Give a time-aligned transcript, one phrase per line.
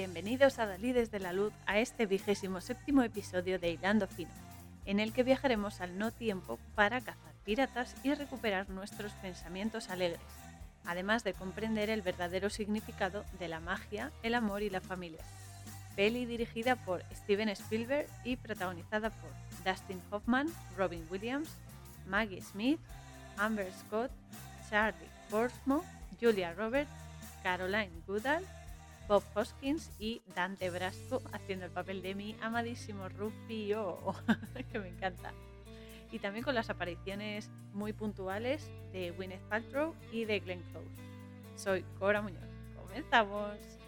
[0.00, 4.30] Bienvenidos a Dalides de la Luz a este vigésimo séptimo episodio de Hilando Fino,
[4.86, 10.22] en el que viajaremos al no tiempo para cazar piratas y recuperar nuestros pensamientos alegres,
[10.86, 15.20] además de comprender el verdadero significado de la magia, el amor y la familia.
[15.96, 19.30] Peli dirigida por Steven Spielberg y protagonizada por
[19.66, 20.48] Dustin Hoffman,
[20.78, 21.50] Robin Williams,
[22.06, 22.80] Maggie Smith,
[23.36, 24.10] Amber Scott,
[24.70, 25.84] Charlie Portsmouth,
[26.18, 26.90] Julia Roberts,
[27.42, 28.42] Caroline Goodall,
[29.10, 33.98] Bob Hoskins y Dante Brasco haciendo el papel de mi amadísimo Rufio,
[34.70, 35.32] que me encanta.
[36.12, 40.86] Y también con las apariciones muy puntuales de Gwyneth Paltrow y de Glenn Close.
[41.56, 42.38] Soy Cora Muñoz.
[42.76, 43.79] ¡Comenzamos!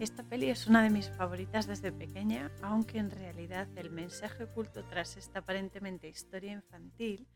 [0.00, 4.86] Esta peli es una de mis favoritas desde pequeña, aunque en realidad el mensaje oculto
[4.86, 7.26] tras esta aparentemente historia infantil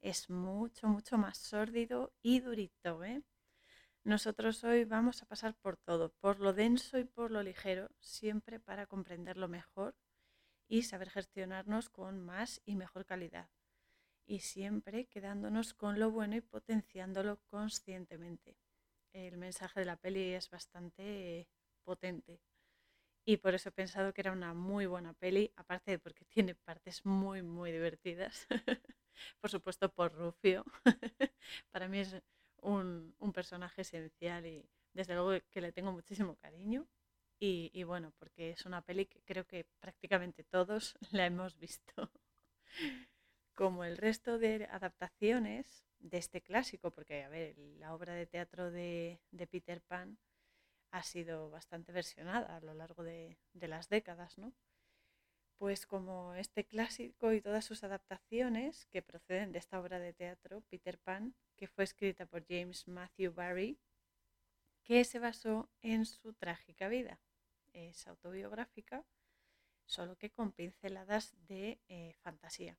[0.00, 3.04] es mucho, mucho más sórdido y durito.
[3.04, 3.22] ¿eh?
[4.04, 8.58] Nosotros hoy vamos a pasar por todo, por lo denso y por lo ligero, siempre
[8.58, 9.94] para comprenderlo mejor
[10.66, 13.50] y saber gestionarnos con más y mejor calidad.
[14.24, 18.56] Y siempre quedándonos con lo bueno y potenciándolo conscientemente.
[19.12, 21.50] El mensaje de la peli es bastante
[21.88, 22.42] potente.
[23.24, 26.54] Y por eso he pensado que era una muy buena peli, aparte de porque tiene
[26.54, 28.46] partes muy, muy divertidas.
[29.40, 30.64] por supuesto, por Rufio.
[31.72, 32.10] Para mí es
[32.60, 36.86] un, personaje esencial y desde luego que le tengo muchísimo cariño.
[37.40, 42.10] Y, y, bueno, porque es una peli que creo que prácticamente todos la hemos visto.
[43.54, 48.70] Como el resto de adaptaciones de este clásico, porque a ver, la obra de teatro
[48.70, 50.18] de, de Peter Pan
[50.90, 54.52] ha sido bastante versionada a lo largo de, las décadas, ¿no?
[55.56, 60.62] Pues como este clásico y todas sus adaptaciones que proceden de esta obra de teatro,
[60.70, 63.78] Peter Pan, que fue escrita por James Matthew Barry,
[64.84, 67.20] que se basó en su trágica vida.
[67.72, 69.04] Es autobiográfica,
[69.84, 72.78] solo que con pinceladas de eh, fantasía.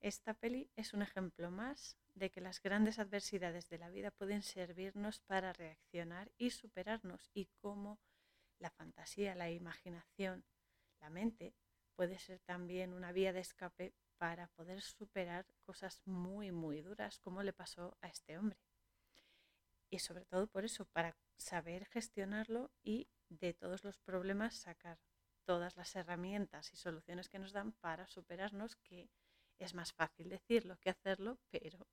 [0.00, 4.42] Esta peli es un ejemplo más de que las grandes adversidades de la vida pueden
[4.42, 7.98] servirnos para reaccionar y superarnos y cómo
[8.58, 10.44] la fantasía, la imaginación,
[11.00, 11.54] la mente
[11.94, 17.42] puede ser también una vía de escape para poder superar cosas muy, muy duras como
[17.42, 18.58] le pasó a este hombre.
[19.90, 24.98] Y sobre todo por eso, para saber gestionarlo y de todos los problemas sacar
[25.44, 29.10] todas las herramientas y soluciones que nos dan para superarnos, que
[29.64, 31.86] es más fácil decirlo que hacerlo, pero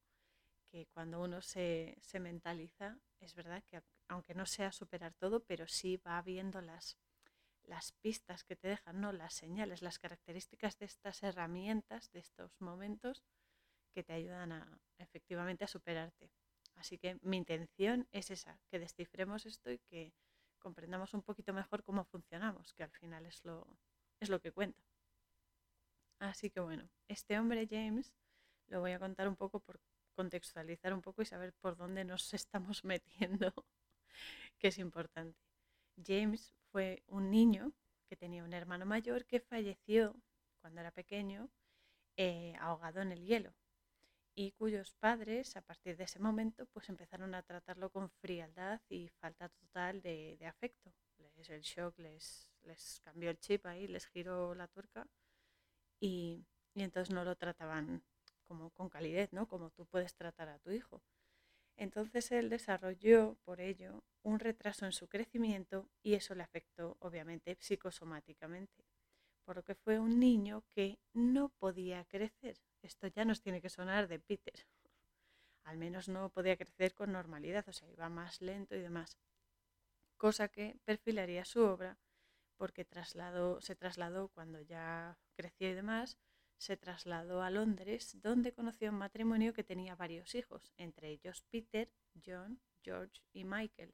[0.69, 5.97] que cuando uno se, mentaliza, es verdad que aunque no sea superar todo, pero sí
[5.97, 6.97] va viendo las,
[7.63, 9.11] las pistas que te dejan, ¿no?
[9.11, 13.23] las señales, las características de estas herramientas, de estos momentos
[13.93, 16.31] que te ayudan a efectivamente a superarte.
[16.75, 20.13] Así que mi intención es esa, que descifremos esto y que
[20.59, 23.77] comprendamos un poquito mejor cómo funcionamos, que al final es lo,
[24.19, 24.81] es lo que cuenta.
[26.23, 28.15] Así que bueno, este hombre James
[28.67, 29.81] lo voy a contar un poco por
[30.15, 33.53] contextualizar un poco y saber por dónde nos estamos metiendo,
[34.57, 35.37] que es importante.
[36.01, 37.73] James fue un niño
[38.07, 40.15] que tenía un hermano mayor que falleció
[40.61, 41.49] cuando era pequeño
[42.15, 43.53] eh, ahogado en el hielo
[44.33, 49.09] y cuyos padres a partir de ese momento pues empezaron a tratarlo con frialdad y
[49.09, 50.93] falta total de, afecto.
[51.35, 55.05] Les, el shock les, les cambió el chip ahí, les giró la tuerca
[56.03, 58.03] y, entonces no lo trataban
[58.45, 59.47] como con calidez, ¿no?
[59.47, 61.01] Como tú puedes tratar a tu hijo.
[61.77, 67.55] Entonces él desarrolló por ello un retraso en su crecimiento y eso le afectó obviamente
[67.57, 68.83] psicosomáticamente,
[69.45, 72.59] por lo que fue un niño que no podía crecer.
[72.81, 74.67] Esto ya nos tiene que sonar de Peter.
[75.63, 79.17] Al menos no podía crecer con normalidad, o sea, iba más lento y demás.
[80.17, 81.97] Cosa que perfilaría su obra
[82.57, 86.17] porque trasladó, se trasladó cuando ya creció y demás
[86.57, 91.91] se trasladó a Londres, donde conoció un matrimonio que tenía varios hijos, entre ellos Peter,
[92.25, 93.93] John, George y Michael,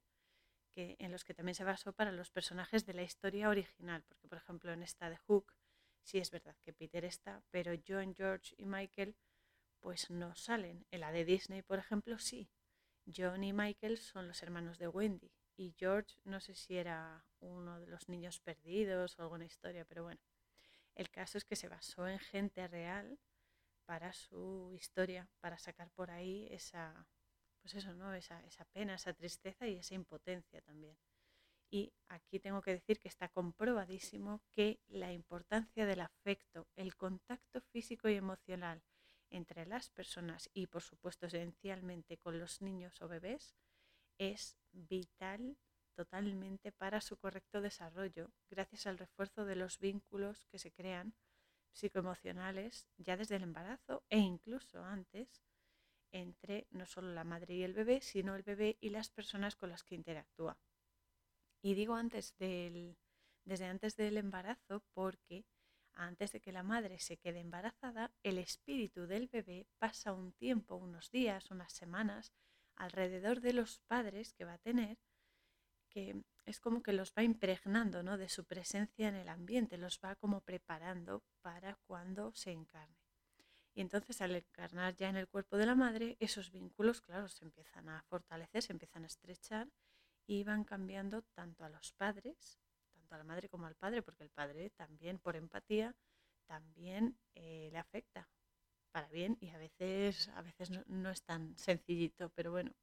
[0.71, 4.27] que, en los que también se basó para los personajes de la historia original, porque
[4.27, 5.55] por ejemplo en esta de Hook
[6.03, 9.15] sí es verdad que Peter está, pero John, George y Michael
[9.79, 10.85] pues no salen.
[10.91, 12.49] En la de Disney, por ejemplo, sí.
[13.15, 17.79] John y Michael son los hermanos de Wendy y George no sé si era uno
[17.79, 20.21] de los niños perdidos o alguna historia, pero bueno.
[20.95, 23.19] El caso es que se basó en gente real
[23.85, 27.07] para su historia, para sacar por ahí esa,
[27.61, 28.13] pues eso, ¿no?
[28.13, 30.97] Esa, esa pena, esa tristeza y esa impotencia también.
[31.71, 37.61] Y aquí tengo que decir que está comprobadísimo que la importancia del afecto, el contacto
[37.61, 38.83] físico y emocional,
[39.29, 43.55] entre las personas y por supuesto esencialmente con los niños o bebés
[44.17, 45.57] es vital
[45.99, 51.13] totalmente para su correcto desarrollo gracias al refuerzo de los vínculos que se crean
[51.73, 55.43] psicoemocionales ya desde el embarazo e incluso antes
[56.13, 59.71] entre no solo la madre y el bebé, sino el bebé y las personas con
[59.71, 60.57] las que interactúa.
[61.61, 62.97] Y digo antes del,
[63.43, 65.45] desde antes del embarazo porque
[65.95, 70.77] antes de que la madre se quede embarazada, el espíritu del bebé pasa un tiempo,
[70.77, 72.31] unos días, unas semanas,
[72.77, 74.97] alrededor de los padres que va a tener,
[75.89, 78.17] que es como que los va impregnando ¿no?
[78.17, 82.97] de su presencia en el ambiente, los va como preparando para cuando se encarne.
[83.73, 87.45] Y entonces al encarnar ya en el cuerpo de la madre, esos vínculos, claro, se
[87.45, 89.69] empiezan a fortalecer, se empiezan a estrechar
[90.25, 92.59] y van cambiando tanto a los padres
[93.13, 95.95] a la madre como al padre, porque el padre también por empatía
[96.45, 98.29] también eh, le afecta
[98.91, 102.73] para bien y a veces, a veces no, es tan sencillito, pero bueno.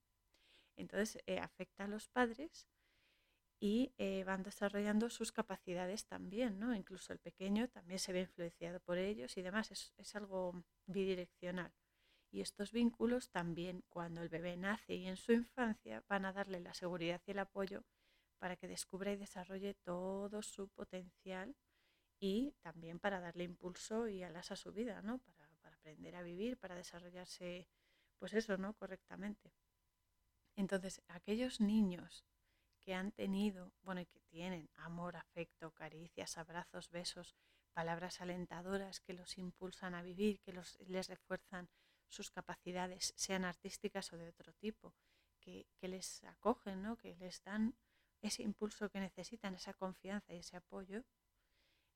[0.77, 2.69] Entonces eh, afecta a los padres
[3.59, 6.75] y eh, van desarrollando sus capacidades también, ¿no?
[6.75, 11.73] Incluso el pequeño también se ve influenciado por ellos y demás, es, es algo bidireccional.
[12.31, 16.61] Y estos vínculos también cuando el bebé nace y en su infancia van a darle
[16.61, 17.85] la seguridad y el apoyo
[18.39, 21.57] para que descubra y desarrolle todo su potencial
[22.21, 25.19] y también para darle impulso y alas a su vida, ¿no?
[25.19, 27.69] Para, aprender a vivir, para desarrollarse,
[28.19, 28.75] pues eso, ¿no?
[28.75, 29.53] Correctamente.
[30.57, 32.25] Entonces, aquellos niños
[32.87, 37.35] que han tenido, bueno, y que tienen amor, afecto, caricias, abrazos, besos,
[37.73, 41.69] palabras alentadoras que los impulsan a vivir, que los, les refuerzan
[42.07, 44.95] sus capacidades, sean artísticas o de otro tipo,
[45.41, 46.97] que, que les acogen, ¿no?
[46.97, 47.75] que les dan
[48.23, 51.03] ese impulso que necesitan, esa confianza y ese apoyo,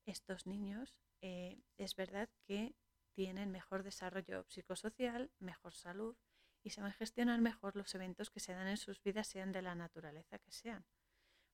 [0.05, 2.75] estos niños eh, es verdad que
[3.13, 6.17] tienen mejor desarrollo psicosocial, mejor salud
[6.63, 9.75] y saben gestionar mejor los eventos que se dan en sus vidas, sean de la
[9.75, 10.85] naturaleza que sean,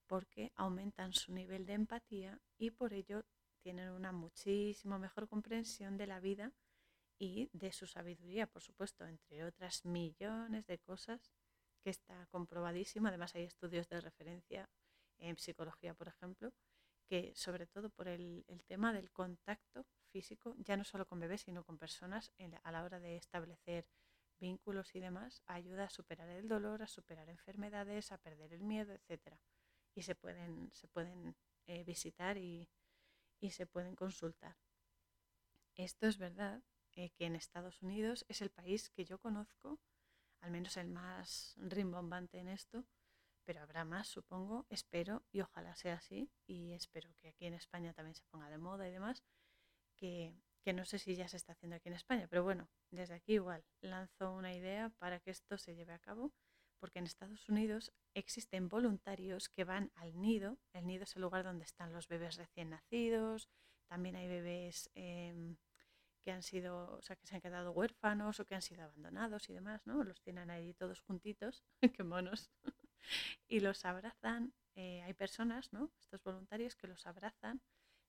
[0.06, 3.24] porque aumentan su nivel de empatía y por ello
[3.62, 6.52] tienen una muchísimo mejor comprensión de la vida
[7.18, 11.32] y de su sabiduría, por supuesto, entre otras millones de cosas
[11.82, 13.08] que está comprobadísimo.
[13.08, 14.68] Además hay estudios de referencia
[15.18, 16.52] en psicología, por ejemplo,
[17.08, 21.64] que sobre todo por el, tema del contacto físico, ya no solo con bebés, sino
[21.64, 22.32] con personas
[22.62, 23.86] a la hora de establecer
[24.38, 28.92] vínculos y demás, ayuda a superar el dolor, a superar enfermedades, a perder el miedo,
[28.92, 29.36] etc.
[29.94, 31.36] Y se pueden, se pueden
[31.66, 32.68] eh, visitar y,
[33.50, 34.56] se pueden consultar.
[35.74, 36.62] Esto es verdad
[36.92, 39.78] eh, que en Estados Unidos es el país que yo conozco
[40.40, 42.84] al menos el más rimbombante en esto,
[43.44, 47.92] pero habrá más, supongo, espero, y ojalá sea así, y espero que aquí en España
[47.92, 49.22] también se ponga de moda y demás,
[49.96, 53.14] que, que no sé si ya se está haciendo aquí en España, pero bueno, desde
[53.14, 56.32] aquí igual lanzo una idea para que esto se lleve a cabo,
[56.78, 61.44] porque en Estados Unidos existen voluntarios que van al nido, el nido es el lugar
[61.44, 63.48] donde están los bebés recién nacidos,
[63.88, 64.90] también hay bebés...
[64.94, 65.56] Em,
[66.28, 69.48] que han sido, o sea, que se han quedado huérfanos o que han sido abandonados
[69.48, 70.04] y demás, ¿no?
[70.04, 71.64] Los tienen ahí todos juntitos,
[71.98, 72.50] qué monos,
[73.48, 74.52] y los abrazan.
[74.74, 75.90] Eh, hay personas, ¿no?
[75.98, 77.62] Estos voluntarios que los abrazan,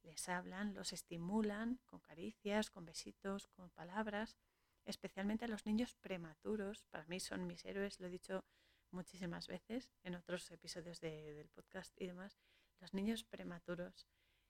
[0.04, 4.38] les hablan, los estimulan con caricias, con besitos, con palabras,
[4.86, 6.84] especialmente a los niños prematuros.
[6.90, 8.46] Para mí son mis héroes, lo he dicho
[8.92, 12.38] muchísimas veces en otros episodios del podcast y demás.
[12.80, 14.08] Los niños prematuros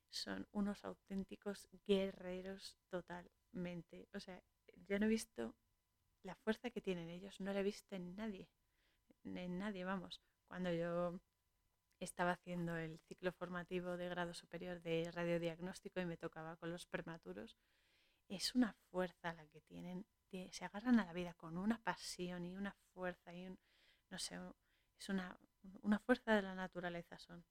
[0.09, 4.07] son unos auténticos guerreros total mente.
[4.13, 4.41] O sea,
[4.87, 5.55] yo no he visto
[6.23, 8.49] la fuerza que tienen ellos, no la he visto en nadie.
[9.23, 10.21] En nadie, vamos.
[10.47, 11.19] Cuando yo
[11.99, 16.85] estaba haciendo el ciclo formativo de grado superior de radiodiagnóstico y me tocaba con los
[16.85, 17.57] prematuros,
[18.27, 20.05] es una fuerza la que tienen.
[20.51, 23.59] Se agarran a la vida con una pasión y una fuerza y un,
[24.09, 24.39] no sé,
[24.97, 25.39] es una,
[25.81, 27.43] una fuerza de la naturaleza son.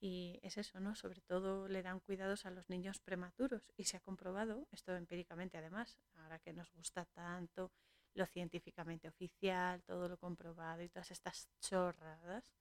[0.00, 0.96] Y es eso, ¿no?
[0.96, 5.58] Sobre todo le dan cuidados a los niños prematuros y se ha comprobado, esto empíricamente
[5.58, 7.70] además, ahora que nos gusta tanto
[8.14, 12.52] lo científicamente oficial, todo lo comprobado y todas estas chorradas,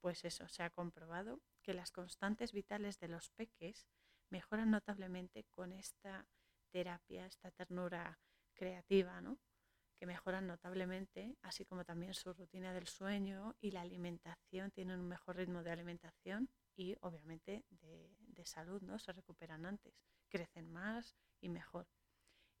[0.00, 3.86] pues eso, se ha comprobado que las constantes vitales de los peques
[4.30, 6.28] mejoran notablemente con esta
[6.70, 8.18] terapia, esta ternura
[8.54, 9.38] creativa, ¿no?
[9.98, 15.08] que mejoran notablemente, así como también su rutina del sueño y la alimentación, tienen un
[15.08, 18.14] mejor ritmo de alimentación y obviamente de,
[18.44, 18.98] salud, ¿no?
[19.00, 19.92] Se recuperan antes,
[20.28, 21.88] crecen más y mejor.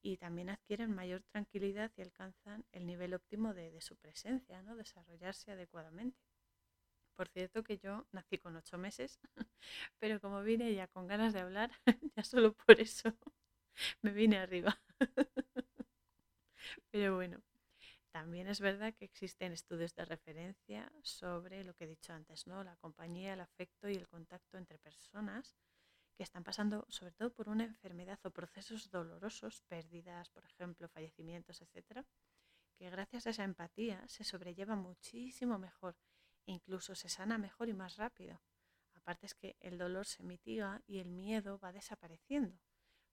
[0.02, 4.74] Y también adquieren mayor tranquilidad y alcanzan el nivel óptimo de, su presencia, ¿no?
[4.74, 6.18] Desarrollarse adecuadamente.
[7.18, 9.20] Por cierto que yo nací con ocho meses,
[10.00, 11.70] pero como vine ya con ganas de hablar,
[12.16, 13.12] ya solo por eso
[14.02, 14.78] me vine arriba.
[16.90, 17.40] Pero bueno,
[18.12, 22.64] también es verdad que existen estudios de referencia sobre lo que he dicho antes, ¿no?
[22.64, 25.56] La compañía, el afecto y el contacto entre personas
[26.16, 31.62] que están pasando sobre todo por una enfermedad o procesos dolorosos, pérdidas, por ejemplo, fallecimientos,
[31.62, 32.06] etcétera,
[32.78, 35.96] que gracias a esa empatía se sobrelleva muchísimo mejor
[36.48, 38.40] incluso se sana mejor y más rápido.
[38.94, 42.58] Aparte es que el dolor se mitiga y el miedo va desapareciendo,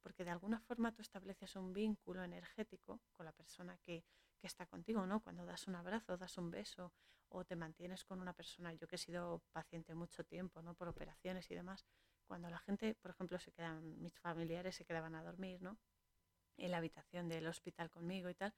[0.01, 4.04] porque de alguna forma tú estableces un vínculo energético con la persona que,
[4.42, 5.22] está contigo, ¿no?
[5.22, 6.94] Cuando das un abrazo, das un beso
[7.30, 10.75] o te mantienes con una persona, yo que he sido paciente mucho tiempo, ¿no?
[10.75, 11.84] Por operaciones y demás,
[12.27, 15.80] cuando la gente, por ejemplo, se quedan, mis familiares se quedaban a dormir, ¿no?
[16.58, 18.54] En la habitación del hospital conmigo y tal.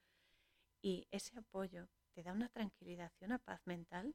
[0.82, 4.14] Y ese apoyo te da una tranquilidad y una paz mental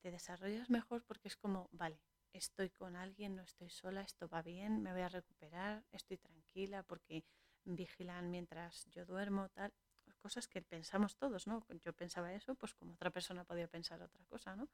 [0.00, 2.00] te desarrollas mejor porque es como, vale,
[2.32, 6.82] estoy con alguien, no estoy sola, esto va bien, me voy a recuperar, estoy tranquila
[6.82, 7.24] porque
[7.64, 9.72] vigilan mientras yo duermo, tal.
[10.20, 11.66] Cosas que pensamos todos, ¿no?
[11.84, 14.68] Yo pensaba eso, pues como otra persona podía pensar otra cosa, ¿no?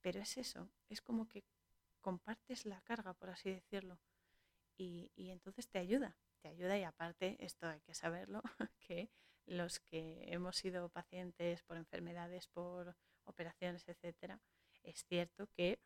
[0.00, 1.44] Pero es eso, es como que
[2.00, 3.98] compartes la carga, por así decirlo,
[4.78, 8.42] y, entonces te ayuda, te ayuda y aparte, esto hay que saberlo,
[8.78, 9.10] que
[9.46, 14.40] los que hemos sido pacientes por enfermedades, por operaciones, etcétera,
[14.86, 15.80] es cierto que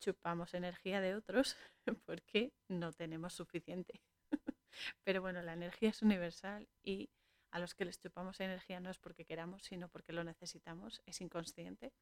[0.00, 1.56] chupamos energía de otros
[2.06, 4.02] porque no tenemos suficiente.
[5.04, 7.10] Pero bueno, la energía es universal y
[7.52, 11.20] a los que les chupamos energía no es porque queramos, sino porque lo necesitamos, es
[11.20, 11.92] inconsciente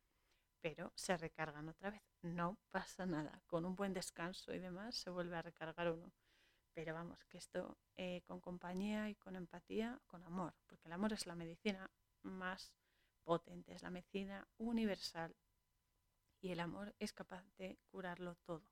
[0.61, 2.03] pero se recargan otra vez.
[2.23, 3.43] No pasa nada.
[3.47, 6.13] Con un buen descanso y demás se vuelve a recargar uno.
[6.75, 11.13] Pero vamos, que esto eh, con compañía y con empatía, con amor, porque el amor
[11.13, 11.91] es la medicina
[12.23, 12.73] más
[13.25, 15.35] potente, es la medicina universal.
[16.41, 18.71] Y el amor es capaz de curarlo todo.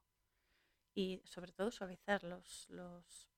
[0.94, 3.28] Y sobre todo suavizar los, los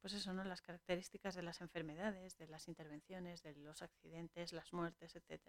[0.00, 0.44] pues eso, ¿no?
[0.44, 5.42] las características de las enfermedades, de las intervenciones, de los accidentes, las muertes, etc.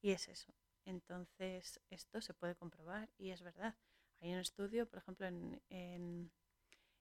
[0.00, 0.52] Y es eso,
[0.84, 3.74] entonces, esto se puede comprobar y es verdad.
[4.20, 6.30] Hay un estudio, por ejemplo, en,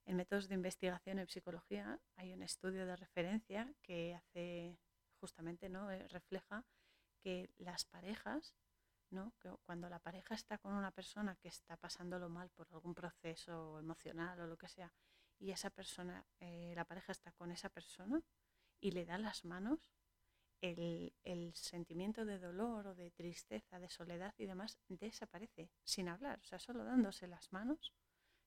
[0.06, 4.78] métodos de investigación en psicología, hay un estudio de referencia que hace
[5.20, 5.92] justamente, ¿no?
[5.92, 6.66] Eh, refleja
[7.20, 8.56] que las parejas,
[9.10, 9.34] ¿no?
[9.40, 13.80] Que cuando la pareja está con una persona que está pasándolo mal por algún proceso
[13.80, 14.92] emocional o lo que sea,
[15.40, 18.22] y esa persona, eh, la pareja está con esa persona
[18.80, 19.80] y le da las manos,
[20.62, 26.40] el, sentimiento de dolor o de tristeza, de soledad y demás desaparece sin hablar.
[26.40, 27.94] O sea, solo dándose las manos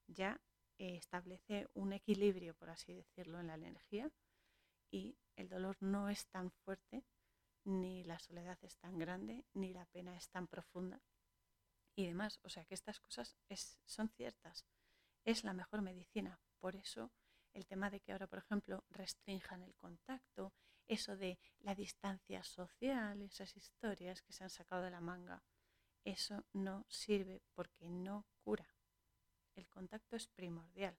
[0.07, 0.41] ya
[0.79, 4.11] eh, establece un equilibrio, por así decirlo, en la energía
[4.91, 7.05] y el dolor no es tan fuerte,
[7.67, 11.03] ni la soledad es tan grande, ni la pena es tan profunda
[11.97, 12.39] y demás.
[12.43, 13.37] O sea que estas cosas
[13.85, 14.65] son ciertas.
[15.25, 16.41] Es la mejor medicina.
[16.61, 17.13] Por eso
[17.53, 20.53] el tema de que ahora, por ejemplo, restrinjan el contacto,
[20.89, 25.43] eso de la distancia social, esas historias que se han sacado de la manga,
[26.05, 28.77] eso no sirve porque no cura.
[29.55, 30.97] El contacto es primordial.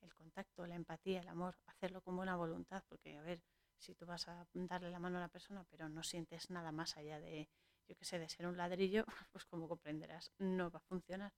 [0.00, 3.42] El contacto, la empatía, el amor, hacerlo con buena voluntad, porque a ver,
[3.78, 6.96] si tú vas a darle la mano a una persona pero no sientes nada más
[6.96, 7.48] allá de,
[7.86, 11.32] yo qué sé, de ser un ladrillo, pues como comprenderás, no va a funcionar.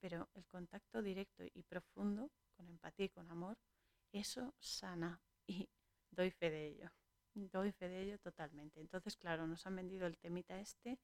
[0.00, 3.58] Pero el contacto directo y profundo, con empatía y con amor,
[4.12, 5.68] eso sana y
[6.10, 6.92] doy fe de ello.
[7.34, 8.80] Doy fe de ello totalmente.
[8.80, 10.98] Entonces, claro, nos han vendido el temita este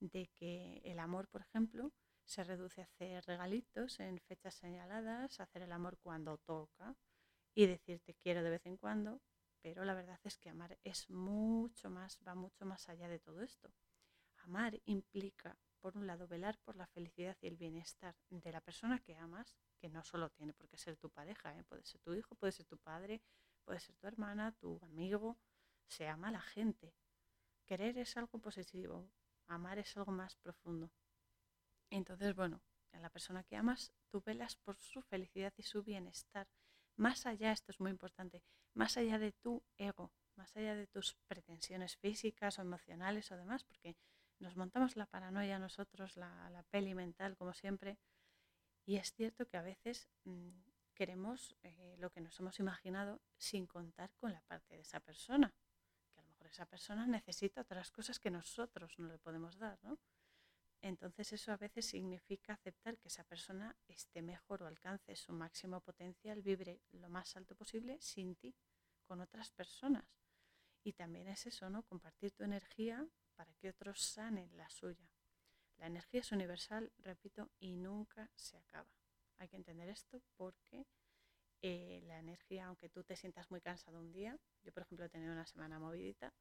[0.00, 1.92] de que el amor, por ejemplo,
[2.24, 6.96] se reduce a hacer regalitos en fechas señaladas, hacer el amor cuando toca
[7.54, 9.20] y decirte quiero de vez en cuando,
[9.64, 13.40] pero la verdad es que amar es mucho más, va mucho más allá de todo
[13.40, 13.72] esto.
[14.42, 18.98] Amar implica, por un lado, velar por la felicidad y el bienestar de la persona
[18.98, 21.64] que amas, que no solo tiene por qué ser tu pareja, ¿eh?
[21.64, 23.22] puede ser tu hijo, puede ser tu padre,
[23.64, 25.38] puede ser tu hermana, tu amigo,
[25.86, 26.94] se ama a la gente.
[27.64, 29.08] Querer es algo positivo,
[29.46, 30.92] amar es algo más profundo.
[31.88, 32.60] Entonces, bueno,
[32.92, 36.46] a la persona que amas, tú velas por su felicidad y su bienestar.
[36.96, 38.42] Más allá, esto es muy importante,
[38.74, 43.64] más allá de tu ego, más allá de tus pretensiones físicas o emocionales o demás,
[43.64, 43.96] porque
[44.38, 47.98] nos montamos la paranoia nosotros, la, la peli mental, como siempre,
[48.86, 50.50] y es cierto que a veces mm,
[50.94, 55.54] queremos eh, lo que nos hemos imaginado sin contar con la parte de esa persona,
[56.12, 59.78] que a lo mejor esa persona necesita otras cosas que nosotros no le podemos dar,
[59.82, 59.98] ¿no?
[60.84, 65.80] Entonces eso a veces significa aceptar que esa persona esté mejor o alcance su máximo
[65.80, 68.54] potencial, vibre lo más alto posible sin ti,
[69.06, 70.04] con otras personas.
[70.82, 71.84] Y también es eso, ¿no?
[71.84, 75.10] Compartir tu energía para que otros sanen la suya.
[75.78, 78.92] La energía es universal, repito, y nunca se acaba.
[79.38, 80.84] Hay que entender esto porque
[81.62, 85.08] eh, la energía, aunque tú te sientas muy cansado un día, yo por ejemplo he
[85.08, 86.34] tenido una semana movidita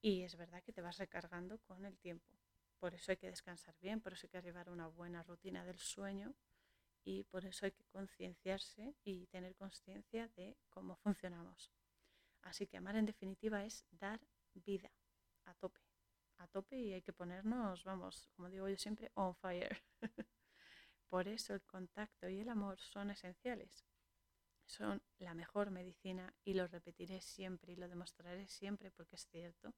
[0.00, 2.45] y es verdad que te vas recargando con el tiempo.
[2.78, 5.78] Por eso hay que descansar bien, por eso hay que llevar una buena rutina del
[5.78, 6.34] sueño
[7.04, 11.70] y por eso hay que concienciarse y tener conciencia de cómo funcionamos.
[12.42, 14.20] Así que amar en definitiva es dar
[14.54, 14.90] vida
[15.44, 15.80] a tope,
[16.38, 19.82] a tope y hay que ponernos, vamos, como digo yo siempre, on fire.
[21.08, 23.86] por eso el contacto y el amor son esenciales.
[24.66, 29.74] Son la mejor medicina y lo repetiré siempre y lo demostraré siempre porque es cierto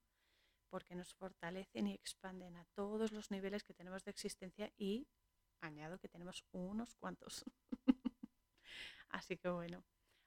[0.68, 5.08] porque nos fortalecen y expanden a todos los niveles que tenemos de existencia y
[5.60, 7.44] añado que tenemos unos cuantos.
[9.08, 9.84] Así que bueno,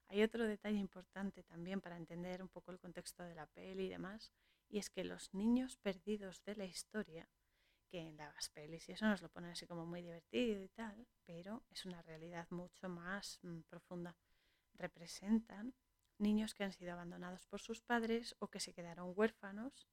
[0.08, 3.90] hay otro detalle importante también para entender un poco el contexto de la peli y
[3.90, 4.34] demás,
[4.68, 7.30] y es que los niños perdidos de la historia,
[7.88, 11.08] que en las pelis y eso nos lo ponen así como muy divertido y tal,
[11.26, 14.16] pero es una realidad mucho más mm, profunda.
[14.74, 15.74] Representan
[16.18, 19.88] niños que han sido abandonados por sus padres o que se quedaron huérfanos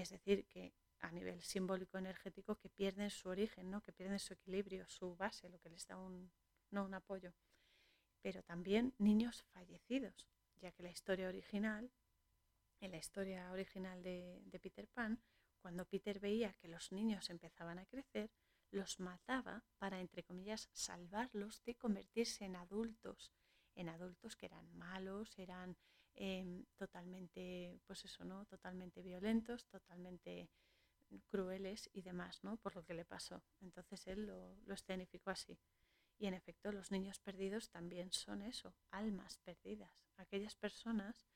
[0.00, 3.82] es decir, que a nivel simbólico energético que pierden su origen, ¿no?
[3.82, 6.30] que pierden su equilibrio, su base, lo que les da un,
[6.70, 7.32] no un apoyo.
[8.20, 11.90] Pero también niños fallecidos, ya que la historia original,
[12.80, 15.20] en la historia original de, de Peter Pan,
[15.60, 18.30] cuando Peter veía que los niños empezaban a crecer,
[18.70, 23.32] los mataba para, entre comillas, salvarlos de convertirse en adultos,
[23.74, 25.76] en adultos que eran malos, eran
[26.16, 28.46] Em, totalmente, pues eso, ¿no?
[28.46, 30.50] Totalmente violentos, totalmente
[31.28, 32.56] crueles y demás, ¿no?
[32.56, 33.44] Por lo que le pasó.
[33.60, 35.58] Entonces él lo, lo escenificó así.
[36.18, 41.28] Y en efecto, los niños perdidos también son eso, almas perdidas, aquellas personas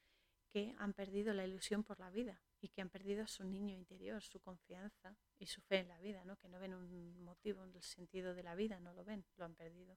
[0.51, 4.23] que han perdido la ilusión por la vida y que han perdido su niño interior,
[4.23, 6.37] su confianza y su fe en la vida, ¿no?
[6.37, 9.55] que no ven un motivo el sentido de la vida, no lo ven, lo han
[9.55, 9.97] perdido.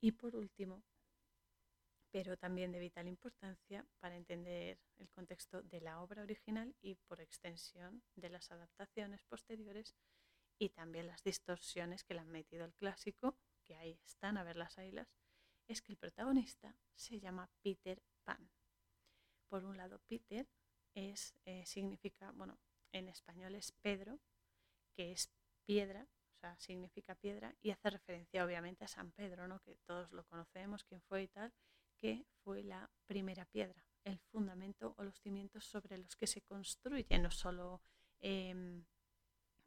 [0.00, 0.82] Y por último,
[2.10, 7.20] pero también de vital importancia para entender el contexto de la obra original y por
[7.20, 9.94] extensión de las adaptaciones posteriores
[10.58, 14.56] y también las distorsiones que le han metido al clásico, que ahí están, a ver
[14.56, 15.08] las ailas,
[15.68, 18.50] es que el protagonista se llama Peter Pan.
[19.48, 20.48] Por un lado, Peter
[20.94, 22.58] es, eh, significa, bueno,
[22.92, 24.20] en español es Pedro,
[24.94, 25.30] que es
[25.64, 29.60] piedra, o sea, significa piedra, y hace referencia obviamente a San Pedro, ¿no?
[29.60, 31.52] que todos lo conocemos, quién fue y tal,
[32.00, 37.18] que fue la primera piedra, el fundamento o los cimientos sobre los que se construye,
[37.18, 37.82] no solo,
[38.20, 38.84] em,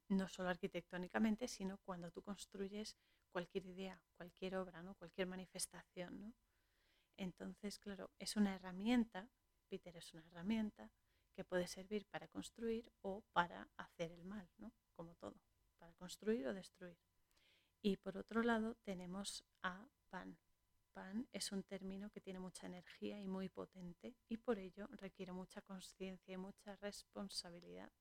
[0.10, 2.98] no solo arquitectónicamente, sino cuando tú construyes
[3.32, 4.96] cualquier idea, cualquier obra, ¿no?
[4.96, 6.22] cualquier manifestación.
[6.22, 6.34] ¿no?
[7.17, 9.30] Entonces, claro, es una herramienta,
[9.69, 10.91] Peter es una herramienta
[11.36, 14.72] que puede servir para construir o para hacer el mal, ¿no?
[14.96, 15.39] como todo,
[15.78, 16.98] para construir o destruir.
[17.82, 20.38] Y por otro lado tenemos a Pan,
[20.93, 25.32] pan es un término que tiene mucha energía y muy potente y por ello requiere
[25.32, 27.91] mucha conciencia y mucha responsabilidad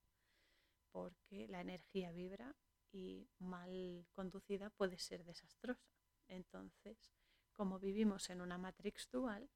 [0.91, 2.55] porque la energía vibra
[2.91, 5.91] y mal conducida puede ser desastrosa.
[6.27, 7.11] Entonces,
[7.51, 9.49] como vivimos en una matrix dual,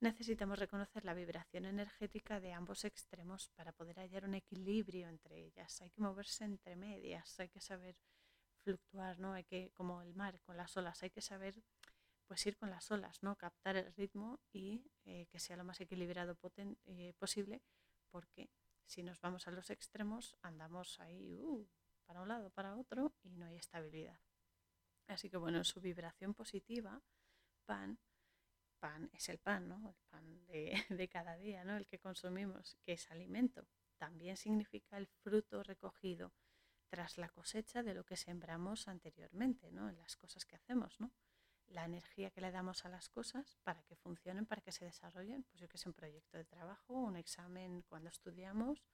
[0.00, 5.80] necesitamos reconocer la vibración energética de ambos extremos para poder hallar un equilibrio entre ellas.
[5.80, 7.96] Hay que moverse entre medias, hay que saber
[8.62, 9.32] fluctuar, ¿no?
[9.32, 11.54] Hay que, como el mar con las olas, hay que saber
[12.26, 13.36] pues ir con las olas, ¿no?
[13.36, 16.38] Captar el ritmo y eh, que sea lo más equilibrado
[16.86, 17.62] eh, posible,
[18.10, 18.50] porque
[18.86, 21.66] si nos vamos a los extremos andamos ahí uh,
[22.04, 24.18] para un lado, para otro y no hay estabilidad.
[25.06, 27.02] Así que bueno, en su vibración positiva,
[27.66, 27.98] pan,
[28.78, 29.88] pan es el pan, ¿no?
[29.88, 31.76] El pan de, de cada día, ¿no?
[31.76, 33.66] El que consumimos, que es alimento.
[33.98, 36.32] También significa el fruto recogido
[36.88, 39.88] tras la cosecha de lo que sembramos anteriormente, ¿no?
[39.88, 41.12] En las cosas que hacemos, ¿no?
[41.68, 45.42] La energía que le damos a las cosas para que funcionen, para que se desarrollen,
[45.44, 48.84] pues yo que sé, un proyecto de trabajo, un examen cuando estudiamos,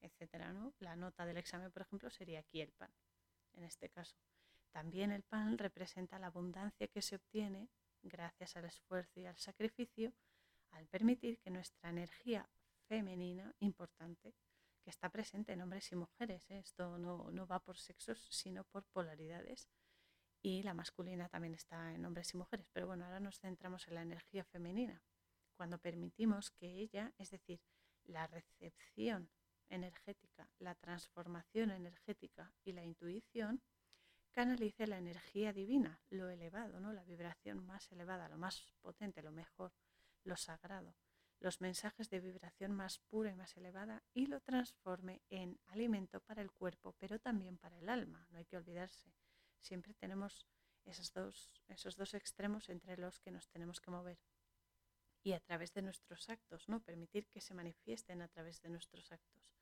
[0.00, 0.74] etcétera, ¿no?
[0.78, 2.92] La nota del examen, por ejemplo, sería aquí el pan,
[3.52, 4.16] en este caso.
[4.70, 7.68] También el pan representa la abundancia que se obtiene
[8.02, 10.14] gracias al esfuerzo y al sacrificio
[10.70, 12.48] al permitir que nuestra energía
[12.86, 14.34] femenina importante,
[14.82, 16.58] que está presente en hombres y mujeres, ¿eh?
[16.58, 19.68] esto no, no va por sexos, sino por polaridades,
[20.42, 22.66] y la masculina también está en hombres y mujeres.
[22.72, 25.02] Pero bueno, ahora nos centramos en la energía femenina,
[25.56, 27.60] cuando permitimos que ella, es decir,
[28.04, 29.30] la recepción
[29.68, 33.62] energética, la transformación energética y la intuición,
[34.32, 36.92] canalice la energía divina, lo elevado, ¿no?
[36.92, 39.72] la vibración más elevada, lo más potente, lo mejor,
[40.24, 40.96] lo sagrado,
[41.40, 46.42] los mensajes de vibración más pura y más elevada y lo transforme en alimento para
[46.42, 49.12] el cuerpo, pero también para el alma, no hay que olvidarse
[49.60, 50.46] siempre tenemos
[50.84, 54.18] esos dos, esos dos extremos entre los que nos tenemos que mover.
[55.22, 56.80] y a través de nuestros actos, ¿no?
[56.80, 59.52] Permitir que se manifiesten a través de nuestros actos.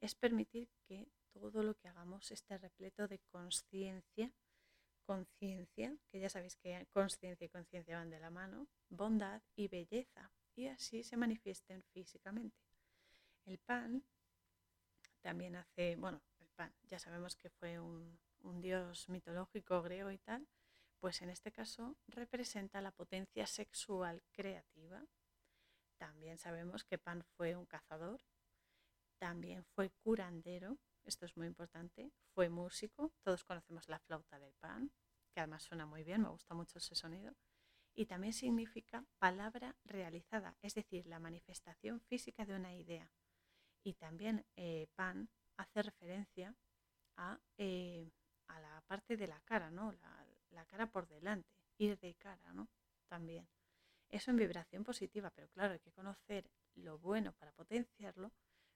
[0.00, 4.32] Es permitir que todo lo que hagamos esté repleto de conciencia,
[5.04, 10.32] conciencia, que ya sabéis que conciencia y conciencia van de la mano, bondad y belleza,
[10.54, 12.56] y así se manifiesten físicamente.
[13.44, 14.02] El pan
[15.20, 20.18] también hace, bueno, el pan, ya sabemos que fue un, un dios mitológico griego y
[20.18, 20.48] tal,
[20.98, 25.04] pues en este caso representa la potencia sexual creativa.
[25.98, 28.20] También sabemos que Pan fue un cazador,
[29.18, 34.90] también fue curandero, esto es muy importante, fue músico, todos conocemos la flauta del Pan,
[35.32, 37.34] que además suena muy bien, me gusta mucho ese sonido,
[37.94, 43.10] y también significa palabra realizada, es decir, la manifestación física de una idea.
[43.82, 46.54] Y también eh, Pan hace referencia
[47.16, 48.10] a, eh,
[48.48, 49.92] a, la parte de la cara, ¿no?
[49.92, 52.68] La, cara por delante, ir de cara, ¿no?
[53.08, 53.46] También.
[54.08, 58.32] Eso en vibración positiva, pero claro, hay que conocer lo bueno para potenciarlo,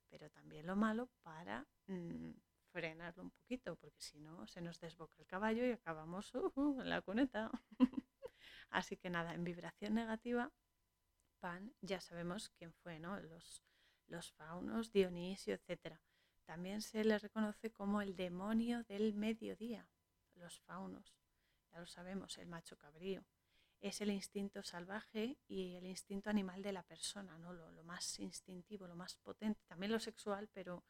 [0.09, 2.33] pero también lo malo para mm,
[2.73, 6.89] frenarlo un poquito, porque si no se nos desboca el caballo y acabamos uh, en
[6.89, 7.51] la cuneta.
[8.71, 10.53] Así que nada, en vibración negativa,
[11.41, 13.19] Pan, ya sabemos quién fue, ¿no?
[13.19, 13.65] Los,
[14.07, 15.99] los faunos, Dionisio, etc.
[16.51, 19.89] También se le reconoce como el demonio del mediodía,
[20.35, 21.15] los faunos
[21.71, 23.25] ya lo sabemos, el macho cabrío.
[23.81, 27.53] Es el instinto salvaje y el instinto animal de la persona, ¿no?
[27.53, 29.63] Lo, más instintivo, lo más potente.
[29.69, 30.83] También lo sexual, pero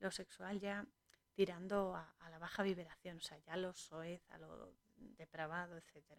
[0.00, 0.86] lo sexual ya
[1.32, 6.12] tirando a, la baja vibración, o sea, ya lo soez, a lo depravado, etc.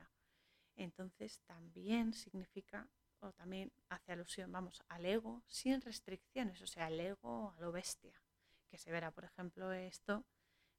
[0.76, 7.00] Entonces también significa, o también hace alusión, vamos, al ego sin restricciones, o sea, al
[7.00, 8.20] ego a lo bestia,
[8.68, 10.26] que se verá, por ejemplo, esto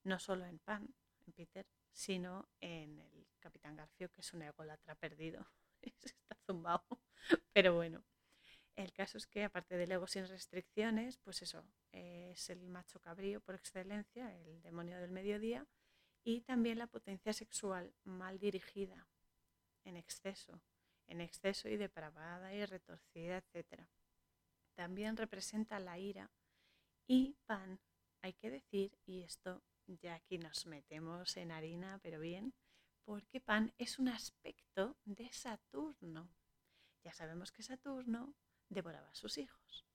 [0.04, 0.94] no solo en Pan,
[1.26, 5.50] en Peter, sino en el Capitán Garfio, que es un ególatra perdido.
[5.82, 6.84] Está zumbado.
[7.52, 8.04] Pero bueno,
[8.76, 13.40] el caso es que aparte del ego sin restricciones, pues eso, es el macho cabrío
[13.40, 15.66] por excelencia, el demonio del mediodía,
[16.22, 19.08] y también la potencia sexual mal dirigida,
[19.84, 20.62] en exceso,
[21.06, 23.82] en exceso y depravada y retorcida, etc.
[24.74, 26.30] También representa la ira
[27.08, 27.80] y pan,
[28.20, 32.54] hay que decir, y esto ya aquí nos metemos en harina, pero bien,
[33.04, 36.30] porque Pan es un aspecto de Saturno.
[37.02, 38.34] Ya sabemos que Saturno
[38.68, 39.86] devoraba a sus hijos.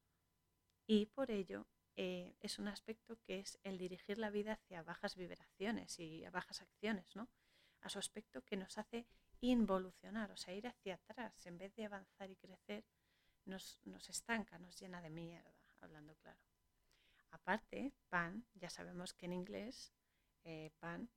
[0.88, 5.16] Y por ello eh, es un aspecto que es el dirigir la vida hacia bajas
[5.16, 7.30] vibraciones y a bajas acciones, ¿no?
[7.82, 9.06] A su aspecto que nos hace
[9.42, 12.84] involucionar, o sea, ir hacia atrás, en vez de avanzar y crecer,
[13.46, 16.53] nos, nos estanca, nos llena de mierda, hablando claro.
[17.34, 19.92] Aparte, pan, ya sabemos que en inglés
[20.44, 21.10] eh, pan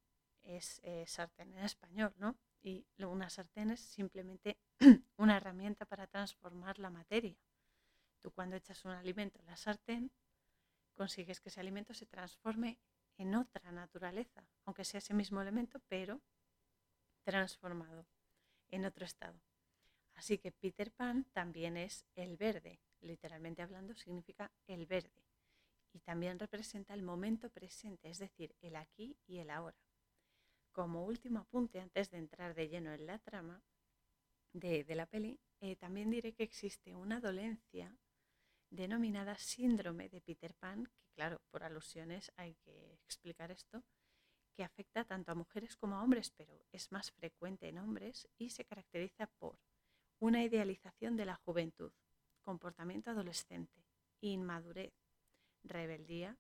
[0.43, 2.37] es eh, sartén en español, ¿no?
[2.63, 4.57] Y una sartén es simplemente
[5.19, 7.37] una herramienta para transformar la materia.
[8.23, 10.11] Tú cuando echas un alimento en la sartén,
[10.95, 12.79] consigues que ese alimento se transforme
[13.19, 16.23] en otra naturaleza, aunque sea ese mismo elemento, pero
[17.25, 18.07] transformado
[18.71, 19.39] en otro estado.
[20.15, 25.26] Así que Peter Pan también es el verde, literalmente hablando significa el verde
[25.93, 29.79] y también representa el momento presente, es decir, el aquí y el ahora.
[30.73, 33.63] Como último apunte, antes de entrar de lleno en la trama
[34.53, 37.97] de, la peli, eh, también diré que existe una dolencia
[38.71, 43.85] denominada síndrome de Peter Pan, que claro, por alusiones hay que explicar esto,
[44.55, 48.51] que afecta tanto a mujeres como a hombres, pero es más frecuente en hombres y
[48.51, 49.59] se caracteriza por
[50.19, 51.93] una idealización de la juventud,
[52.43, 53.85] comportamiento adolescente,
[54.21, 54.95] inmadurez,
[55.69, 56.39] rebeldía,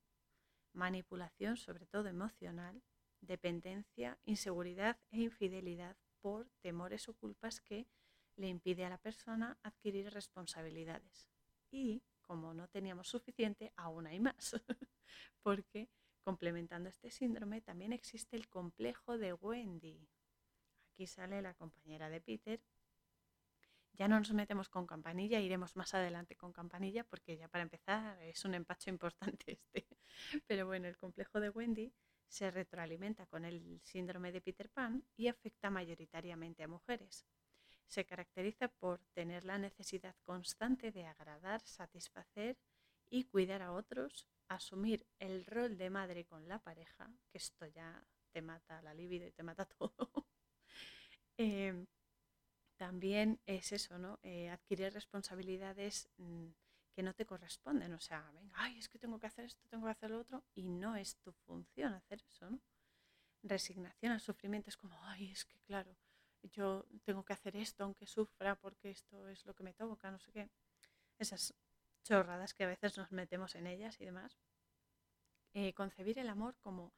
[0.73, 2.83] manipulación, sobre todo emocional,
[3.21, 7.87] dependencia, inseguridad e infidelidad por temores o culpas que
[8.37, 11.31] le impide a la persona adquirir responsabilidades.
[11.71, 14.57] Y como no teníamos suficiente, aún hay más,
[15.43, 15.89] porque
[16.23, 20.09] complementando este síndrome también existe el complejo de Wendy.
[20.93, 22.61] Aquí sale la compañera de Peter
[23.97, 28.23] ya no nos metemos con campanilla, iremos más adelante con campanilla porque ya para empezar
[28.23, 29.87] es un empacho importante este.
[30.47, 31.93] Pero bueno, el complejo de Wendy
[32.29, 37.27] se retroalimenta con el síndrome de Peter Pan y afecta mayoritariamente a mujeres.
[37.87, 42.59] Se caracteriza por tener la necesidad constante de agradar, satisfacer
[43.09, 48.05] y cuidar a otros, asumir el rol de madre con la pareja, que esto ya
[48.33, 50.27] te mata la libido y te mata todo.
[51.39, 51.87] eh,
[52.77, 54.19] también es eso, ¿no?
[54.23, 56.49] Eh, adquirir responsabilidades mm,
[56.95, 57.93] que no te corresponden.
[57.95, 60.45] O sea, venga, ay, es que tengo que hacer esto, tengo que hacer lo otro,
[60.55, 62.61] y no es tu función hacer eso, ¿no?
[63.43, 65.97] Resignación al sufrimiento es como, ay, es que claro,
[66.43, 70.19] yo tengo que hacer esto aunque sufra porque esto es lo que me toca, no
[70.19, 70.51] sé qué.
[71.19, 71.55] Esas
[72.03, 74.39] chorradas que a veces nos metemos en ellas y demás.
[75.55, 76.93] Eh, concebir el amor como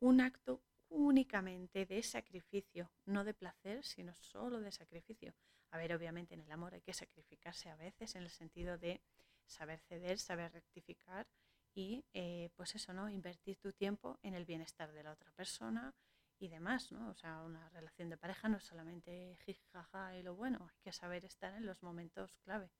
[0.00, 5.34] un acto únicamente de sacrificio, no de placer, sino solo de sacrificio.
[5.70, 9.00] A ver, obviamente en el amor hay que sacrificarse a veces en el sentido de
[9.46, 11.26] saber ceder, saber rectificar
[11.74, 13.08] y eh, pues eso, ¿no?
[13.10, 15.92] Invertir tu tiempo en el bienestar de la otra persona
[16.38, 17.10] y demás, ¿no?
[17.10, 20.92] O sea, una relación de pareja no es solamente jijaja y lo bueno, hay que
[20.92, 22.70] saber estar en los momentos clave.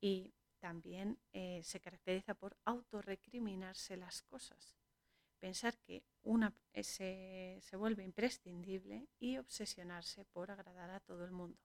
[0.00, 4.76] Y también eh, se caracteriza por autorrecriminarse las cosas
[5.36, 11.58] pensar que una se, se, vuelve imprescindible y obsesionarse por agradar a todo el mundo.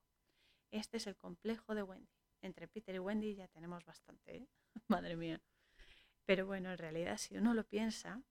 [0.71, 2.11] Este es el complejo de Wendy.
[2.41, 4.47] Entre Peter y Wendy ya tenemos bastante, ¿eh?
[4.87, 5.41] madre mía.
[6.25, 8.21] Pero bueno, en realidad si uno lo piensa,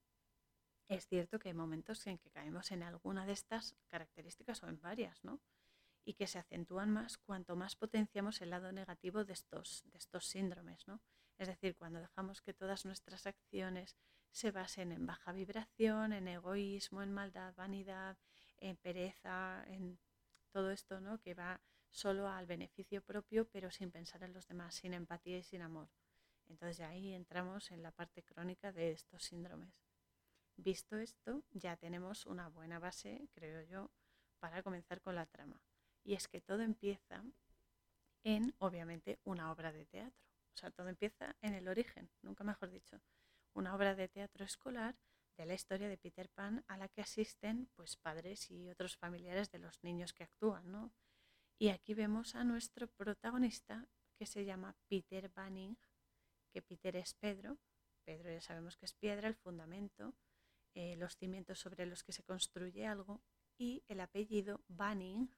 [0.87, 4.81] es cierto que hay momentos en que caemos en alguna de estas características o en
[4.81, 5.39] varias, ¿no?
[6.03, 10.25] Y que se acentúan más cuanto más potenciamos el lado negativo de estos, de estos
[10.25, 10.99] síndromes, ¿no?
[11.37, 13.95] Es decir, cuando dejamos que todas nuestras acciones
[14.31, 18.17] se basen en baja vibración, en egoísmo, en maldad, vanidad,
[18.57, 19.99] en pereza, en
[20.51, 21.19] todo esto, ¿no?
[21.19, 25.43] Que va solo al beneficio propio, pero sin pensar en los demás, sin empatía y
[25.43, 25.89] sin amor.
[26.47, 29.73] Entonces ya ahí entramos en la parte crónica de estos síndromes.
[30.55, 33.91] Visto esto, ya tenemos una buena base, creo yo,
[34.39, 35.61] para comenzar con la trama.
[36.03, 37.23] Y es que todo empieza
[38.23, 40.25] en, obviamente, una obra de teatro.
[40.53, 43.01] O sea, todo empieza en el origen, nunca mejor dicho
[43.53, 44.97] una obra de teatro escolar
[45.37, 49.49] de la historia de Peter Pan a la que asisten pues padres y otros familiares
[49.51, 50.93] de los niños que actúan, ¿no?
[51.57, 53.87] Y aquí vemos a nuestro protagonista
[54.17, 55.77] que se llama Peter Banning,
[56.51, 57.57] que Peter es Pedro,
[58.03, 60.15] Pedro ya sabemos que es piedra, el fundamento,
[60.73, 63.21] eh, los cimientos sobre los que se construye algo,
[63.57, 65.29] y el apellido Banning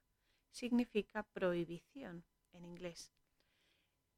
[0.51, 3.11] significa prohibición en inglés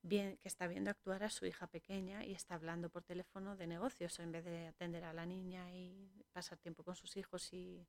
[0.05, 3.65] bien, que está viendo actuar a su hija pequeña y está hablando por teléfono de
[3.65, 7.87] negocios en vez de atender a la niña y pasar tiempo con sus hijos y,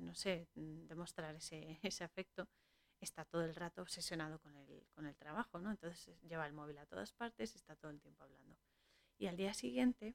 [0.00, 2.48] no sé, mm, demostrar ese, ese afecto,
[3.00, 5.70] está todo el rato obsesionado con el, con el trabajo, ¿no?
[5.70, 8.56] Entonces lleva el móvil a todas partes y está todo el tiempo hablando.
[9.18, 10.14] Y al día siguiente,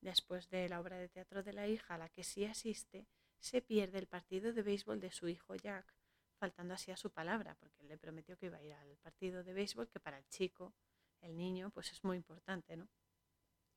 [0.00, 3.06] después de la obra de teatro de la hija a la que sí asiste,
[3.40, 5.97] se pierde el partido de béisbol de su hijo Jack
[6.38, 9.44] faltando así a su palabra, porque él le prometió que iba a ir al partido
[9.44, 10.74] de béisbol, que para el chico,
[11.20, 12.88] el niño, pues es muy importante, ¿no?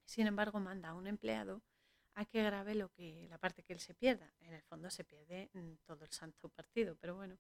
[0.06, 1.64] Sin embargo, manda a un empleado
[2.16, 4.34] a que grabe lo que, la parte que él se pierda.
[4.42, 5.50] En el fondo se pierde
[5.86, 7.38] todo el santo partido, pero bueno,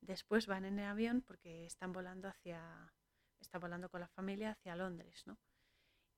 [0.00, 2.92] después van en el avión porque están volando hacia,
[3.40, 5.38] está volando con la familia hacia Londres, ¿no?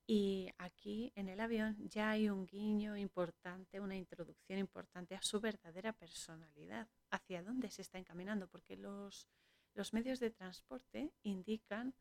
[0.07, 5.41] Y aquí en el avión ya hay un guiño importante, una introducción importante a su
[5.41, 9.29] verdadera personalidad, hacia dónde se está encaminando, porque los,
[9.75, 11.95] los medios de transporte indican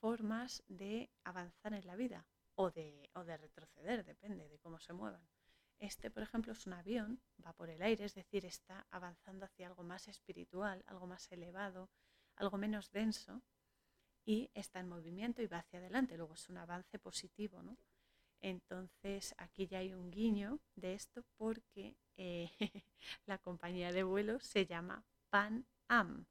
[0.00, 4.92] formas de avanzar en la vida o de, o de retroceder, depende de cómo se
[4.92, 5.26] muevan.
[5.78, 9.66] Este, por ejemplo, es un avión, va por el aire, es decir, está avanzando hacia
[9.66, 11.90] algo más espiritual, algo más elevado,
[12.36, 13.42] algo menos denso,
[14.24, 16.16] y está en movimiento y va hacia adelante.
[16.16, 17.76] Luego es un avance positivo, ¿no?
[18.40, 22.50] Entonces aquí ya hay un guiño de esto porque eh,
[23.26, 26.26] la compañía de vuelo se llama Pan Am.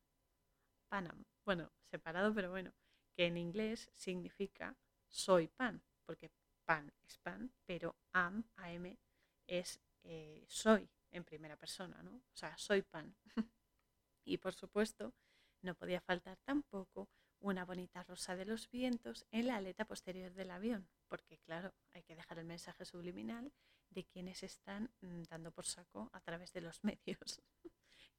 [0.89, 1.23] Panam.
[1.45, 2.73] Bueno, separado, pero bueno,
[3.15, 4.75] que en inglés significa
[5.07, 6.31] soy pan, porque
[6.65, 8.97] pan es pan, pero am, am,
[9.47, 12.15] es eh, soy en primera persona, ¿no?
[12.15, 13.15] O sea, soy pan.
[14.25, 15.13] y por supuesto,
[15.61, 17.09] no podía faltar tampoco
[17.41, 22.03] una bonita rosa de los vientos en la aleta posterior del avión, porque claro, hay
[22.03, 23.51] que dejar el mensaje subliminal
[23.89, 27.41] de quienes están mm, dando por saco a través de los medios,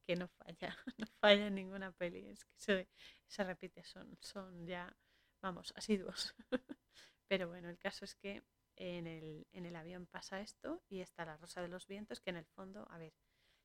[0.02, 2.88] que no falla, no falla en ninguna peli, es que se,
[3.26, 4.94] se repite, son, son ya,
[5.40, 6.35] vamos, asiduos.
[7.28, 8.42] Pero bueno, el caso es que
[8.76, 12.30] en el, en el avión pasa esto y está la rosa de los vientos, que
[12.30, 13.14] en el fondo, a ver,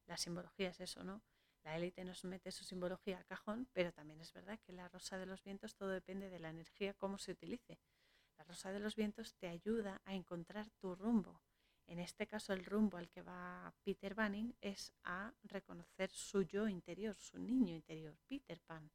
[0.05, 1.21] la simbología es eso, ¿no?
[1.63, 5.17] La élite nos mete su simbología a cajón, pero también es verdad que la rosa
[5.17, 7.79] de los vientos todo depende de la energía, cómo se utilice.
[8.37, 11.41] La rosa de los vientos te ayuda a encontrar tu rumbo.
[11.87, 16.67] En este caso, el rumbo al que va Peter Banning es a reconocer su yo
[16.67, 18.91] interior, su niño interior, Peter Pan,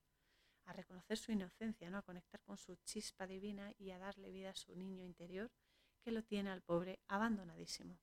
[0.66, 1.98] a reconocer su inocencia, ¿no?
[1.98, 5.50] a conectar con su chispa divina y a darle vida a su niño interior
[6.02, 7.98] que lo tiene al pobre abandonadísimo.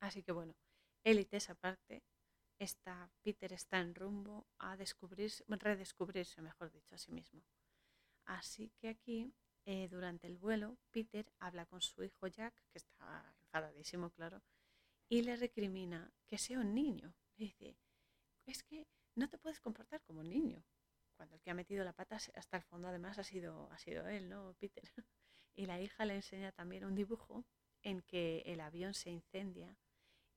[0.00, 0.54] Así que bueno,
[1.04, 2.02] élite esa parte,
[3.22, 7.42] Peter está en rumbo a descubrirse, redescubrirse, mejor dicho, a sí mismo.
[8.26, 9.32] Así que aquí,
[9.64, 14.42] eh, durante el vuelo, Peter habla con su hijo Jack, que está enfadadísimo, claro,
[15.08, 17.14] y le recrimina que sea un niño.
[17.36, 17.76] Le dice,
[18.44, 20.62] es que no te puedes comportar como un niño.
[21.16, 24.06] Cuando el que ha metido la pata hasta el fondo además ha sido, ha sido
[24.08, 24.54] él, ¿no?
[24.58, 24.84] Peter.
[25.52, 27.44] Y la hija le enseña también un dibujo
[27.82, 29.76] en que el avión se incendia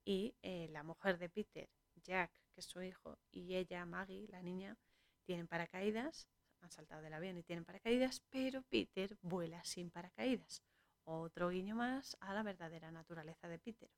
[0.03, 1.69] y eh, la mujer de Peter,
[2.03, 4.77] Jack, que es su hijo, y ella, Maggie, la niña,
[5.23, 6.27] tienen paracaídas,
[6.61, 10.63] han saltado del avión y tienen paracaídas, pero Peter vuela sin paracaídas.
[11.05, 13.89] Otro guiño más a la verdadera naturaleza de Peter.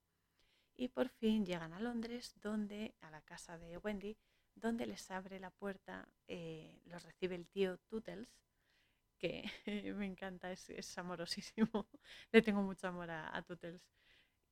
[0.75, 4.17] Y por fin llegan a Londres, donde, a la casa de Wendy,
[4.55, 8.27] donde les abre la puerta, eh, los recibe el tío Tootles,
[9.17, 9.43] que
[9.95, 11.87] me encanta, es, amorosísimo.
[12.31, 13.81] Le tengo mucho amor a, a Tootles,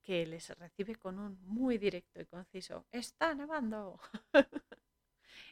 [0.04, 4.00] que les recibe con un muy directo y conciso, está nevando.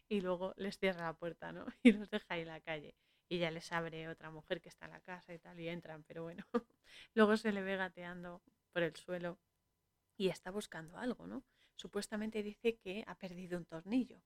[0.09, 1.65] y luego les cierra la puerta, ¿no?
[1.83, 2.95] Y los deja ahí en la calle.
[3.29, 6.03] Y ya les abre otra mujer que está en la casa y tal, y entran,
[6.03, 6.45] pero bueno.
[7.15, 8.41] luego se le ve gateando
[8.73, 9.39] por el suelo
[10.17, 11.43] y está buscando algo, ¿no?
[11.77, 14.21] Supuestamente dice que ha perdido un tornillo.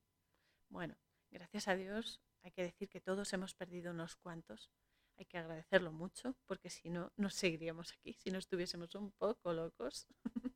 [0.70, 0.98] Bueno,
[1.30, 4.70] gracias a Dios hay que decir que todos hemos perdido unos cuantos.
[5.17, 9.54] Hay que agradecerlo mucho porque si no, no seguiríamos aquí, si no estuviésemos un poco
[9.54, 10.08] locos.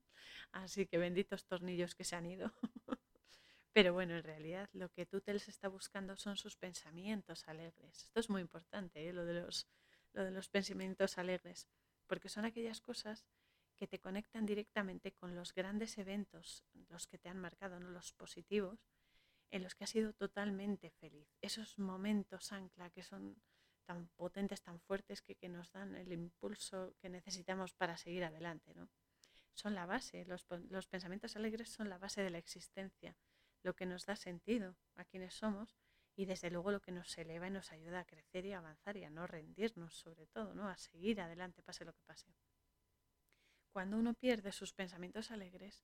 [0.52, 2.52] Así que benditos tornillos que se han ido.
[3.74, 8.04] Pero bueno, en realidad lo que Tutels está buscando son sus pensamientos alegres.
[8.04, 9.14] Esto es muy importante, ¿eh?
[9.14, 9.68] lo, de los,
[10.14, 11.68] lo de los pensamientos alegres,
[12.08, 13.26] porque son aquellas cosas
[13.78, 17.90] que te conectan directamente con los grandes eventos, los que te han marcado, ¿no?
[17.90, 18.84] los positivos,
[19.52, 21.30] en los que has sido totalmente feliz.
[21.42, 23.42] Esos momentos ancla que son
[23.90, 28.76] tan potentes, tan fuertes, que, nos dan el impulso que necesitamos para seguir adelante.
[28.76, 28.88] ¿no?
[29.56, 33.18] Son la base, los, los pensamientos alegres son la base de la existencia
[33.64, 35.76] lo que nos da sentido a quienes somos
[36.16, 39.04] y desde luego lo que nos eleva y nos ayuda a crecer y avanzar y
[39.04, 40.70] a no rendirnos sobre todo, ¿no?
[40.70, 42.28] a seguir adelante pase lo que pase.
[43.72, 45.84] Cuando uno pierde sus pensamientos alegres,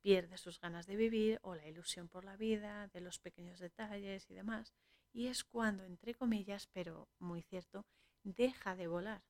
[0.00, 4.28] pierde sus ganas de vivir o la ilusión por la vida, de los pequeños detalles
[4.28, 4.74] y demás,
[5.14, 7.86] y es cuando, entre comillas, pero muy cierto,
[8.24, 9.22] deja de volar.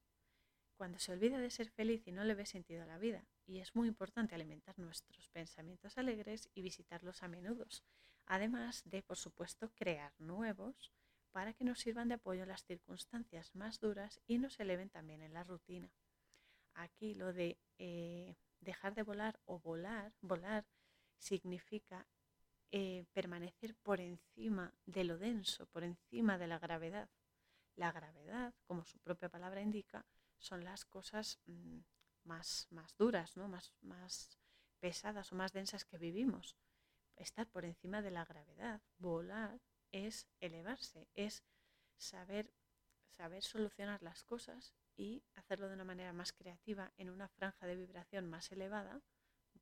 [0.77, 3.61] Cuando se olvida de ser feliz y no le ve sentido a la vida, y
[3.61, 7.67] es muy importante alimentar nuestros pensamientos alegres y visitarlos a menudo,
[8.27, 10.91] además de, por supuesto, crear nuevos
[11.33, 15.21] para que nos sirvan de apoyo en las circunstancias más duras y nos eleven también
[15.21, 15.93] en la rutina.
[16.73, 20.65] Aquí lo de eh, dejar de volar o volar, volar
[21.19, 22.07] significa
[22.77, 27.09] eh, permanecer por encima de lo denso, por encima de la gravedad.
[27.77, 30.05] La gravedad, como su propia palabra indica,
[30.39, 31.79] son las cosas mm,
[32.25, 33.47] más, más duras, ¿no?
[33.47, 34.41] más, más
[34.81, 36.57] pesadas o más densas que vivimos.
[37.15, 39.61] Estar por encima de la gravedad, volar,
[39.93, 41.45] es elevarse, es
[41.97, 42.53] saber,
[43.17, 47.77] saber solucionar las cosas y hacerlo de una manera más creativa en una franja de
[47.77, 49.01] vibración más elevada,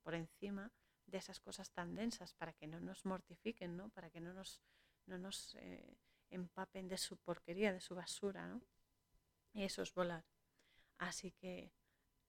[0.03, 0.72] por encima
[1.12, 3.90] de esas cosas tan densas, para que no nos mortifiquen, ¿no?
[3.90, 4.61] para que no nos,
[5.07, 5.98] no nos eh,
[6.31, 8.48] empapen de su porquería, de su basura.
[8.48, 8.62] ¿no?
[9.55, 10.25] eso es volar.
[10.98, 11.72] Así que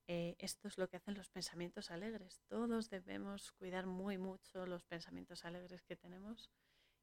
[0.08, 2.42] eh, esto es lo que hacen los pensamientos alegres.
[2.48, 6.52] Todos debemos cuidar muy mucho los pensamientos alegres que tenemos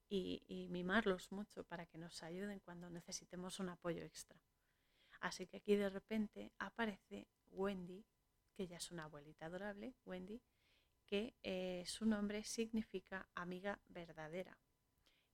[0.06, 4.38] y, y, mimarlos mucho para que nos ayuden cuando necesitemos un apoyo extra.
[5.20, 8.04] Así que aquí de repente aparece Wendy,
[8.54, 10.42] que ya es una abuelita adorable, Wendy,
[11.10, 14.56] que eh, su nombre significa amiga verdadera.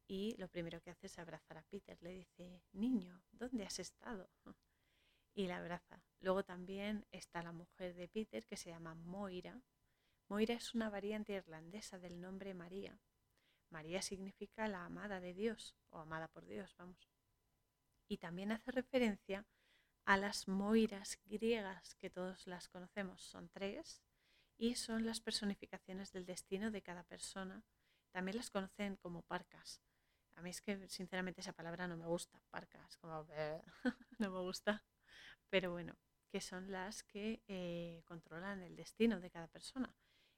[0.09, 2.03] Y lo primero que hace es abrazar a Peter.
[2.03, 4.31] Le dice, niño, ¿dónde has estado?
[5.35, 6.03] y la abraza.
[6.21, 9.61] Luego también está la mujer de Peter que se llama Moira.
[10.29, 12.99] Moira es una variante irlandesa del nombre María.
[13.69, 17.11] María significa la amada de Dios o amada por Dios, vamos.
[18.09, 19.45] Y también hace referencia
[20.07, 23.21] a las Moiras griegas que todos las conocemos.
[23.21, 24.06] Son tres
[24.57, 27.65] y son las personificaciones del destino de cada persona.
[28.13, 29.81] También las conocen como parcas.
[30.35, 33.27] A mí es que sinceramente esa palabra no me gusta, parcas, como
[34.19, 34.85] no me gusta
[35.51, 35.97] pero bueno,
[36.31, 39.95] que son las que eh, controlan el destino de cada persona.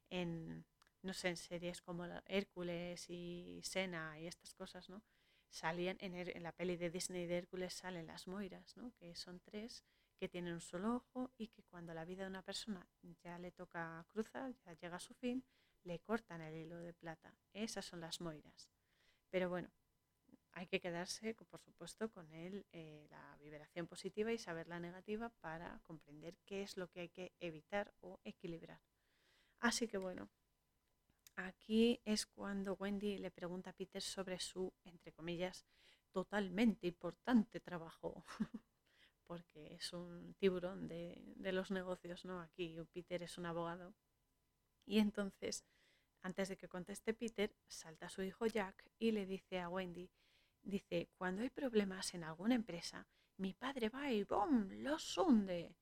[0.09, 0.65] En,
[1.01, 5.03] no sé, en series como Hércules y Sena y estas cosas, ¿no?
[5.49, 8.93] Salían en, la peli de Disney de Hércules salen las Moiras, ¿no?
[8.99, 9.83] Que son tres
[10.19, 12.85] que tienen un solo ojo y que cuando la vida de una persona
[13.23, 15.43] ya le toca cruzar, ya llega a su fin,
[15.83, 17.33] le cortan el hilo de plata.
[17.53, 18.69] Esas son las Moiras.
[19.29, 19.69] Pero bueno,
[20.51, 25.29] hay que quedarse, por supuesto, con él, eh, la vibración positiva y saber la negativa
[25.39, 28.81] para comprender qué es lo que hay que evitar o equilibrar.
[29.59, 30.29] Así que bueno,
[31.35, 35.65] aquí es cuando Wendy le pregunta a Peter sobre su, entre comillas,
[36.11, 38.25] totalmente importante trabajo,
[39.29, 42.41] porque es un tiburón de, los negocios, ¿no?
[42.41, 43.93] Aquí Peter es un abogado.
[44.87, 45.65] Y entonces
[46.23, 50.09] antes de que conteste Peter, salta su hijo Jack y le dice a Wendy,
[50.63, 53.07] dice, cuando hay problemas en alguna empresa,
[53.37, 54.67] mi padre va y ¡bom!
[54.71, 55.75] los hunde.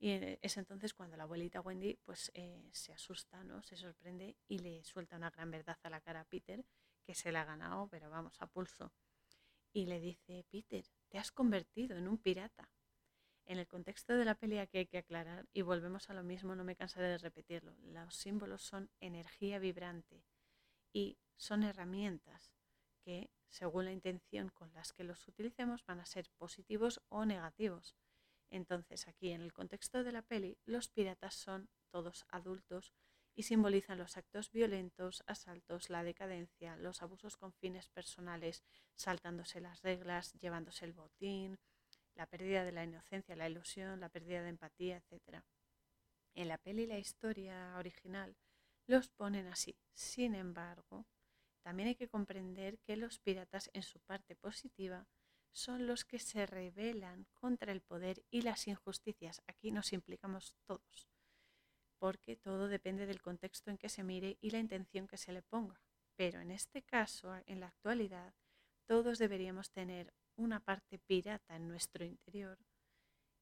[0.00, 0.10] Y
[0.42, 3.62] es entonces cuando la abuelita Wendy pues eh, se asusta, ¿no?
[3.62, 6.64] Se sorprende y le suelta una gran verdad a la cara a Peter,
[7.04, 8.92] que se la ha ganado, pero vamos, a pulso.
[9.72, 12.68] Y le dice, Peter, te has convertido en un pirata.
[13.48, 16.54] En el contexto de la pelea que hay que aclarar, y volvemos a lo mismo,
[16.54, 20.22] no me cansaré de repetirlo, los símbolos son energía vibrante
[20.92, 22.52] y son herramientas
[23.00, 27.96] que, según la intención con las que los utilicemos, van a ser positivos o negativos.
[28.50, 32.92] Entonces, aquí en el contexto de la peli, los piratas son todos adultos
[33.34, 38.62] y simbolizan los actos violentos, asaltos, la decadencia, los abusos con fines personales,
[38.94, 41.58] saltándose las reglas, llevándose el botín,
[42.18, 45.40] la pérdida de la inocencia, la ilusión, la pérdida de empatía, etc.
[46.34, 48.36] En la peli la historia original
[48.88, 49.76] los ponen así.
[49.94, 51.06] Sin embargo,
[51.62, 55.06] también hay que comprender que los piratas en su parte positiva
[55.52, 59.40] son los que se rebelan contra el poder y las injusticias.
[59.46, 61.08] Aquí nos implicamos todos,
[61.98, 65.42] porque todo depende del contexto en que se mire y la intención que se le
[65.42, 65.80] ponga.
[66.16, 68.34] Pero en este caso, en la actualidad,
[68.86, 72.58] todos deberíamos tener una parte pirata en nuestro interior,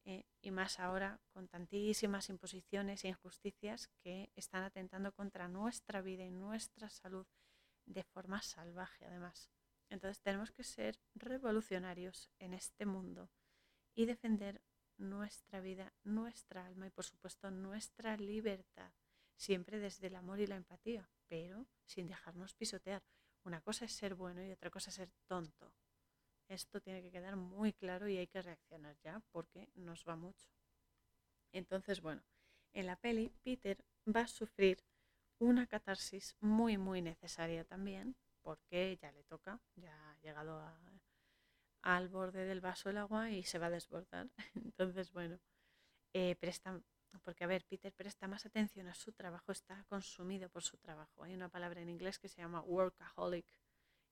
[0.03, 6.23] eh, y más ahora con tantísimas imposiciones e injusticias que están atentando contra nuestra vida
[6.23, 7.27] y nuestra salud
[7.85, 9.49] de forma salvaje además.
[9.89, 13.29] Entonces tenemos que ser revolucionarios en este mundo
[13.95, 14.61] y defender
[14.97, 18.91] nuestra vida, nuestra alma y por supuesto nuestra libertad,
[19.35, 23.03] siempre desde el amor y la empatía, pero sin dejarnos pisotear.
[23.43, 25.73] Una cosa es ser bueno y otra cosa es ser tonto.
[26.47, 30.47] Esto tiene que quedar muy claro y hay que reaccionar ya porque nos va mucho.
[31.51, 32.23] Entonces, bueno,
[32.73, 34.83] en la peli Peter va a sufrir
[35.39, 40.63] una catarsis muy, muy necesaria también porque ya le toca, ya ha llegado
[41.81, 44.29] al borde del vaso el agua y se va a desbordar.
[44.55, 45.39] Entonces, bueno,
[46.13, 46.81] eh, presta,
[47.23, 51.23] porque a ver, Peter presta más atención a su trabajo, está consumido por su trabajo.
[51.23, 53.45] Hay una palabra en inglés que se llama workaholic,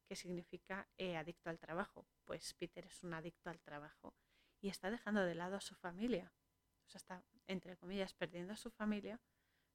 [0.06, 2.08] que significa eh, adicto al trabajo.
[2.26, 4.16] Pues Peter es un adicto al trabajo
[4.62, 6.32] y está dejando de lado a su familia.
[6.86, 9.20] O sea, está, entre comillas, perdiendo a su familia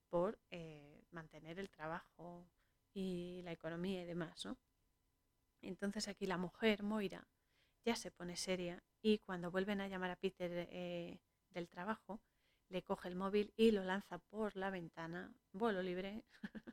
[0.08, 2.46] por eh, mantener el trabajo
[2.92, 4.58] y la economía y demás, ¿no?
[5.62, 7.28] Entonces aquí la mujer, Moira,
[7.84, 11.20] ya se pone seria y cuando vuelven a llamar a Peter eh,
[11.50, 12.20] del trabajo,
[12.68, 16.24] le coge el móvil y lo lanza por la ventana, vuelo libre,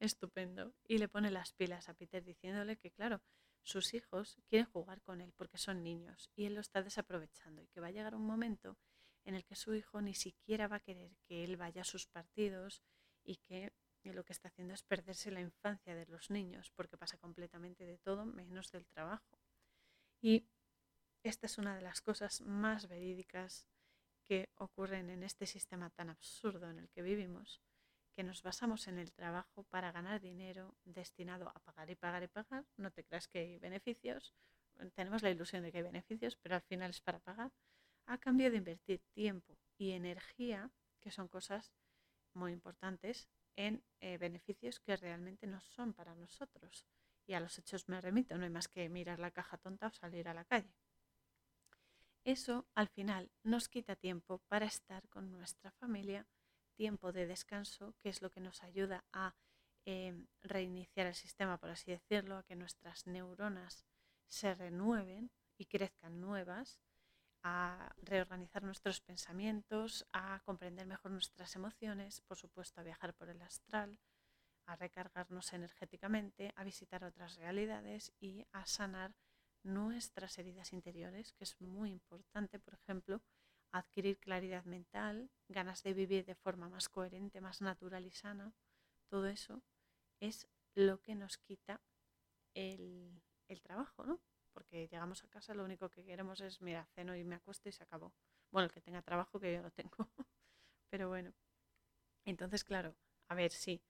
[0.00, 3.22] estupendo, y le pone las pilas a Peter diciéndole que, claro,
[3.62, 7.68] sus hijos quieren jugar con él porque son niños y él lo está desaprovechando y
[7.68, 8.78] que va a llegar un momento
[9.24, 12.06] en el que su hijo ni siquiera va a querer que él vaya a sus
[12.06, 12.82] partidos
[13.22, 13.72] y que
[14.02, 17.98] lo que está haciendo es perderse la infancia de los niños porque pasa completamente de
[17.98, 19.38] todo menos del trabajo.
[20.22, 20.46] Y
[21.22, 23.68] esta es una de las cosas más verídicas
[24.24, 27.60] que ocurren en este sistema tan absurdo en el que vivimos,
[28.20, 32.28] que nos basamos en el trabajo para ganar dinero destinado a pagar y pagar y
[32.28, 32.66] pagar.
[32.76, 34.34] No te creas que hay beneficios,
[34.94, 37.50] tenemos la ilusión de que hay beneficios, pero al final es para pagar,
[38.04, 41.72] a cambio de invertir tiempo y energía, que son cosas
[42.34, 46.84] muy importantes, en eh, beneficios que realmente no son para nosotros.
[47.26, 49.92] Y a los hechos me remito, no hay más que mirar la caja tonta o
[49.92, 50.74] salir a la calle.
[52.24, 56.26] Eso al final nos quita tiempo para estar con nuestra familia,
[56.80, 59.34] tiempo de descanso, que es lo que nos ayuda a
[59.84, 63.84] em, reiniciar el sistema, por así decirlo, a que nuestras neuronas
[64.26, 66.80] se renueven y crezcan nuevas,
[67.42, 73.42] a reorganizar nuestros pensamientos, a comprender mejor nuestras emociones, por supuesto a viajar por el
[73.42, 73.98] astral,
[74.64, 79.14] a recargarnos energéticamente, a visitar otras realidades y a sanar
[79.62, 83.20] nuestras heridas interiores, que es muy importante, por ejemplo,
[83.72, 88.54] adquirir claridad mental, ganas de vivir de forma más coherente, más natural y sana,
[89.08, 89.62] todo eso
[90.20, 91.80] es lo que nos quita
[92.54, 93.22] el,
[93.62, 94.20] trabajo, ¿no?
[94.52, 97.72] Porque llegamos a casa, lo único que queremos es, mira, ceno y me acuesto y
[97.72, 98.14] se acabó.
[98.50, 99.90] Bueno, el que tenga trabajo, que yo lo tengo.
[100.90, 101.32] Pero bueno,
[102.24, 102.96] entonces, claro,
[103.28, 103.82] a ver, sí,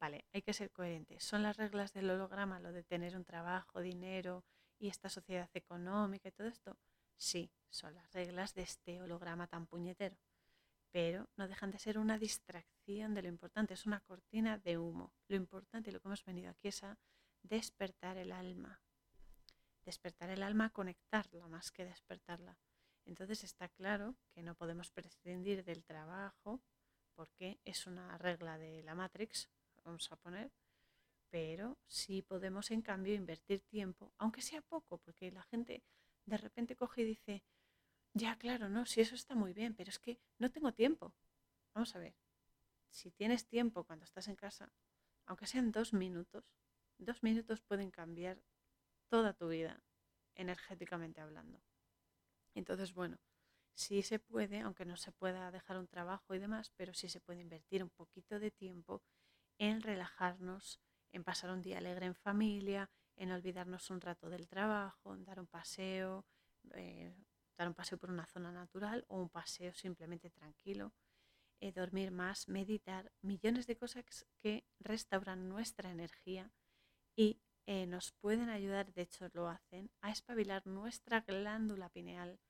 [0.00, 1.24] vale, hay que ser coherentes.
[1.24, 4.44] Son las reglas del holograma, lo de tener un trabajo, dinero,
[4.78, 6.76] y esta sociedad económica y todo esto,
[7.16, 10.16] sí, son las reglas de este holograma tan puñetero,
[10.90, 15.14] pero no dejan de ser una distracción de lo importante, es una cortina de humo.
[15.28, 16.98] Lo importante y lo que hemos venido aquí es a
[17.42, 18.82] despertar el alma,
[19.84, 22.58] despertar el alma, conectarla más que despertarla.
[23.04, 26.60] Entonces está claro que no podemos prescindir del trabajo
[27.14, 29.48] porque es una regla de la Matrix,
[29.84, 30.52] vamos a poner,
[31.30, 35.82] pero sí podemos en cambio invertir tiempo, aunque sea poco, porque la gente
[36.26, 37.44] de repente coge y dice,
[38.14, 41.14] ya claro, no, si eso está muy bien, pero es que no tengo tiempo.
[41.74, 42.14] Vamos a ver,
[42.90, 44.72] si tienes tiempo cuando estás en casa,
[45.26, 46.44] aunque sean dos minutos,
[46.98, 48.42] dos minutos pueden cambiar
[49.08, 49.82] toda tu vida,
[50.34, 51.62] energéticamente hablando.
[52.54, 53.18] Entonces, bueno,
[53.74, 57.20] sí se puede, aunque no se pueda dejar un trabajo y demás, pero sí se
[57.20, 59.02] puede invertir un poquito de tiempo
[59.58, 60.80] en relajarnos,
[61.12, 65.40] en pasar un día alegre en familia, en olvidarnos un rato del trabajo, en dar
[65.40, 66.24] un paseo,
[66.74, 67.14] eh,
[67.56, 70.92] dar un paseo por una zona natural o un paseo simplemente tranquilo,
[71.60, 76.50] eh, dormir más, meditar, millones de cosas que restauran nuestra energía
[77.16, 82.40] y eh, nos pueden ayudar, de hecho lo hacen, a espabilar nuestra glándula pineal,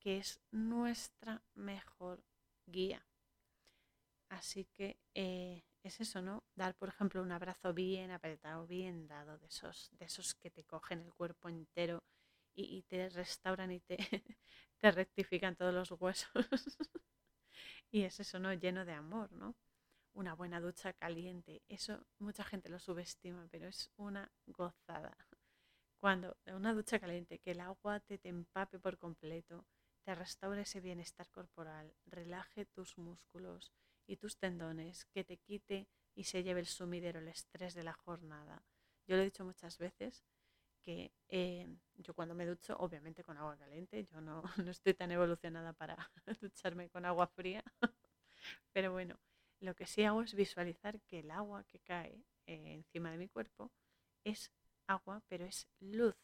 [0.00, 2.24] que es nuestra mejor
[2.66, 3.06] guía.
[4.28, 4.98] Así que
[5.82, 6.44] es eso, ¿no?
[6.54, 10.64] Dar, por ejemplo, un abrazo bien apretado, bien dado, de esos, de esos que te
[10.64, 12.02] cogen el cuerpo entero
[12.54, 13.96] y, te restauran y te,
[14.78, 16.30] te rectifican todos los huesos.
[17.90, 18.52] y es eso, ¿no?
[18.52, 19.54] Lleno de amor, ¿no?
[20.14, 21.62] Una buena ducha caliente.
[21.68, 25.16] Eso mucha gente lo subestima, pero es una gozada.
[26.00, 29.66] Cuando una ducha caliente, que el agua te, te empape por completo,
[30.04, 33.72] te restaure ese bienestar corporal, relaje tus músculos,
[34.08, 37.92] y tus tendones, que te quite y se lleve el sumidero, el estrés de la
[37.92, 38.64] jornada.
[39.06, 40.24] Yo lo he dicho muchas veces
[40.82, 45.12] que eh, yo cuando me ducho, obviamente con agua caliente, yo no, no estoy tan
[45.12, 45.96] evolucionada para
[46.40, 47.62] ducharme con agua fría,
[48.72, 49.20] pero bueno,
[49.60, 53.28] lo que sí hago es visualizar que el agua que cae eh, encima de mi
[53.28, 53.70] cuerpo
[54.24, 54.50] es
[54.86, 56.16] agua, pero es luz,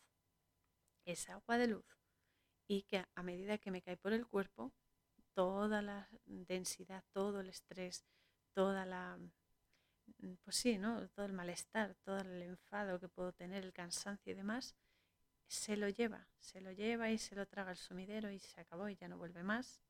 [1.05, 1.85] es agua de luz.
[2.67, 4.73] Y que a medida que me cae por el cuerpo,
[5.35, 8.05] toda la densidad, todo el estrés,
[8.55, 9.19] toda la,
[10.19, 11.09] mm, pues sí, ¿no?
[11.11, 14.77] Todo el malestar, todo el enfado que puedo tener, el cansancio y demás,
[15.49, 18.89] se lo lleva, se lo lleva y se lo traga el sumidero y se acabó
[18.89, 19.83] y ya no vuelve más.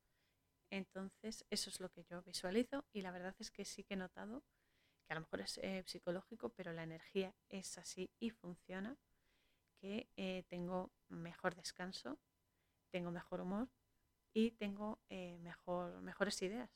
[0.69, 3.97] Entonces, eso es lo que yo visualizo y la verdad es que sí que he
[3.97, 4.43] notado
[5.05, 8.97] que a lo mejor es eh, psicológico, pero la energía es así y funciona,
[9.79, 12.17] que eh, tengo mejor descanso,
[12.91, 13.69] tengo mejor humor
[14.35, 16.69] y tengo eh, mejor, mejores ideas.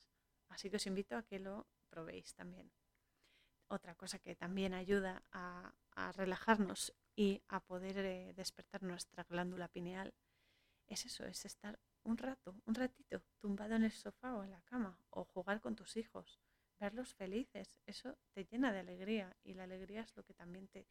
[0.48, 2.72] Así que os invito a que lo probéis también.
[3.68, 5.74] Otra cosa que también ayuda a,
[6.16, 10.14] relajarnos y a poder eh, despertar nuestra glándula pineal
[10.86, 14.62] es eso, es estar un rato, un ratito tumbado en el sofá o en la
[14.62, 16.40] cama o jugar con tus hijos,
[16.78, 17.76] verlos felices.
[17.84, 20.86] Eso te llena de alegría y la alegría es lo que también te,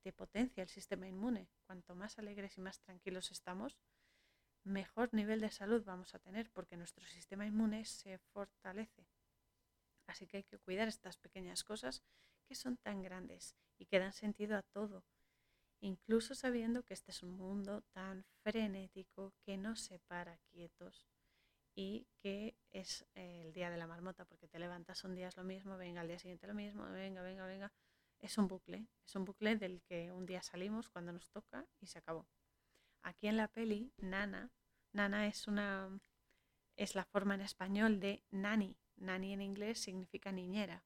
[0.00, 1.50] te potencia el sistema inmune.
[1.66, 3.78] Cuanto más alegres y más tranquilos estamos,
[4.64, 9.06] mejor nivel de salud vamos a tener porque nuestro sistema inmune se fortalece.
[10.06, 12.02] Así que hay que cuidar estas pequeñas cosas
[12.46, 15.04] que son tan grandes y que dan sentido a todo,
[15.80, 21.06] incluso sabiendo que este es un mundo tan frenético que no se para quietos
[21.74, 25.76] y que es el día de la marmota porque te levantas un día lo mismo,
[25.76, 27.72] venga al día siguiente lo mismo, venga, venga, venga.
[28.20, 31.86] Es un bucle, es un bucle del que un día salimos cuando nos toca y
[31.86, 32.26] se acabó.
[33.04, 34.50] Aquí en la peli, Nana,
[34.92, 36.00] Nana es una
[36.76, 38.76] es la forma en español de nani.
[38.96, 40.84] Nani en inglés significa niñera,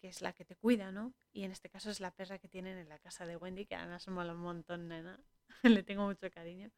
[0.00, 1.14] que es la que te cuida, ¿no?
[1.32, 3.74] Y en este caso es la perra que tienen en la casa de Wendy, que
[3.74, 5.18] además mola un montón, Nana.
[5.62, 6.70] Le tengo mucho cariño,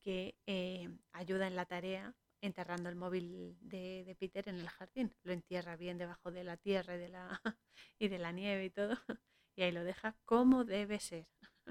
[0.00, 5.14] que eh, ayuda en la tarea enterrando el móvil de, Peter en el jardín.
[5.22, 7.40] Lo entierra bien debajo de la tierra y de la,
[7.98, 8.94] y de la nieve y todo.
[9.56, 11.26] Y ahí lo deja como debe ser.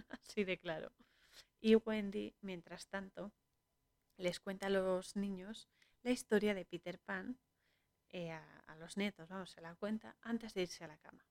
[0.10, 0.92] Así de claro.
[1.60, 3.32] Y Wendy, mientras tanto,
[4.18, 5.70] les cuenta a los niños
[6.04, 7.40] la historia de Peter Pan,
[8.10, 11.26] eh, a, los nietos, vamos, se la cuenta antes de irse a la cama.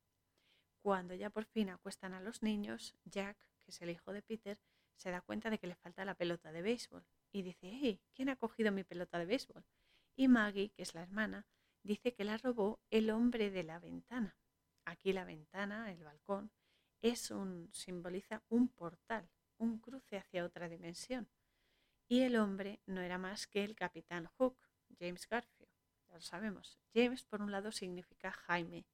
[0.83, 4.59] Cuando ya por fin acuestan a los niños, Jack, que es el hijo de Peter,
[4.97, 8.29] se da cuenta de que le falta la pelota de béisbol y dice, hey, ¿quién
[8.29, 9.65] ha cogido mi pelota de béisbol?
[10.17, 11.47] Y Maggie, que es la hermana,
[11.83, 14.37] dice que la robó el hombre de la ventana.
[14.85, 16.51] Aquí la ventana, el balcón,
[17.03, 21.29] es un, simboliza un portal un cruce hacia otra dimensión.
[22.09, 24.57] Y el hombre no era más que el capitán Hook,
[24.99, 25.71] James Garfield.
[26.09, 26.79] Ya lo sabemos.
[26.95, 28.87] James, por un lado, significa Jaime,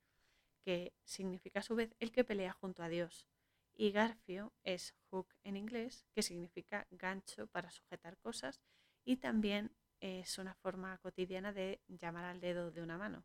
[0.62, 3.26] que significa a su vez el que pelea junto a Dios.
[3.74, 8.60] Y Garfio es hook en inglés, que significa gancho para sujetar cosas
[9.04, 13.24] y también es una forma cotidiana de llamar al dedo de una mano.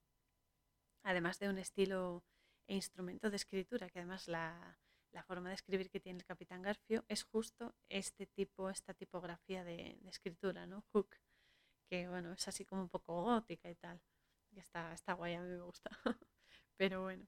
[1.03, 2.23] Además de un estilo
[2.67, 4.79] e instrumento de escritura, que además la,
[5.12, 9.64] la forma de escribir que tiene el capitán Garfio es justo este tipo, esta tipografía
[9.64, 10.84] de, escritura, ¿no?
[10.91, 11.16] Hook,
[11.89, 14.01] que bueno, es así como un poco gótica y tal.
[14.51, 15.89] Y está, está guay, a mí me gusta.
[16.78, 17.28] Pero bueno,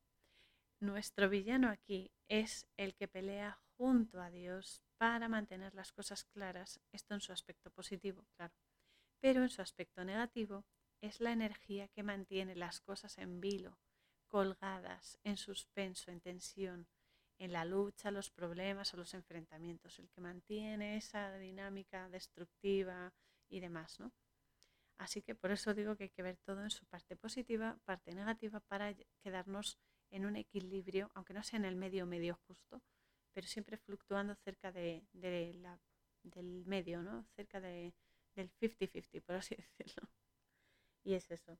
[0.79, 6.81] nuestro villano aquí es el que pelea junto a Dios para mantener las cosas claras,
[6.91, 8.53] esto en su aspecto positivo, claro,
[9.21, 10.65] pero en su aspecto negativo
[11.01, 13.77] es la energía que mantiene las cosas en vilo,
[14.27, 16.87] colgadas, en suspenso, en tensión,
[17.39, 23.13] en la lucha, los problemas o los enfrentamientos, el que mantiene esa dinámica destructiva
[23.47, 24.11] y demás, ¿no?
[24.97, 28.13] Así que por eso digo que hay que ver todo en su parte positiva, parte
[28.13, 29.79] negativa, para quedarnos
[30.11, 32.81] en un equilibrio, aunque no sea en el medio medio justo,
[33.33, 35.79] pero siempre fluctuando cerca de, la,
[36.23, 37.25] del medio, ¿no?
[37.35, 37.93] Cerca de,
[38.35, 40.09] del 50-50, por así decirlo.
[41.05, 41.57] Y es eso.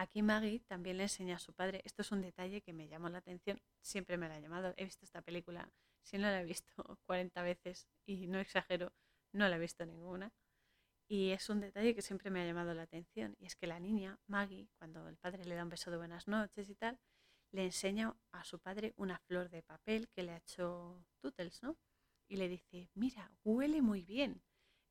[0.00, 3.08] Aquí Maggie también le enseña a su padre, esto es un detalle que me llamó
[3.08, 5.72] la atención, siempre me la ha llamado, he visto esta película,
[6.02, 6.72] si no la he visto
[7.06, 8.92] 40 veces y no exagero,
[9.32, 10.32] no la he visto ninguna.
[11.08, 13.80] Y es un detalle que siempre me ha llamado la atención, y es que la
[13.80, 17.00] niña, Maggie, cuando el padre le da un beso de buenas noches y tal,
[17.50, 21.76] le enseña a su padre una flor de papel que le ha hecho Tootles, ¿no?
[22.28, 24.42] Y le dice, mira, huele muy bien.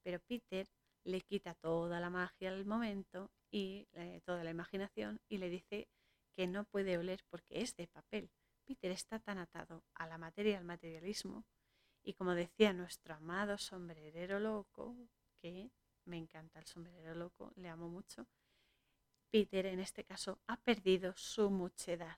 [0.03, 0.67] Pero Peter
[1.07, 3.87] le quita toda la magia al momento y
[4.25, 5.87] toda la imaginación y le dice
[6.35, 8.29] que no puede oler porque es de papel.
[8.65, 11.45] Peter está tan atado a la materia, al materialismo,
[12.03, 14.97] y como decía nuestro amado sombrerero loco,
[15.41, 15.71] que
[16.03, 18.27] me encanta el sombrerero loco, le amo mucho,
[19.31, 22.17] Peter en este caso ha perdido su muchedad.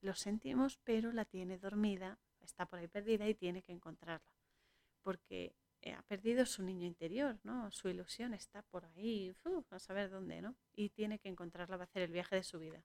[0.00, 4.32] Lo sentimos, pero la tiene dormida, está por ahí perdida y tiene que encontrarla.
[5.02, 7.70] Porque eh, ha perdido su niño interior, ¿no?
[7.70, 9.34] Su ilusión está por ahí,
[9.70, 10.56] a saber dónde, ¿no?
[10.74, 12.82] Y tiene que encontrarla, va a hacer el viaje de su vida.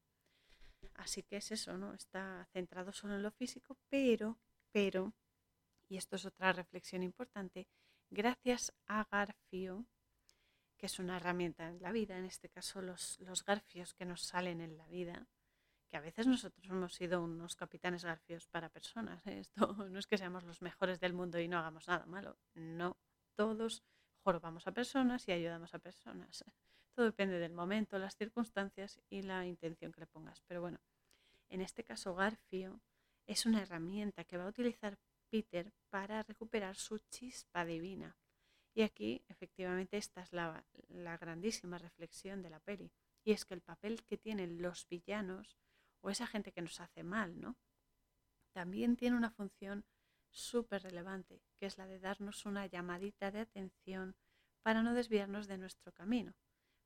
[0.95, 1.93] Así que es eso, ¿no?
[1.93, 4.37] Está centrado solo en lo físico, pero,
[4.71, 5.13] pero,
[5.89, 7.67] y esto es otra reflexión importante,
[8.09, 9.85] gracias a Garfio,
[10.77, 14.21] que es una herramienta en la vida, en este caso los, los garfios que nos
[14.21, 15.27] salen en la vida,
[15.93, 19.21] que a veces nosotros hemos sido unos capitanes garfios para personas.
[19.27, 19.41] ¿eh?
[19.41, 22.35] Esto no es que seamos los mejores del mundo y no hagamos nada malo.
[22.55, 22.97] No,
[23.35, 23.83] todos
[24.23, 26.43] jorobamos a personas y ayudamos a personas.
[26.95, 30.41] Todo depende del momento, las circunstancias y la intención que le pongas.
[30.47, 30.79] Pero bueno,
[31.49, 32.81] en este caso Garfio
[33.27, 34.97] es una herramienta que va a utilizar
[35.29, 38.17] Peter para recuperar su chispa divina.
[38.73, 42.91] Y aquí efectivamente esta es la, la grandísima reflexión de la peli.
[43.23, 45.55] Y es que el papel que tienen los villanos
[46.04, 47.58] o esa gente que nos hace mal, ¿no?
[48.51, 49.86] También tiene una función
[50.30, 54.16] súper relevante, que es la de darnos una llamadita de atención
[54.62, 56.36] para no desviarnos de nuestro camino,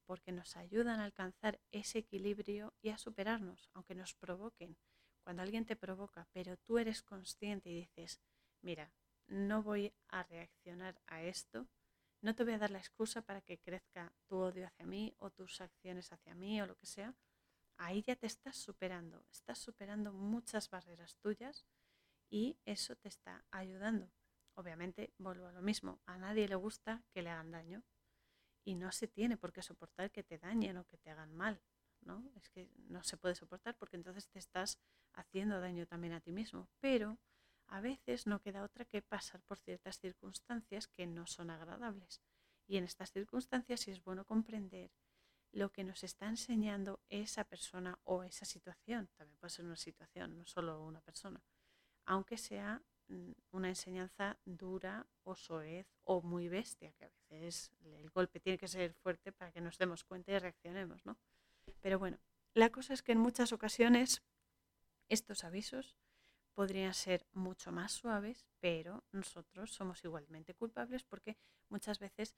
[0.05, 4.77] porque nos ayudan a alcanzar ese equilibrio y a superarnos, aunque nos provoquen.
[5.23, 8.21] Cuando alguien te provoca, pero tú eres consciente y dices,
[8.61, 8.93] mira,
[9.27, 11.67] no voy a reaccionar a esto,
[12.21, 15.29] no te voy a dar la excusa para que crezca tu odio hacia mí o
[15.31, 17.13] tus acciones hacia mí o lo que sea,
[17.77, 21.65] ahí ya te estás superando, estás superando muchas barreras tuyas
[22.29, 24.11] y eso te está ayudando.
[24.55, 27.83] Obviamente, vuelvo a lo mismo, a nadie le gusta que le hagan daño
[28.63, 31.61] y no se tiene por qué soportar que te dañen o que te hagan mal,
[32.01, 32.29] ¿no?
[32.35, 34.79] Es que no se puede soportar porque entonces te estás
[35.13, 37.19] haciendo daño también a ti mismo, pero
[37.67, 42.21] a veces no queda otra que pasar por ciertas circunstancias que no son agradables.
[42.65, 44.91] Y en estas circunstancias sí es bueno comprender
[45.51, 49.09] lo que nos está enseñando esa persona o esa situación.
[49.15, 51.41] También puede ser una situación, no solo una persona.
[52.05, 58.09] Aunque sea mm, una enseñanza dura o soez o muy bestia, que a veces el
[58.09, 61.17] golpe tiene que ser fuerte para que nos demos cuenta y reaccionemos, ¿no?
[61.81, 62.19] Pero bueno,
[62.53, 64.23] la cosa es que en muchas ocasiones
[65.09, 65.95] estos avisos
[66.53, 71.37] podrían ser mucho más suaves, pero nosotros somos igualmente culpables porque
[71.69, 72.35] muchas veces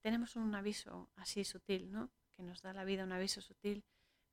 [0.00, 2.10] tenemos un aviso así sutil, ¿no?
[2.32, 3.84] Que nos da la vida un aviso sutil,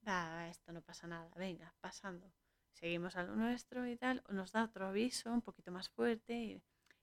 [0.07, 2.33] va, esto no pasa nada, venga, pasando.
[2.73, 6.33] Seguimos a lo nuestro y tal, o nos da otro aviso un poquito más fuerte,
[6.33, 6.61] y,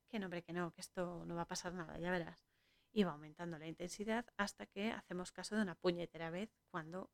[0.08, 2.46] que no, hombre, que no, que esto no va a pasar nada, ya verás.
[2.92, 7.10] Y va aumentando la intensidad hasta que hacemos caso de una puñetera vez cuando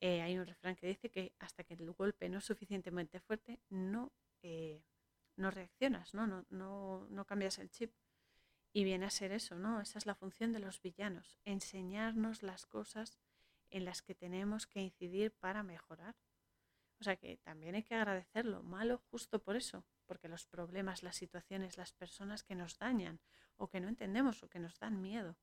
[0.00, 3.60] eh, hay un refrán que dice que hasta que el golpe no es suficientemente fuerte,
[3.68, 4.12] no,
[4.42, 4.82] eh,
[5.36, 6.26] no reaccionas, ¿no?
[6.26, 7.92] No, no, no cambias el chip.
[8.76, 9.80] Y viene a ser eso, ¿no?
[9.80, 13.20] Esa es la función de los villanos, enseñarnos las cosas
[13.70, 16.16] en las que tenemos que incidir para mejorar.
[16.98, 21.14] O sea que también hay que agradecerlo, malo justo por eso, porque los problemas, las
[21.14, 23.20] situaciones, las personas que nos dañan
[23.56, 25.36] o que no entendemos o que nos dan miedo,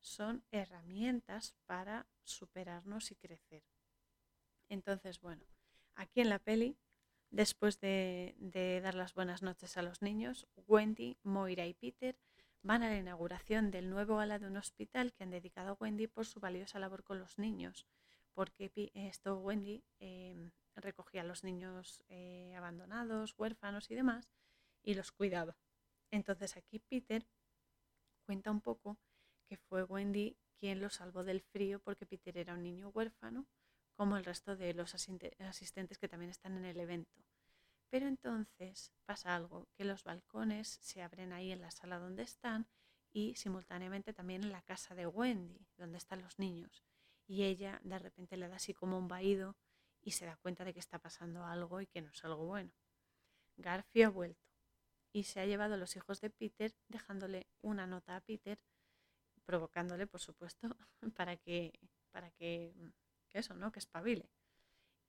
[0.00, 3.62] son herramientas para superarnos y crecer.
[4.68, 5.44] Entonces, bueno,
[5.94, 6.76] aquí en la peli,
[7.30, 12.18] después de, de dar las buenas noches a los niños, Wendy, Moira y Peter
[12.62, 16.06] van a la inauguración del nuevo ala de un hospital que han dedicado a Wendy
[16.06, 17.86] por su valiosa labor con los niños.
[18.34, 24.30] Porque esto Wendy em, recogía a los niños eh, abandonados, huérfanos y demás,
[24.82, 25.56] y los cuidaba.
[26.10, 27.26] Entonces aquí Peter
[28.24, 28.98] cuenta un poco
[29.48, 33.46] que fue Wendy quien lo salvó del frío porque Peter era un niño huérfano,
[33.94, 37.20] como el resto de los asistentes que también están en el evento.
[37.92, 42.66] Pero entonces pasa algo, que los balcones se abren ahí en la sala donde están
[43.12, 46.86] y simultáneamente también en la casa de Wendy, donde están los niños.
[47.26, 49.58] Y ella de repente le da así como un vaído
[50.00, 52.72] y se da cuenta de que está pasando algo y que no es algo bueno.
[53.58, 54.48] Garfio ha vuelto
[55.12, 58.58] y se ha llevado a los hijos de Peter dejándole una nota a Peter,
[59.44, 60.74] provocándole, por supuesto,
[61.14, 61.78] para que,
[62.10, 62.72] para que,
[63.34, 63.70] eso, ¿no?
[63.70, 64.30] Que espabile.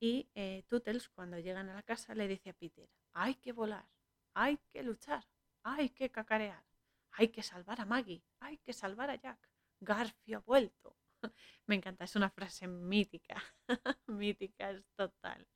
[0.04, 3.88] Y eh, Tuttles, cuando llegan a la casa, le dice a Peter, hay que volar,
[4.34, 5.24] hay que luchar,
[5.64, 6.66] hay que cacarear,
[7.12, 9.40] hay que salvar a Maggie, hay que salvar a Jack.
[9.80, 10.98] Garfio ha vuelto.
[11.68, 13.42] Me encanta, es una frase mítica,
[14.08, 15.48] mítica, es total.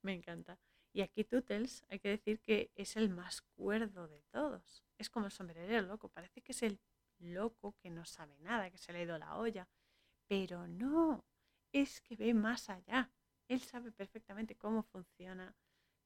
[0.00, 0.58] Me encanta.
[0.94, 4.86] Y aquí Tuttles, hay que decir que es el más cuerdo de todos.
[4.96, 6.80] Es como el sombrerero loco, parece que es el
[7.18, 9.68] loco que no sabe nada, que se le ha ido la olla.
[10.28, 11.26] Pero no,
[11.72, 13.12] es que ve más allá.
[13.48, 15.54] Él sabe perfectamente cómo funciona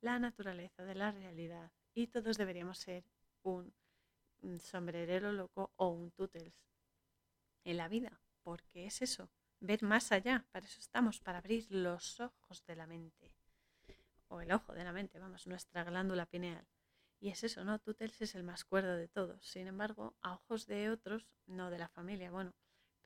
[0.00, 3.04] la naturaleza de la realidad y todos deberíamos ser
[3.42, 3.72] un
[4.60, 6.54] sombrerero loco o un Tuttles
[7.64, 9.28] en la vida porque es eso,
[9.58, 13.34] ver más allá, para eso estamos, para abrir los ojos de la mente,
[14.28, 16.64] o el ojo de la mente, vamos, nuestra glándula pineal.
[17.18, 17.80] Y es eso, ¿no?
[17.80, 19.44] Tutels es el más cuerdo de todos.
[19.44, 22.54] Sin embargo, a ojos de otros, no de la familia, bueno,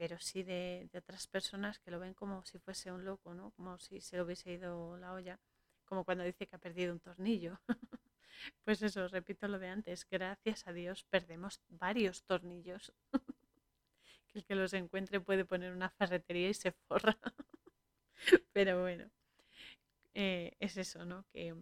[0.01, 3.51] pero sí de, de, otras personas que lo ven como si fuese un loco, ¿no?
[3.51, 5.39] Como si se le hubiese ido la olla,
[5.85, 7.61] como cuando dice que ha perdido un tornillo.
[8.65, 12.95] pues eso, repito lo de antes, gracias a Dios perdemos varios tornillos.
[14.33, 17.19] que el que los encuentre puede poner una ferretería y se forra.
[18.55, 19.11] Pero bueno,
[20.15, 21.27] eh, es eso, ¿no?
[21.31, 21.55] Que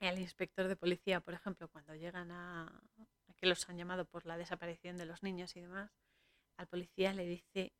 [0.00, 2.66] el inspector de policía, por ejemplo, cuando llegan a,
[3.28, 5.92] a, que los han llamado por la desaparición de los niños y demás,
[6.56, 7.72] al policía le dice,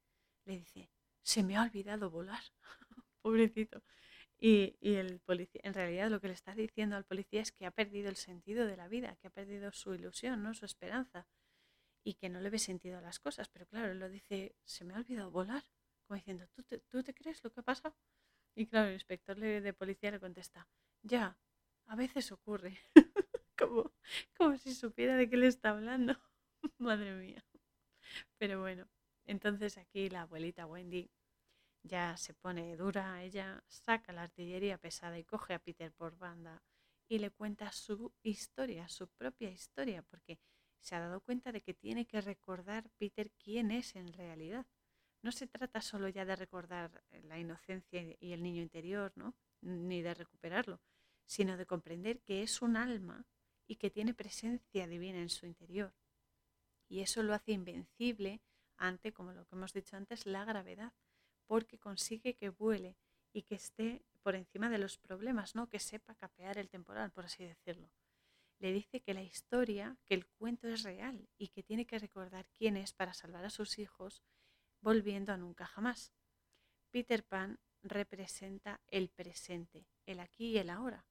[0.44, 0.90] le dice,
[1.22, 2.42] se me ha olvidado volar,
[3.22, 3.82] pobrecito.
[4.38, 7.66] Y, y, el policía, en realidad lo que le está diciendo al policía es que
[7.66, 10.54] ha perdido el sentido de la vida, que ha perdido su ilusión, ¿no?
[10.54, 11.28] su esperanza
[12.04, 13.48] y que no le ve sentido a las cosas.
[13.48, 15.64] Pero claro, él lo dice, se me ha olvidado volar,
[16.06, 17.96] como diciendo, ¿tú te, ¿tú te crees lo que ha pasado?
[18.56, 20.68] Y claro, el inspector de policía le contesta,
[21.02, 21.38] ya,
[21.86, 22.78] a veces ocurre,
[23.58, 23.92] como,
[24.36, 26.18] como si supiera de qué le está hablando.
[26.78, 27.44] Madre mía.
[28.38, 28.88] Pero bueno,
[29.24, 31.10] entonces aquí la abuelita Wendy
[31.82, 36.62] ya se pone dura, ella saca la artillería pesada y coge a Peter por banda
[37.08, 40.38] y le cuenta su historia, su propia historia, porque
[40.80, 44.66] se ha dado cuenta de que tiene que recordar Peter quién es en realidad.
[45.22, 49.34] No se trata solo ya de recordar eh, la inocencia y el niño interior, ¿no?
[49.60, 50.80] ni de recuperarlo,
[51.24, 53.26] sino de comprender que es un alma
[53.66, 55.94] y que tiene presencia divina en su interior.
[56.92, 58.40] Y eso lo hace invencible
[58.76, 60.92] ante, como lo que hemos dicho antes, la gravedad,
[61.46, 62.96] porque consigue que vuele
[63.32, 65.68] y que esté por encima de los problemas, ¿no?
[65.68, 67.90] que sepa capear el temporal, por así decirlo
[68.62, 72.48] le dice que la historia, que el cuento es real y que tiene que recordar
[72.52, 74.22] quién es para salvar a sus hijos,
[74.80, 76.12] volviendo a nunca jamás.
[76.92, 81.04] Peter Pan representa el presente, el aquí y el ahora,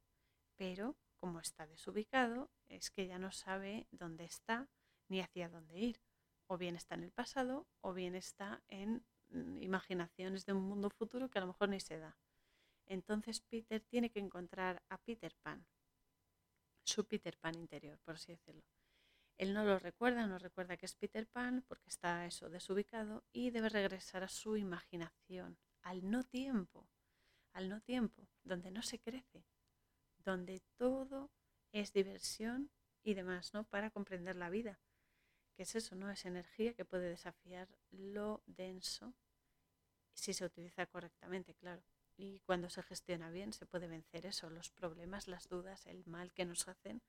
[0.55, 4.69] pero como está desubicado, es que ya no sabe dónde está
[5.11, 6.01] ni hacia dónde ir.
[6.47, 10.89] O bien está en el pasado o bien está en mm, imaginaciones de un mundo
[10.89, 12.17] futuro que a lo mejor ni se da.
[12.85, 15.65] Entonces Peter tiene que encontrar a Peter Pan,
[16.83, 18.63] su Peter Pan interior, por así decirlo.
[19.37, 23.49] Él no lo recuerda, no recuerda que es Peter Pan porque está eso desubicado y
[23.49, 26.87] debe regresar a su imaginación, al no tiempo,
[27.53, 29.45] al no tiempo, donde no se crece,
[30.17, 31.31] donde todo
[31.71, 32.71] es diversión
[33.03, 33.63] y demás, ¿no?
[33.65, 34.79] Para comprender la vida.
[35.61, 36.09] Es eso, ¿no?
[36.09, 39.13] Es energía que puede desafiar lo denso
[40.11, 41.83] si se utiliza correctamente, claro.
[42.17, 46.33] Y cuando se gestiona bien se puede vencer eso, los problemas, las dudas, el mal
[46.33, 47.03] que nos hacen,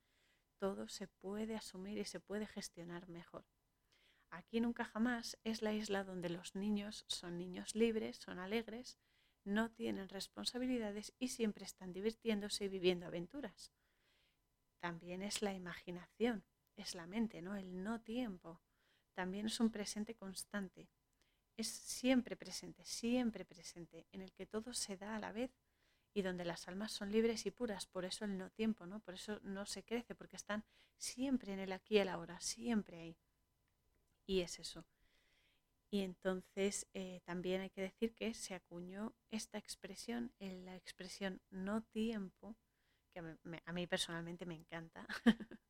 [0.59, 3.47] todo se puede asumir y se puede gestionar mejor.
[4.29, 8.99] Aquí nunca jamás es la isla donde los niños son niños libres, son alegres,
[9.45, 13.73] no tienen responsabilidades y siempre están divirtiéndose y viviendo aventuras.
[14.79, 16.45] También es la imaginación,
[16.77, 17.57] es la mente, ¿no?
[17.57, 18.61] El no tiempo.
[19.15, 20.89] También es un presente constante
[21.57, 25.51] es siempre presente, siempre presente, en el que todo se da a la vez
[26.15, 29.01] y donde las almas son libres y puras, por eso el no tiempo, ¿no?
[29.01, 30.65] Por eso no se crece, porque están
[30.97, 33.17] siempre en el aquí y el ahora, siempre ahí.
[34.27, 34.85] Y es eso.
[35.91, 41.83] Y entonces eh, también hay que decir que se acuñó esta expresión, la expresión no
[41.83, 42.57] tiempo,
[43.13, 43.21] que
[43.67, 45.07] a mí, personalmente me encanta,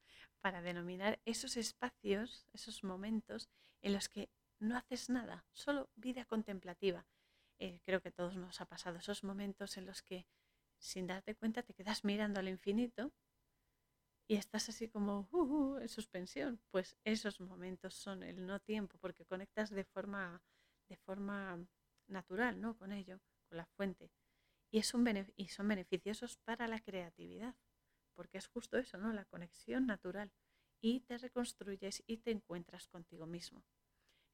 [0.43, 3.49] para denominar esos espacios, esos momentos
[3.81, 4.29] en los que
[4.59, 7.07] no haces nada, solo vida contemplativa.
[7.59, 10.27] Eh, creo que todos nos ha pasado esos momentos en los que
[10.79, 13.13] sin darte cuenta te quedas mirando al infinito
[14.29, 18.99] y estás así como uh, uh, en suspensión, pues esos momentos son el no tiempo,
[18.99, 20.43] porque conectas de forma,
[20.89, 21.65] de forma
[22.09, 22.77] natural ¿no?
[22.77, 24.11] con ello, con la fuente.
[24.71, 27.55] Y, es un y son beneficiosos para la creatividad,
[28.15, 29.13] porque es justo eso, ¿no?
[29.13, 30.33] la conexión natural.
[30.81, 33.65] Y te reconstruyes y te encuentras contigo mismo.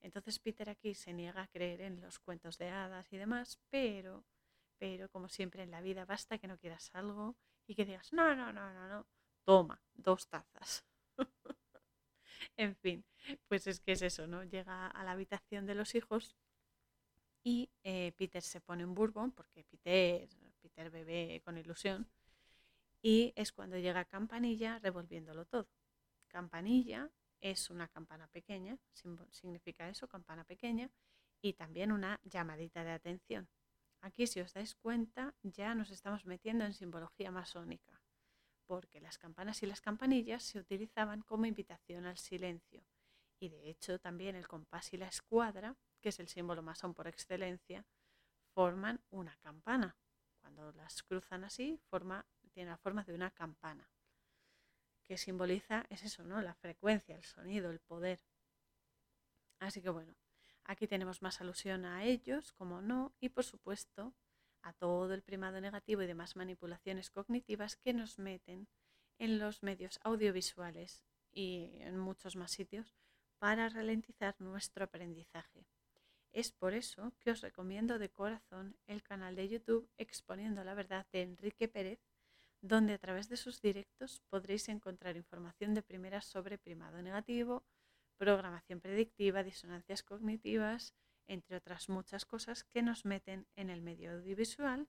[0.01, 4.25] Entonces Peter aquí se niega a creer en los cuentos de hadas y demás, pero,
[4.79, 8.35] pero como siempre en la vida basta que no quieras algo y que digas, no,
[8.35, 9.07] no, no, no, no,
[9.45, 10.85] toma, dos tazas.
[12.57, 13.05] en fin,
[13.47, 14.45] pues es que es eso, ¿no?
[14.45, 16.37] Llega a la habitación de los hijos
[17.43, 20.29] y eh, Peter se pone en Bourbon, porque Peter,
[20.61, 22.07] Peter bebe con ilusión,
[23.03, 25.69] y es cuando llega Campanilla revolviéndolo todo.
[26.29, 28.79] Campanilla es una campana pequeña,
[29.31, 30.91] significa eso, campana pequeña,
[31.41, 33.49] y también una llamadita de atención.
[34.01, 38.03] Aquí, si os dais cuenta, ya nos estamos metiendo en simbología masónica
[38.69, 42.85] porque las campanas y las campanillas se utilizaban como invitación al silencio.
[43.41, 47.09] Y de hecho también el compás y la escuadra, que es el símbolo masón por
[47.09, 47.87] excelencia,
[48.55, 49.97] forman una campana.
[50.41, 52.27] Cuando las cruzan así, forma,
[52.59, 53.89] tiene la forma de una campana,
[55.05, 56.43] que simboliza, es eso, ¿no?
[56.43, 58.19] La frecuencia, el sonido, el poder.
[59.61, 60.17] Así que bueno,
[60.65, 64.13] aquí tenemos más alusión a ellos, como no, y por supuesto
[64.63, 68.67] a todo el primado negativo y demás manipulaciones cognitivas que nos meten
[69.19, 72.97] en los medios audiovisuales y en muchos más sitios
[73.39, 75.65] para ralentizar nuestro aprendizaje.
[76.33, 81.07] Es por eso que os recomiendo de corazón el canal de YouTube Exponiendo la Verdad
[81.13, 82.01] de Enrique Pérez,
[82.61, 87.65] donde a través de sus directos podréis encontrar información de primeras sobre primado negativo,
[88.17, 90.95] programación predictiva, disonancias cognitivas,
[91.29, 94.89] entre otras muchas cosas que nos meten en el medio audiovisual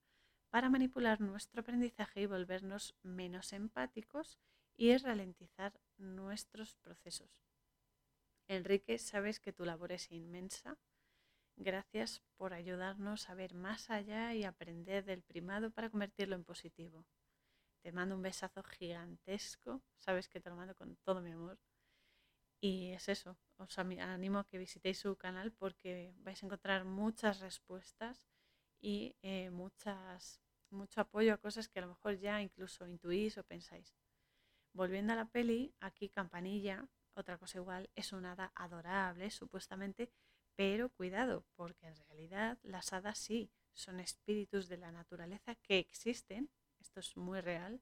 [0.49, 4.39] para manipular nuestro aprendizaje y volvernos menos empáticos
[4.75, 7.29] y ralentizar nuestros procesos.
[8.47, 10.77] Enrique, sabes que tu labor es inmensa.
[11.55, 17.05] Gracias por ayudarnos a ver más allá y aprender del primado para convertirlo en positivo.
[17.81, 21.57] Te mando un besazo gigantesco, sabes que te lo mando con todo mi amor
[22.61, 27.39] y es eso, os animo a que visitéis su canal porque vais a encontrar muchas
[27.39, 28.21] respuestas
[28.81, 33.43] y eh, muchas, mucho apoyo a cosas que a lo mejor ya incluso intuís o
[33.43, 33.95] pensáis.
[34.73, 40.11] Volviendo a la peli, aquí Campanilla, otra cosa igual, es una hada adorable, supuestamente,
[40.55, 46.49] pero cuidado, porque en realidad las hadas sí son espíritus de la naturaleza que existen,
[46.79, 47.81] esto es muy real,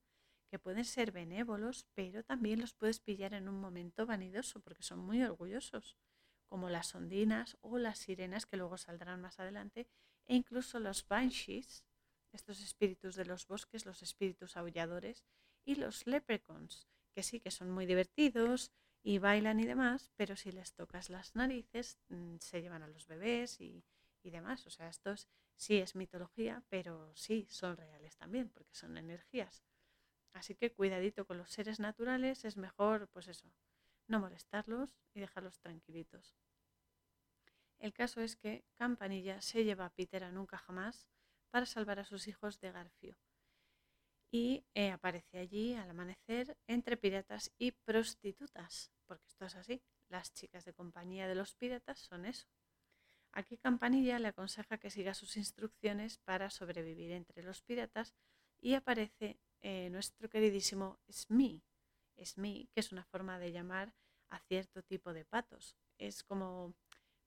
[0.50, 5.00] que pueden ser benévolos, pero también los puedes pillar en un momento vanidoso porque son
[5.00, 5.98] muy orgullosos,
[6.48, 9.88] como las ondinas o las sirenas que luego saldrán más adelante,
[10.26, 11.84] e incluso los banshees,
[12.32, 15.26] estos espíritus de los bosques, los espíritus aulladores,
[15.66, 18.72] y los leprechauns, que sí que son muy divertidos
[19.04, 23.08] y bailan y demás, pero si les tocas las narices mm, se llevan a los
[23.08, 23.84] bebés y,
[24.24, 24.66] y demás.
[24.66, 25.28] O sea, estos
[25.58, 29.64] sí es mitología, pero sí son reales también, porque son energías.
[30.34, 33.52] Así que cuidadito con los seres naturales, es mejor, pues eso,
[34.08, 36.36] no molestarlos y dejarlos tranquilitos.
[37.80, 41.08] El caso es que Campanilla se lleva a Peter a nunca jamás
[41.50, 43.18] para salvar a sus hijos de Garfio.
[44.32, 50.34] Y eh, aparece allí al amanecer entre piratas y prostitutas, porque esto es así, las
[50.34, 52.48] chicas de compañía de los piratas son eso.
[53.38, 58.16] Aquí Campanilla le aconseja que siga sus instrucciones para sobrevivir entre los piratas
[58.60, 61.62] y aparece eh, nuestro queridísimo Smee.
[62.26, 63.94] Smee, que es una forma de llamar
[64.32, 65.76] a cierto tipo de patos.
[66.00, 66.74] Es como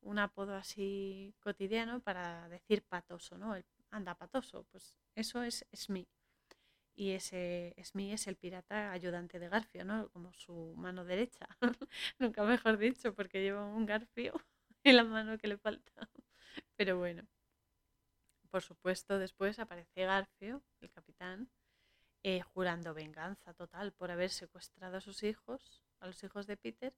[0.01, 3.55] un apodo así cotidiano para decir patoso, ¿no?
[3.55, 6.09] El anda patoso, pues eso es Smee.
[6.93, 10.09] Y ese Smee es el pirata ayudante de Garfio, ¿no?
[10.09, 11.47] Como su mano derecha.
[12.19, 14.35] Nunca mejor dicho, porque lleva un Garfio
[14.85, 15.93] en la mano que le falta.
[16.77, 17.27] Pero bueno.
[18.51, 21.49] Por supuesto, después aparece Garfio, el capitán,
[22.23, 26.95] eh, jurando venganza total por haber secuestrado a sus hijos, a los hijos de Peter.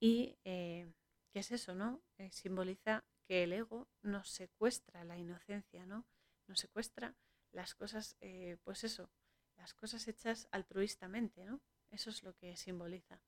[0.00, 0.92] Y, eh,
[1.32, 2.02] ¿qué es eso, no?
[2.18, 6.04] Eh, simboliza que el ego nos secuestra la inocencia, ¿no?
[6.46, 7.14] Nos secuestra
[7.52, 8.16] las cosas,
[8.64, 9.10] pues eso,
[9.56, 11.60] las cosas hechas altruistamente, ¿no?
[11.90, 13.20] Eso es lo que simboliza.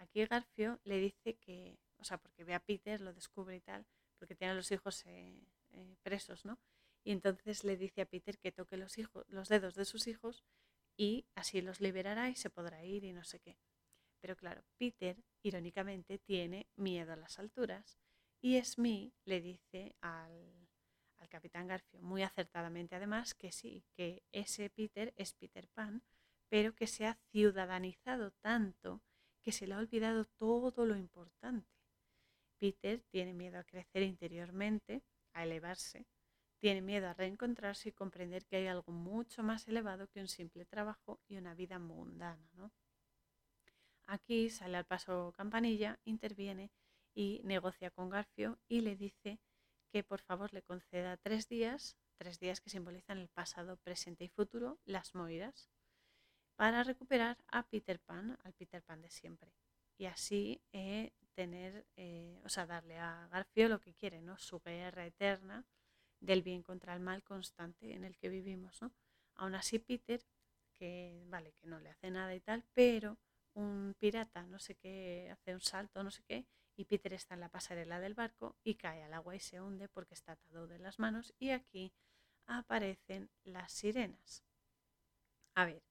[0.00, 3.86] Aquí Garfio le dice que, o sea, porque ve a Peter, lo descubre y tal,
[4.18, 5.38] porque tiene a los hijos eh,
[5.72, 6.58] eh, presos, ¿no?
[7.04, 10.42] Y entonces le dice a Peter que toque los, hijos, los dedos de sus hijos
[10.96, 13.58] y así los liberará y se podrá ir y no sé qué.
[14.20, 17.98] Pero claro, Peter, irónicamente, tiene miedo a las alturas
[18.40, 20.68] y Smee le dice al,
[21.18, 26.02] al capitán Garfio, muy acertadamente además, que sí, que ese Peter es Peter Pan,
[26.48, 29.02] pero que se ha ciudadanizado tanto
[29.42, 31.68] que se le ha olvidado todo lo importante.
[32.58, 36.06] Peter tiene miedo a crecer interiormente, a elevarse,
[36.58, 40.66] tiene miedo a reencontrarse y comprender que hay algo mucho más elevado que un simple
[40.66, 42.50] trabajo y una vida mundana.
[42.52, 42.70] ¿no?
[44.06, 46.70] Aquí sale al paso Campanilla, interviene
[47.14, 49.40] y negocia con Garfio y le dice
[49.90, 54.28] que por favor le conceda tres días, tres días que simbolizan el pasado, presente y
[54.28, 55.70] futuro, las Moiras,
[56.60, 59.50] para recuperar a Peter Pan, al Peter Pan de siempre.
[59.96, 64.36] Y así eh, tener, eh, o sea, darle a Garfio lo que quiere, ¿no?
[64.36, 65.64] Su guerra eterna
[66.20, 68.92] del bien contra el mal constante en el que vivimos, ¿no?
[69.36, 70.22] Aún así Peter,
[70.78, 73.16] que vale, que no le hace nada y tal, pero
[73.54, 76.44] un pirata, no sé qué, hace un salto, no sé qué,
[76.76, 79.88] y Peter está en la pasarela del barco y cae al agua y se hunde
[79.88, 81.94] porque está atado de las manos y aquí
[82.44, 84.44] aparecen las sirenas.
[85.54, 85.82] A ver,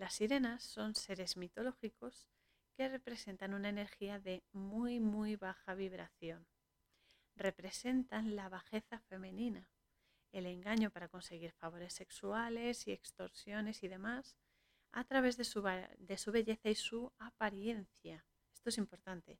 [0.00, 2.26] las sirenas son seres mitológicos
[2.72, 6.46] que representan una energía de muy, muy baja vibración.
[7.36, 9.68] Representan la bajeza femenina,
[10.32, 14.38] el engaño para conseguir favores sexuales y extorsiones y demás
[14.90, 15.62] a través de su,
[15.98, 18.24] de su belleza y su apariencia.
[18.54, 19.38] Esto es importante.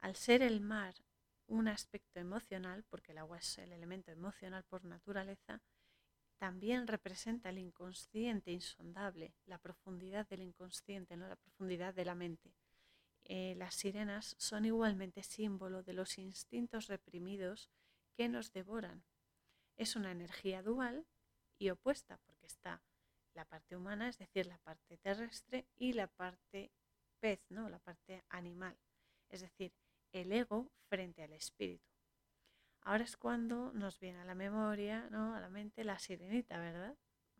[0.00, 0.94] Al ser el mar
[1.46, 5.62] un aspecto emocional, porque el agua es el elemento emocional por naturaleza,
[6.38, 11.28] también representa el inconsciente insondable, la profundidad del inconsciente, ¿no?
[11.28, 12.54] la profundidad de la mente.
[13.24, 17.70] Eh, las sirenas son igualmente símbolo de los instintos reprimidos
[18.14, 19.04] que nos devoran.
[19.76, 21.06] Es una energía dual
[21.58, 22.82] y opuesta, porque está
[23.34, 26.70] la parte humana, es decir, la parte terrestre, y la parte
[27.18, 27.68] pez, ¿no?
[27.68, 28.76] la parte animal,
[29.28, 29.72] es decir,
[30.12, 31.95] el ego frente al espíritu.
[32.86, 35.34] Ahora es cuando nos viene a la memoria, ¿no?
[35.34, 36.96] a la mente, la sirenita, ¿verdad?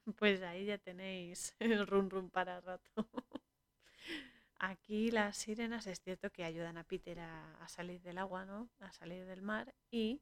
[0.18, 2.90] Pues ahí ya tenéis el rum rum para rato.
[4.58, 8.70] Aquí las sirenas es cierto que ayudan a Peter a, salir del agua, ¿no?
[8.80, 10.20] A salir del mar y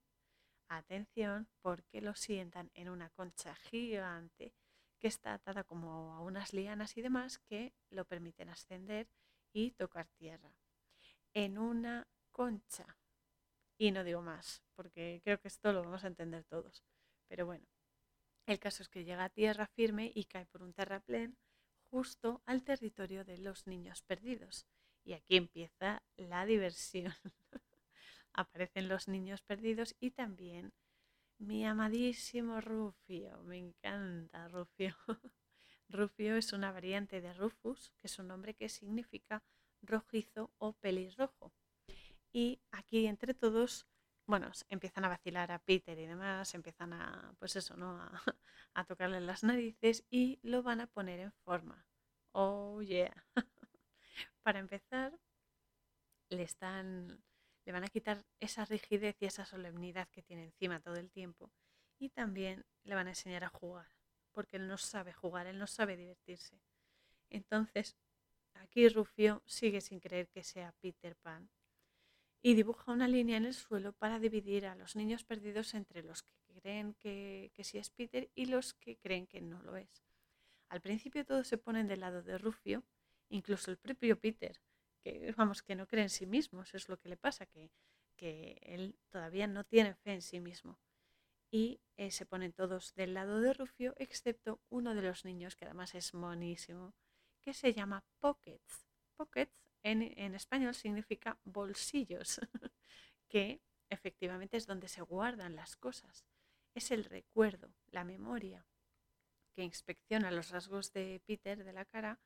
[0.69, 4.53] atención porque lo sientan en una concha gigante
[4.99, 9.09] que está atada como a unas lianas y demás que lo permiten ascender
[9.55, 10.55] y tocar tierra.
[11.33, 12.99] En una concha
[13.77, 16.85] y no digo más, porque creo que esto lo vamos a entender todos.
[17.29, 17.67] Pero bueno,
[18.47, 21.37] el caso es que llega a tierra firme y cae por un terraplén
[21.91, 24.67] justo al territorio de los niños perdidos.
[25.03, 27.15] Y aquí empieza la diversión.
[28.33, 30.73] Aparecen los niños perdidos y también
[31.39, 33.43] mi amadísimo Rufio.
[33.45, 34.97] Me encanta Rufio.
[35.89, 39.43] Rufio es una variante de Rufus, que es un nombre que significa
[39.83, 41.53] rojizo o pelirrojo
[42.35, 43.87] y aquí entre todos,
[44.27, 47.93] bueno, empiezan a vacilar a Peter y demás, empiezan a, pues eso, ¿no?
[48.75, 51.87] A, tocarle las narices y lo van a poner en forma.
[52.33, 53.15] Oh, yeah.
[54.43, 55.17] Para empezar,
[56.29, 57.23] le están,
[57.65, 61.53] le van a quitar esa rigidez y esa solemnidad que tiene encima todo el tiempo
[62.01, 63.87] y también le van a enseñar a jugar,
[64.33, 66.61] porque él no sabe jugar, él no sabe divertirse.
[67.31, 67.97] Entonces,
[68.55, 71.49] aquí Rufio sigue sin creer que sea Peter Pan
[72.47, 76.23] y dibuja una línea en el suelo para dividir a los niños perdidos entre los
[76.23, 80.05] que creen que, sí es Peter y los que creen que no lo es.
[80.69, 82.85] Al principio todos se ponen del lado de Rufio,
[83.31, 84.61] incluso el propio Peter,
[85.03, 87.71] que vamos, que no cree en sí mismo, eso es lo que le pasa, que,
[88.15, 90.79] que él todavía no tiene fe en sí mismo.
[91.51, 95.65] Y eh, se ponen todos del lado de Rufio, excepto uno de los niños, que
[95.65, 96.93] además es monísimo,
[97.41, 98.87] que se llama Pockets.
[99.17, 102.41] Pockets en, español significa bolsillos,
[103.29, 103.61] que
[103.91, 106.25] efectivamente es donde se guardan las cosas.
[106.75, 108.67] Es el recuerdo, la memoria,
[109.55, 112.19] que inspecciona los rasgos de Peter de la cara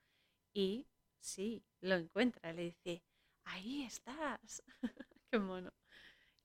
[0.54, 0.86] y
[1.20, 3.02] sí, lo encuentra, le dice,
[3.44, 4.62] ahí estás,
[5.30, 5.74] qué mono.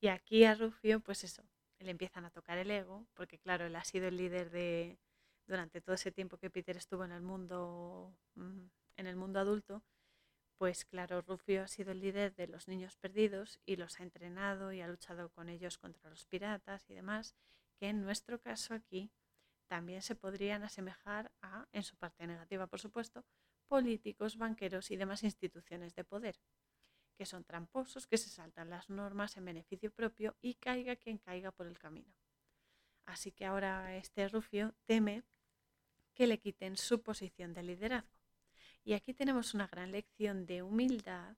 [0.02, 1.44] Y aquí a Rufio, pues eso,
[1.80, 5.00] le empiezan a tocar el ego, porque claro, él ha sido el líder de,
[5.46, 8.66] durante todo ese tiempo que Peter estuvo en el mundo, mm,
[8.98, 9.84] en el mundo adulto,
[10.58, 14.72] pues claro, Rufio ha sido el líder de los niños perdidos y los ha entrenado
[14.72, 17.36] y ha luchado con ellos contra los piratas y demás,
[17.78, 19.12] que en nuestro caso aquí
[19.68, 23.26] también se podrían asemejar a, en su parte negativa por supuesto,
[23.68, 26.40] políticos, banqueros y demás instituciones de poder.
[27.18, 31.52] que son tramposos, que se saltan las normas en beneficio propio y caiga quien caiga
[31.52, 32.14] por el camino.
[33.06, 35.24] Así que ahora este Rufio teme
[36.16, 38.13] que le quiten su posición de liderazgo.
[38.84, 41.38] Y aquí tenemos una gran lección de humildad,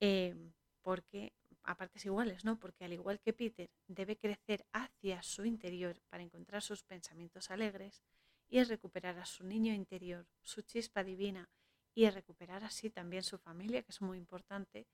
[0.00, 0.34] eh,
[0.82, 1.34] porque
[1.64, 2.58] a partes iguales, ¿no?
[2.58, 8.02] Porque al igual que Peter debe crecer hacia su interior para encontrar sus pensamientos alegres
[8.48, 11.50] y recuperar a su niño interior, su chispa divina
[11.94, 14.86] y recuperar así también su familia, que es muy importante,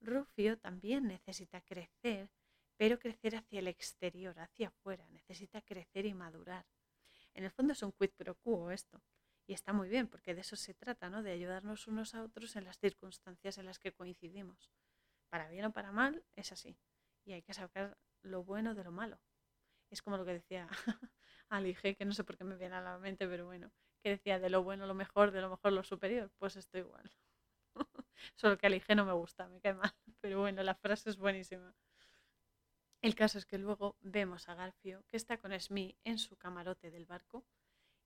[0.00, 2.30] Rufio también necesita crecer,
[2.76, 6.64] pero crecer hacia el exterior, hacia afuera, necesita crecer y madurar.
[7.34, 9.02] En el fondo es un quid pro quo esto.
[9.50, 11.24] Y está muy bien, porque de eso se trata, ¿no?
[11.24, 14.70] De ayudarnos unos a otros en las circunstancias en las que coincidimos.
[15.28, 16.78] Para bien o para mal, es así.
[17.24, 19.18] Y hay que sacar lo bueno de lo malo.
[19.90, 20.68] Es como lo que decía
[21.48, 23.72] Alige, que no sé por qué me viene a la mente, pero bueno,
[24.04, 26.30] que decía de lo bueno lo mejor, de lo mejor lo superior.
[26.38, 27.10] Pues esto igual.
[28.36, 29.92] Solo que Alige no me gusta, me cae mal.
[30.20, 31.74] Pero bueno, la frase es buenísima.
[33.02, 36.92] El caso es que luego vemos a Garfio que está con Smee en su camarote
[36.92, 37.44] del barco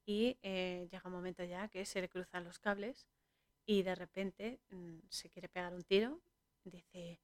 [0.07, 3.07] y eh, llega un momento ya que se le cruzan los cables
[3.67, 6.21] y de repente mm, se quiere pegar un tiro.
[6.65, 7.21] Dice,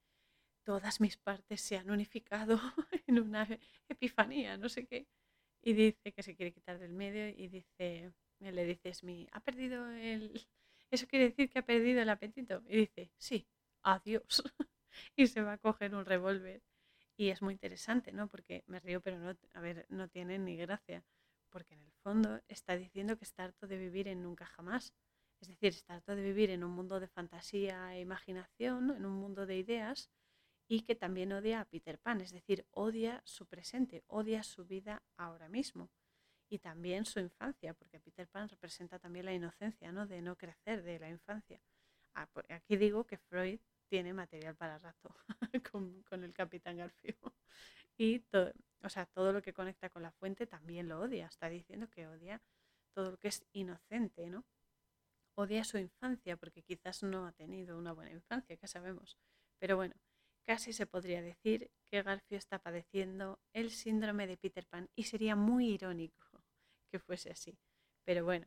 [0.64, 2.59] todas mis partes se han unificado
[3.07, 3.49] en una
[3.89, 5.07] epifanía, no sé qué.
[5.62, 9.89] Y dice que se quiere quitar del medio y dice, le dice Smee, ha perdido
[9.91, 10.47] el...
[10.91, 12.62] Eso quiere decir que ha perdido el apetito.
[12.66, 13.47] Y dice, sí,
[13.83, 14.43] adiós.
[15.16, 16.62] y se va a coger un revólver.
[17.16, 18.28] Y es muy interesante, ¿no?
[18.28, 21.05] Porque me río, pero no, a ver, no tiene ni gracia
[21.51, 24.95] porque en el fondo está diciendo que está harto de vivir en nunca jamás.
[25.41, 29.15] Es decir, está harto de vivir en un mundo de fantasía e imaginación, en un
[29.15, 30.11] mundo de ideas,
[30.69, 35.03] y que también odia a Peter Pan, es decir, odia su presente, odia su vida
[35.17, 35.91] ahora mismo
[36.49, 40.07] y también su infancia, porque Peter Pan representa también la inocencia, ¿no?
[40.07, 41.61] De no crecer, de la infancia.
[42.15, 45.14] Ah, aquí digo que Freud tiene material para rato
[45.72, 47.16] con, el Capitán Garfio.
[47.99, 51.26] Y todo, o sea, todo lo que conecta con la fuente también lo odia.
[51.26, 52.41] Está diciendo que odia
[52.95, 54.47] todo lo que es inocente, ¿no?
[55.34, 59.18] Odia su infancia porque quizás no ha tenido una buena infancia, que sabemos.
[59.59, 59.95] Pero bueno,
[60.47, 65.34] casi se podría decir que Garfio está padeciendo el síndrome de Peter Pan y sería
[65.34, 66.45] muy irónico
[66.91, 67.59] que fuese así.
[68.05, 68.47] Pero bueno,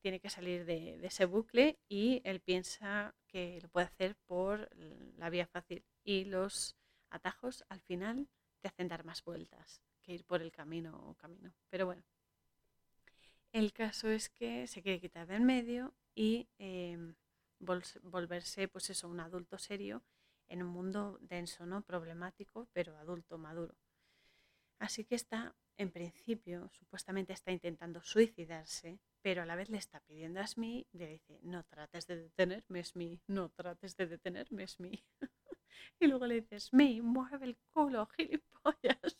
[0.00, 4.68] tiene que salir de, ese bucle y él piensa que lo puede hacer por
[5.16, 6.76] la vía fácil y los
[7.10, 8.28] atajos al final
[8.60, 11.52] te hacen dar más vueltas que ir por el camino o camino.
[11.68, 12.02] Pero bueno,
[13.52, 17.14] el caso es que se quiere quitar de en medio y em,
[17.58, 20.02] volverse, pues eso, un adulto serio
[20.48, 21.82] en un mundo denso, ¿no?
[21.82, 23.74] Problemático, pero adulto, maduro.
[24.78, 30.00] Así que está, en principio, supuestamente está intentando suicidarse, pero a la vez le está
[30.00, 35.04] pidiendo a Smee, le dice, no trates de detenerme, Smee, no trates de detenerme, Smee.
[36.00, 39.18] y luego le dices, me mueve el culo, gilipollas.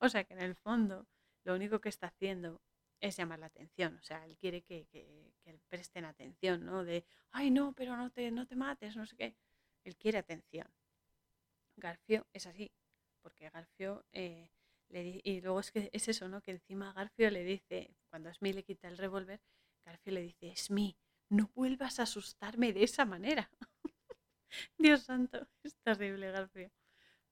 [0.00, 1.06] O sea que en el fondo
[1.44, 2.62] lo único que está haciendo
[3.00, 3.96] es llamar la atención.
[3.96, 5.32] O sea, él quiere que, que,
[5.68, 6.84] presten atención, ¿no?
[6.84, 9.36] De, ay, no, pero no te, no te mates, no sé qué.
[9.84, 10.66] Él quiere atención.
[11.76, 12.72] Garfio es así,
[13.22, 14.04] porque Garfio...
[14.12, 14.50] Eh,
[14.90, 16.40] y luego es que es eso, ¿no?
[16.40, 19.40] Que encima Garfio le dice, cuando Smee le quita el revólver,
[19.84, 20.96] Garfio le dice, Smee,
[21.28, 23.50] no vuelvas a asustarme de esa manera.
[24.78, 26.70] Dios santo, es terrible Garfio.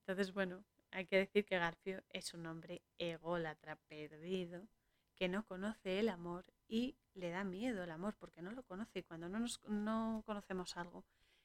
[0.00, 4.68] Entonces, bueno, hay que decir que Garfio es un hombre ególatra, perdido,
[5.14, 9.00] que no conoce el amor y le da miedo el amor porque no lo conoce.
[9.00, 11.04] Y cuando no, nos, no conocemos algo,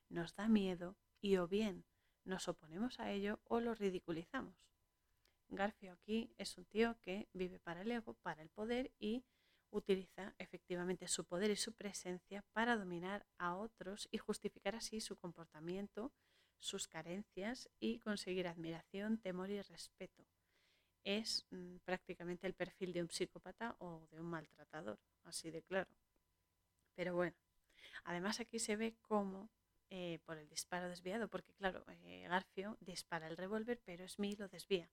[0.10, 1.86] nos da miedo y o bien
[2.26, 4.69] nos oponemos a ello o lo ridiculizamos.
[5.50, 9.24] Garfio aquí es un tío que vive para el ego, para el poder y
[9.72, 15.18] utiliza efectivamente su poder y su presencia para dominar a otros y justificar así su
[15.18, 16.12] comportamiento,
[16.60, 20.26] sus carencias y conseguir admiración, temor y respeto.
[21.04, 25.90] Es mm, prácticamente el perfil de un psicópata o de un maltratador, así de claro.
[26.96, 27.38] Pero bueno,
[28.04, 29.50] además aquí se ve cómo
[29.90, 34.48] eh, por el disparo desviado, porque claro, eh, Garfio dispara el revólver, pero Smee lo
[34.48, 34.90] desvía.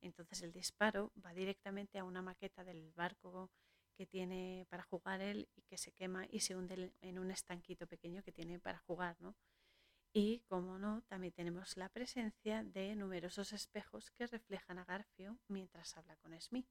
[0.00, 3.50] Entonces el disparo va directamente a una maqueta del barco
[3.96, 7.86] que tiene para jugar él y que se quema y se hunde en un estanquito
[7.86, 9.34] pequeño que tiene para jugar, ¿no?
[10.12, 15.96] Y, como no, también tenemos la presencia de numerosos espejos que reflejan a Garfio mientras
[15.96, 16.66] habla con Smee.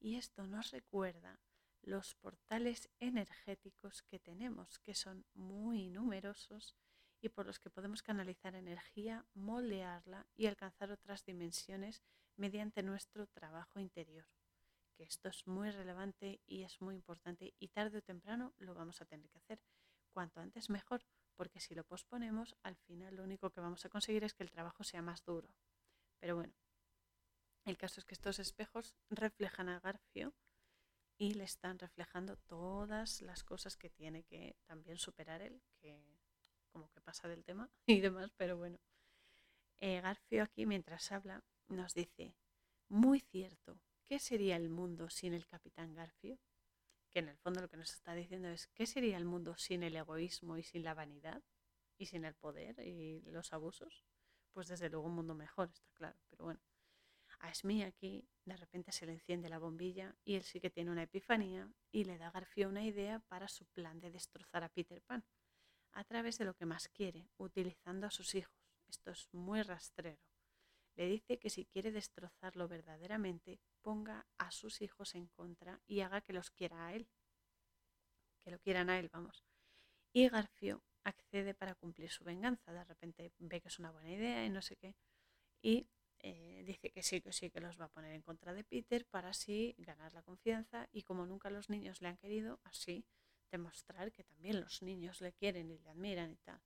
[0.00, 1.38] Y esto nos recuerda
[1.82, 6.76] los portales energéticos que tenemos, que son muy numerosos
[7.20, 12.02] y por los que podemos canalizar energía, moldearla y alcanzar otras dimensiones
[12.36, 14.26] mediante nuestro trabajo interior
[14.92, 19.00] que esto es muy relevante y es muy importante y tarde o temprano lo vamos
[19.00, 19.60] a tener que hacer.
[20.12, 21.04] Cuanto antes mejor,
[21.36, 24.50] porque si lo posponemos, al final lo único que vamos a conseguir es que el
[24.50, 25.48] trabajo sea más duro.
[26.20, 26.54] Pero bueno,
[27.64, 30.34] el caso es que estos espejos reflejan a Garfio
[31.16, 36.20] y le están reflejando todas las cosas que tiene que también superar él, que
[36.70, 38.78] como que pasa del tema y demás, pero bueno.
[39.80, 42.36] Eh, Garfio aquí, mientras habla, nos dice,
[42.88, 46.38] muy cierto, ¿qué sería el mundo sin el capitán Garfio?
[47.10, 49.82] Que en el fondo lo que nos está diciendo es, ¿qué sería el mundo sin
[49.82, 51.42] el egoísmo y sin la vanidad?
[51.98, 54.04] Y sin el poder y los abusos.
[54.52, 56.60] Pues desde luego un mundo mejor, está claro, pero bueno.
[57.40, 60.90] A Smee aquí de repente se le enciende la bombilla y él sí que tiene
[60.90, 64.68] una epifanía y le da a Garfio una idea para su plan de destrozar a
[64.68, 65.24] Peter Pan
[65.92, 68.56] a través de lo que más quiere, utilizando a sus hijos.
[68.88, 70.20] Esto es muy rastrero.
[70.96, 76.20] Le dice que si quiere destrozarlo verdaderamente, ponga a sus hijos en contra y haga
[76.20, 77.08] que los quiera a él.
[78.44, 79.44] Que lo quieran a él, vamos.
[80.12, 82.72] Y Garfio accede para cumplir su venganza.
[82.72, 84.94] De repente ve que es una buena idea y no sé qué.
[85.62, 85.86] Y
[86.20, 89.06] eh, dice que sí, que sí, que los va a poner en contra de Peter
[89.06, 93.04] para así ganar la confianza y como nunca los niños le han querido, así
[93.50, 96.60] demostrar que también los niños le quieren y le admiran y tal.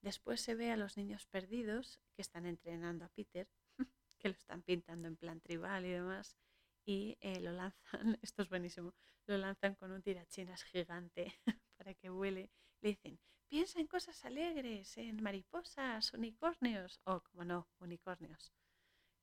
[0.00, 3.48] Después se ve a los niños perdidos que están entrenando a Peter,
[4.18, 6.36] que lo están pintando en plan tribal y demás,
[6.84, 7.78] y eh, lo lanzan,
[8.22, 8.94] esto es buenísimo,
[9.26, 11.34] lo lanzan con un tirachinas gigante
[11.76, 12.50] para que vuele.
[12.80, 13.18] Le dicen,
[13.48, 18.52] piensa en cosas alegres, en mariposas, unicornios, o como no, unicornios.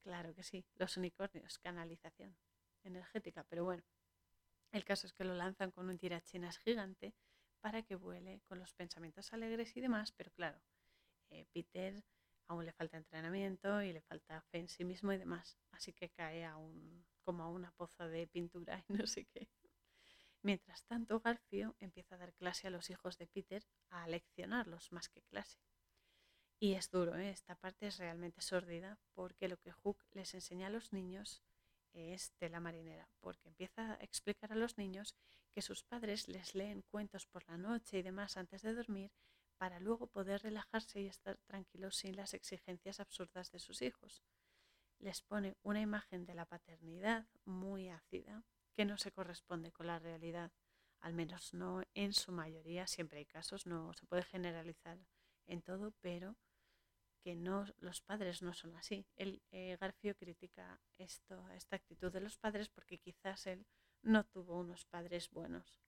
[0.03, 2.37] Claro que sí, los unicornios, canalización
[2.83, 3.83] energética, pero bueno,
[4.71, 7.15] el caso es que lo lanzan con un tirachinas gigante
[7.65, 10.61] para que vuele con los pensamientos alegres y demás, pero claro,
[11.31, 12.03] eh, Peter
[12.45, 16.11] aún le falta entrenamiento y le falta fe en sí mismo y demás, así que
[16.11, 19.49] cae a un, como a una poza de pintura y no sé qué.
[20.43, 25.09] Mientras tanto, Garfio empieza a dar clase a los hijos de Peter, a leccionarlos más
[25.09, 25.57] que clase.
[26.59, 27.31] Y es duro, ¿eh?
[27.31, 31.41] esta parte es realmente sórdida porque lo que Hook les enseña a los niños
[31.95, 35.15] es tela marinera, porque empieza a explicar a los niños
[35.51, 39.11] que sus padres les leen cuentos por la noche y demás antes de dormir
[39.57, 44.21] para luego poder relajarse y estar tranquilos sin las exigencias absurdas de sus hijos.
[44.99, 48.43] Les pone una imagen de la paternidad muy ácida
[48.73, 50.51] que no se corresponde con la realidad,
[50.99, 54.97] al menos no en su mayoría, siempre hay casos, no se puede generalizar
[55.45, 56.35] en todo, pero
[57.25, 59.07] que no, los padres no son así.
[59.15, 63.65] El, eh, Garfio critica esto, esta actitud de los padres porque quizás él
[64.03, 65.81] no tuvo unos padres buenos.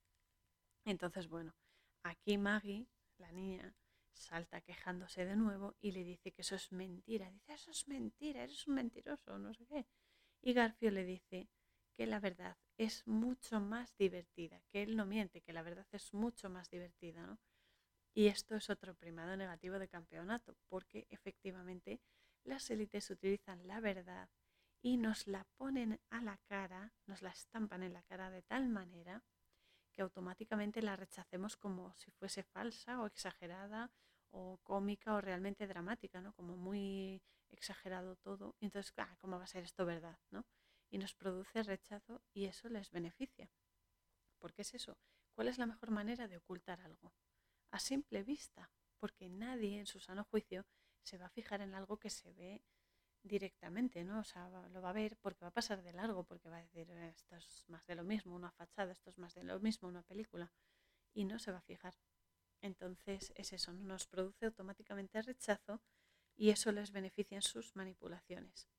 [0.84, 1.54] Entonces, bueno,
[2.02, 2.88] aquí Maggie,
[3.20, 3.76] la niña,
[4.14, 7.30] salta quejándose de nuevo y le dice que eso es mentira.
[7.30, 9.86] Dice, eso es mentira, eres un mentiroso, no sé qué.
[10.42, 11.50] Y Garfio le dice
[11.96, 16.16] que la verdad es mucho más divertida, que él no miente, que la verdad es
[16.16, 17.38] mucho más divertida, ¿no?
[18.18, 22.02] Y esto es otro primado negativo de campeonato, porque efectivamente
[22.46, 24.28] las élites utilizan la verdad
[24.82, 28.70] y nos la ponen a la cara, nos la estampan en la cara de tal
[28.70, 29.24] manera
[29.94, 33.92] que automáticamente la rechacemos como si fuese falsa o exagerada
[34.32, 36.34] o cómica o realmente dramática, ¿no?
[36.34, 38.56] Como muy exagerado todo.
[38.60, 40.18] Y entonces, ah, ¿cómo va a ser esto verdad?
[40.32, 40.44] ¿no?
[40.90, 43.52] Y nos produce rechazo y eso les beneficia.
[44.40, 44.98] ¿Por qué es eso?
[45.36, 47.14] ¿Cuál es la mejor manera de ocultar algo?
[47.72, 50.66] A simple vista, porque nadie en su sano juicio
[51.04, 52.62] se va a fijar en algo que se ve
[53.24, 54.20] directamente, ¿no?
[54.20, 56.62] O sea, lo va a ver porque va a pasar de largo, porque va a
[56.62, 59.60] decir, eh, esto es más de lo mismo, una fachada, esto es más de lo
[59.60, 60.52] mismo, una película,
[61.14, 61.96] y no se va a fijar.
[62.62, 65.82] Entonces es eso, nos produce automáticamente rechazo
[66.36, 68.70] y eso les beneficia en sus manipulaciones.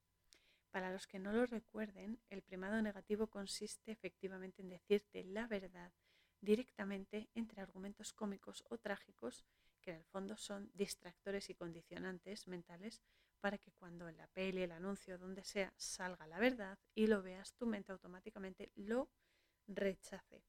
[0.71, 5.93] Para los que no lo recuerden, el primado negativo consiste efectivamente en decirte la verdad
[6.41, 9.45] directamente entre argumentos cómicos o trágicos
[9.81, 13.03] que en el fondo son distractores y condicionantes mentales
[13.41, 17.23] para que cuando en la peli, el anuncio, donde sea, salga la verdad y lo
[17.23, 19.09] veas, tu mente automáticamente lo
[19.67, 20.43] rechace.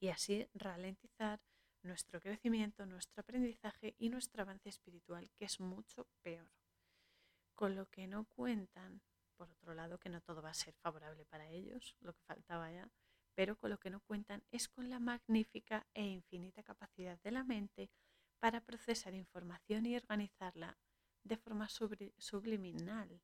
[0.00, 1.40] Y así ralentizar
[1.82, 6.48] nuestro crecimiento, nuestro aprendizaje y nuestro avance espiritual, que es mucho peor.
[7.54, 9.00] Con lo que no cuentan,
[9.36, 12.70] por otro lado, que no todo va a ser favorable para ellos, lo que faltaba
[12.70, 12.90] ya,
[13.38, 17.44] pero con lo que no cuentan es con la magnífica e infinita capacidad de la
[17.44, 17.88] mente
[18.40, 20.76] para procesar información y organizarla
[21.22, 23.22] de forma subliminal.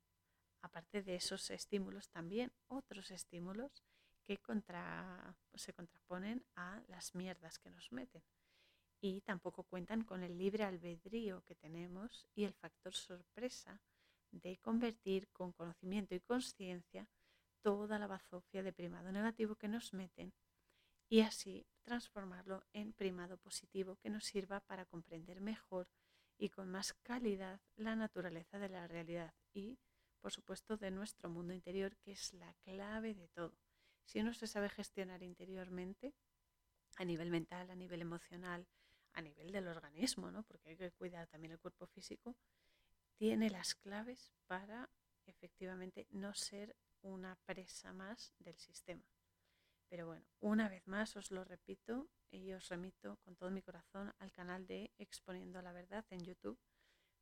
[0.62, 3.82] Aparte de esos estímulos, también otros estímulos
[4.24, 4.39] que
[5.55, 8.23] se contraponen a las mierdas que nos meten.
[9.01, 13.81] Y tampoco cuentan con el libre albedrío que tenemos y el factor sorpresa
[14.31, 17.09] de convertir con conocimiento y conciencia
[17.65, 20.35] toda la bazofia de primado negativo que nos meten
[21.09, 25.89] y así transformarlo en primado positivo que nos sirva para comprender mejor
[26.36, 29.78] y con más calidad la naturaleza de la realidad y,
[30.20, 33.57] por supuesto, de nuestro mundo interior, que es la clave de todo.
[34.05, 36.12] Si uno se sabe gestionar interiormente,
[36.97, 38.69] a nivel mental, a nivel emocional,
[39.15, 40.43] a nivel del organismo, ¿no?
[40.43, 42.36] porque hay que cuidar también el cuerpo físico,
[43.16, 44.91] tiene las claves para
[45.24, 46.77] efectivamente no ser
[47.09, 49.05] una presa más del sistema.
[49.89, 54.12] Pero bueno, una vez más os lo repito y os remito con todo mi corazón
[54.18, 56.59] al canal de Exponiendo la Verdad en YouTube,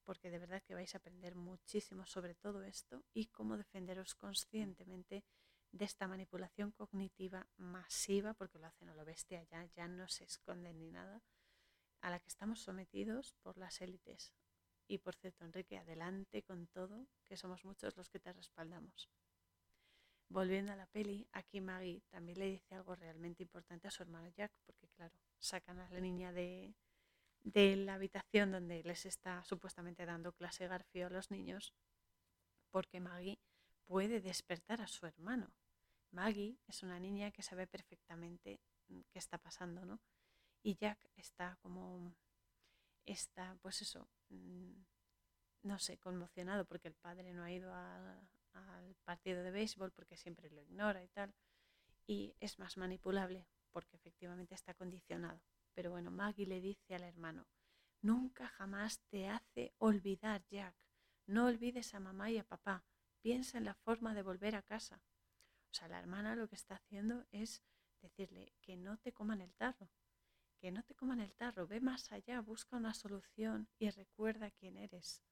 [0.05, 5.25] porque de verdad que vais a aprender muchísimo sobre todo esto y cómo defenderos conscientemente
[5.71, 10.25] de esta manipulación cognitiva masiva, porque lo hacen a lo bestia ya, ya no se
[10.25, 11.23] esconden ni nada,
[12.01, 14.35] a la que estamos sometidos por las élites.
[14.87, 19.09] Y por cierto, Enrique, adelante con todo, que somos muchos los que te respaldamos.
[20.33, 24.31] Volviendo a la peli, aquí Maggie también le dice algo realmente importante a su hermano
[24.31, 26.75] Jack, porque claro, sacan a la niña de,
[27.45, 31.75] de la habitación donde les está supuestamente dando clase Garfio a los niños,
[32.71, 33.39] porque Maggie
[33.85, 35.53] puede despertar a su hermano.
[36.13, 40.01] Maggie es una niña que sabe perfectamente mm, qué está pasando, ¿no?
[40.63, 42.15] Y Jack está como,
[43.05, 44.81] está, pues eso, mm,
[45.65, 47.71] no sé, conmocionado porque el padre no ha ido
[48.55, 51.35] al partido de béisbol porque siempre lo ignora y tal.
[52.07, 55.41] Y es más manipulable porque efectivamente está condicionado.
[55.75, 57.47] Pero bueno, Maggie le dice al hermano,
[58.03, 60.75] nunca jamás te hace olvidar, Jack.
[61.27, 62.85] No olvides a mamá y a papá.
[63.21, 65.01] Piensa en la forma de volver a casa.
[65.71, 67.63] O sea, la hermana lo que está haciendo es
[68.03, 69.89] decirle que no te coman el tarro,
[70.59, 74.77] que no te coman el tarro, ve más allá, busca una solución y recuerda quién
[74.77, 75.23] eres.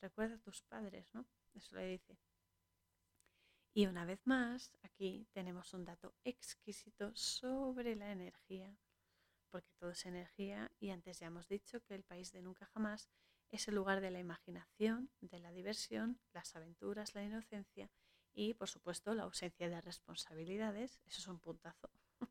[0.00, 1.26] Recuerda a tus padres, ¿no?
[1.54, 2.18] Eso le dice.
[3.76, 8.74] Y una vez más, aquí tenemos un dato exquisito sobre la energía,
[9.50, 13.10] porque todo es energía y antes ya hemos dicho que el país de nunca jamás
[13.50, 17.90] es el lugar de la imaginación, de la diversión, las aventuras, la inocencia
[18.32, 21.90] y por supuesto la ausencia de responsabilidades, eso es un puntazo.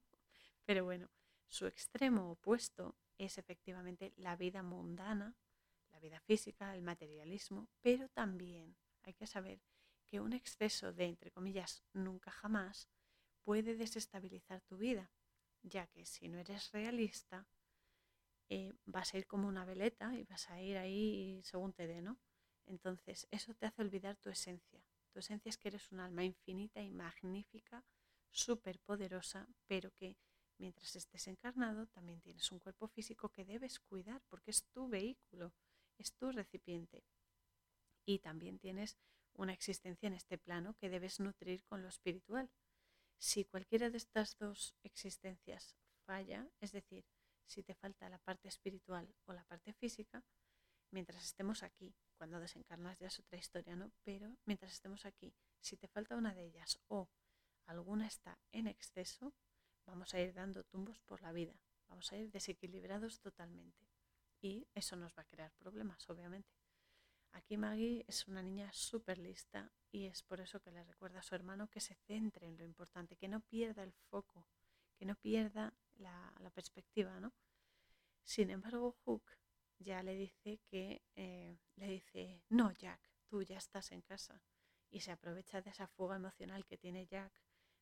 [0.65, 1.11] Pero bueno,
[1.47, 5.35] su extremo opuesto es efectivamente la vida mundana,
[5.91, 9.61] la vida física, el materialismo, pero también hay que saber
[10.19, 12.89] un exceso de, entre comillas, nunca jamás
[13.43, 15.11] puede desestabilizar tu vida,
[15.61, 17.47] ya que si no eres realista,
[18.49, 22.01] eh, vas a ir como una veleta y vas a ir ahí según te dé,
[22.01, 22.19] ¿no?
[22.65, 26.81] Entonces, eso te hace olvidar tu esencia, tu esencia es que eres un alma infinita
[26.81, 27.85] y magnífica,
[28.31, 30.17] súper poderosa, pero que
[30.57, 35.53] mientras estés encarnado también tienes un cuerpo físico que debes cuidar porque es tu vehículo,
[35.97, 37.03] es tu recipiente.
[38.05, 38.97] Y también tienes
[39.35, 42.49] una existencia en este plano que debes nutrir con lo espiritual.
[43.17, 45.75] Si cualquiera de estas dos existencias
[46.05, 47.05] falla, es decir,
[47.45, 50.23] si te falta la parte espiritual o la parte física,
[50.91, 51.93] mientras estemos aquí.
[52.17, 53.91] Cuando desencarnas ya es otra historia, ¿no?
[54.03, 57.09] Pero mientras estemos aquí, si te falta una de ellas o
[57.65, 59.33] alguna está en exceso,
[59.85, 63.89] vamos a ir dando tumbos por la vida, vamos a ir desequilibrados totalmente.
[64.41, 66.49] Y eso nos va a crear problemas, obviamente.
[67.35, 71.23] Aquí Maggie es una niña súper lista y es por eso que le recuerda a
[71.23, 74.47] su hermano que se centre en lo importante, que no pierda el foco,
[74.95, 77.33] que no pierda la, perspectiva, ¿no?
[78.23, 79.23] Sin embargo, Hook
[79.79, 84.41] ya le dice que, eh, le dice, no, Jack, tú ya estás en casa.
[84.89, 87.33] Y se aprovecha de esa fuga emocional que tiene Jack,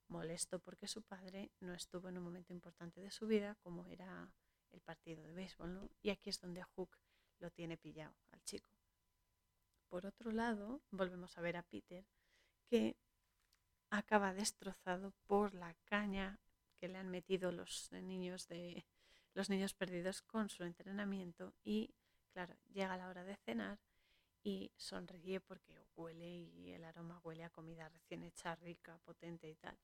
[0.07, 4.33] molesto porque su padre no estuvo en un momento importante de su vida, como era
[4.71, 5.89] el partido de béisbol, ¿no?
[6.01, 6.97] Y aquí es donde Hook
[7.37, 8.72] lo tiene pillado al chico.
[9.93, 12.03] Por otro lado, volvemos a ver a Peter,
[12.65, 12.97] que
[13.91, 16.39] acaba destrozado por la caña
[16.79, 18.87] que le han metido los niños de,
[19.35, 21.93] los niños perdidos con su entrenamiento y,
[22.31, 23.79] claro, llega la hora de cenar
[24.41, 29.55] y sonríe porque huele y el aroma huele a comida recién hecha, rica, potente y
[29.57, 29.77] tal.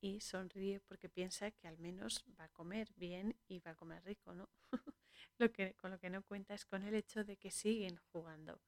[0.00, 4.04] Y sonríe porque piensa que al menos va a comer bien y va a comer
[4.04, 4.48] rico, ¿no?
[5.38, 8.60] lo que, con lo que no cuenta es con el hecho de que siguen jugando.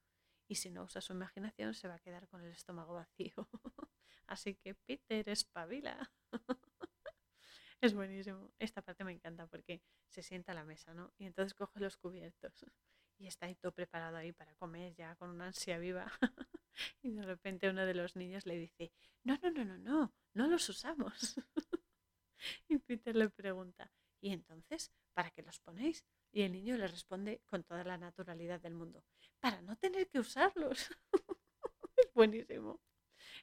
[0.53, 3.33] Y si no usa su imaginación se va a quedar con el estómago vacío.
[4.27, 6.13] Así que Peter, espabila.
[7.81, 8.53] Es buenísimo.
[8.59, 11.15] Esta parte me encanta porque se sienta a la mesa, ¿no?
[11.17, 12.67] Y entonces coge los cubiertos
[13.19, 16.13] y está ahí todo preparado ahí para comer ya con una ansia viva.
[17.03, 18.93] y de repente uno de los niños le dice,
[19.25, 21.41] no, no, no, no, no, no los usamos.
[22.69, 26.05] y Peter le pregunta, ¿y entonces para qué los ponéis?
[26.31, 29.03] Y el niño le responde con toda la naturalidad del mundo,
[29.43, 30.89] para no tener que usarlos.
[31.97, 32.81] es buenísimo.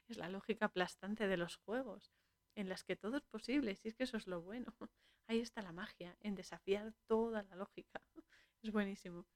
[0.08, 2.10] Es la lógica aplastante de los juegos
[2.54, 4.74] en las que todo es posible, si es que eso es lo bueno.
[5.28, 8.02] ahí está la magia, en desafiar toda la lógica.
[8.62, 9.26] Es buenísimo.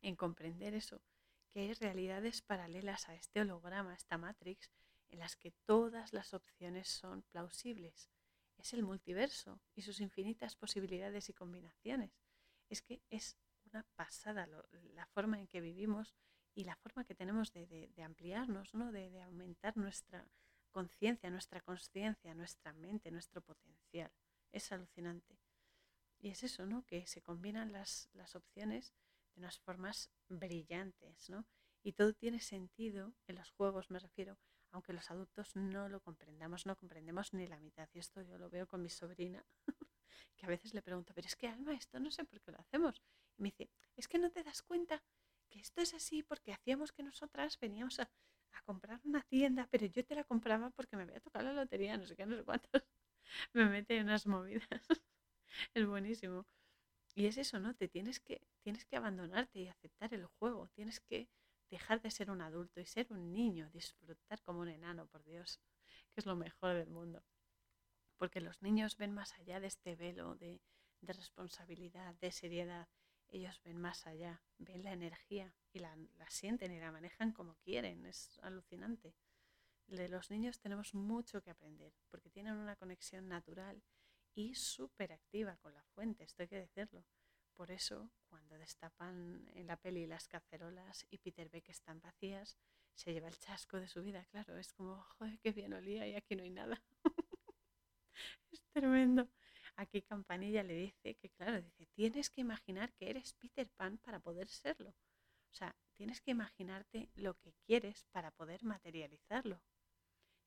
[0.00, 1.02] En comprender eso,
[1.50, 4.70] que hay realidades paralelas a este holograma, a esta Matrix,
[5.08, 8.10] en las que todas las opciones son plausibles.
[8.56, 12.12] Es el multiverso y sus infinitas posibilidades y combinaciones.
[12.68, 13.36] Es que es
[13.72, 16.14] una pasada la forma en que vivimos
[16.54, 18.90] y la forma que tenemos de, ampliarnos, ¿no?
[18.92, 20.28] de, de aumentar nuestra
[20.70, 24.12] conciencia, nuestra conciencia, nuestra mente, nuestro potencial.
[24.52, 25.38] Es alucinante.
[26.20, 26.84] Y es eso, ¿no?
[26.84, 28.92] Que se combinan las, las opciones
[29.34, 31.46] de unas formas brillantes, ¿no?
[31.82, 34.36] Y todo tiene sentido en los juegos, me refiero,
[34.72, 37.88] aunque los adultos no lo comprendamos, no comprendemos ni la mitad.
[37.92, 39.44] Y esto yo lo veo con mi sobrina,
[40.36, 42.58] que a veces le pregunto, pero es que Alma, esto no sé por qué lo
[42.58, 43.00] hacemos.
[43.38, 45.02] Me dice, es que no te das cuenta
[45.48, 48.10] que esto es así porque hacíamos que nosotras veníamos a,
[48.52, 51.96] a comprar una tienda, pero yo te la compraba porque me había tocado la lotería,
[51.96, 52.70] no sé qué, no sé cuántos.
[53.52, 54.68] me mete en unas movidas.
[55.74, 56.46] es buenísimo.
[57.14, 57.74] Y es eso, ¿no?
[57.74, 60.68] Te tienes que, tienes que abandonarte y aceptar el juego.
[60.68, 61.28] Tienes que
[61.70, 65.60] dejar de ser un adulto y ser un niño, disfrutar como un enano, por Dios,
[66.12, 67.24] que es lo mejor del mundo.
[68.18, 70.60] Porque los niños ven más allá de este velo de,
[71.00, 72.88] de responsabilidad, de seriedad.
[73.30, 77.56] Ellos ven más allá, ven la energía y la, la sienten y la manejan como
[77.56, 78.06] quieren.
[78.06, 79.14] Es alucinante
[79.88, 83.82] de los niños tenemos mucho que aprender porque tienen una conexión natural
[84.34, 87.04] y súper activa con la fuente, esto hay que decirlo.
[87.54, 92.56] Por eso, cuando destapan en la peli las cacerolas y Peter ve que están vacías,
[92.94, 96.14] se lleva el chasco de su vida, claro, es como, joder, qué bien olía y
[96.14, 96.80] aquí no hay nada.
[98.52, 99.28] es tremendo.
[99.82, 104.18] Aquí Campanilla le dice que, claro, dice, tienes que imaginar que eres Peter Pan para
[104.20, 104.90] poder serlo.
[104.90, 109.62] O sea, tienes que imaginarte lo que quieres para poder materializarlo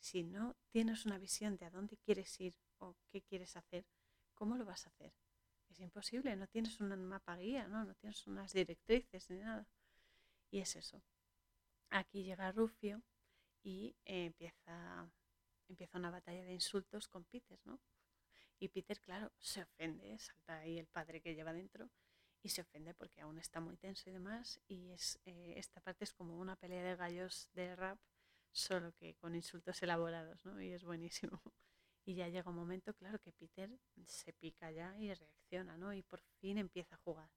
[0.02, 3.86] si no tienes una visión de a dónde quieres ir o qué quieres hacer,
[4.34, 5.14] ¿cómo lo vas a hacer?
[5.70, 7.86] Es imposible, no tienes un mapa guía, ¿no?
[7.86, 9.68] no tienes unas directrices ni nada.
[10.50, 11.02] Y es eso.
[11.90, 13.04] Aquí llega Rufio
[13.64, 15.10] y empieza,
[15.70, 17.80] empieza una batalla de insultos con Peter, ¿no?
[18.62, 21.90] Y Peter, claro, se ofende, salta ahí el padre que lleva dentro
[22.44, 24.62] y se ofende porque aún está muy tenso y demás.
[24.68, 28.00] Y es, eh, esta parte es como una pelea de gallos de rap
[28.52, 30.62] solo que con insultos elaborados, ¿no?
[30.62, 31.42] Y es buenísimo.
[32.04, 33.70] Y ya llega un momento, claro, que Peter
[34.06, 35.94] se pica ya y reacciona, ¿no?
[35.94, 37.30] Y por fin empieza a jugar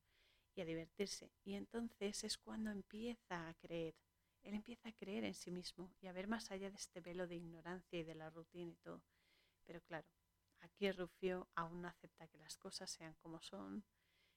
[0.54, 1.30] y a divertirse.
[1.44, 3.94] Y entonces es cuando empieza a creer.
[4.42, 7.26] Él empieza a creer en sí mismo y a ver más allá de este velo
[7.26, 9.02] de ignorancia y de la rutina y todo.
[9.66, 10.08] Pero claro,
[10.64, 13.84] aquí Rufio aún no acepta que las cosas sean como son,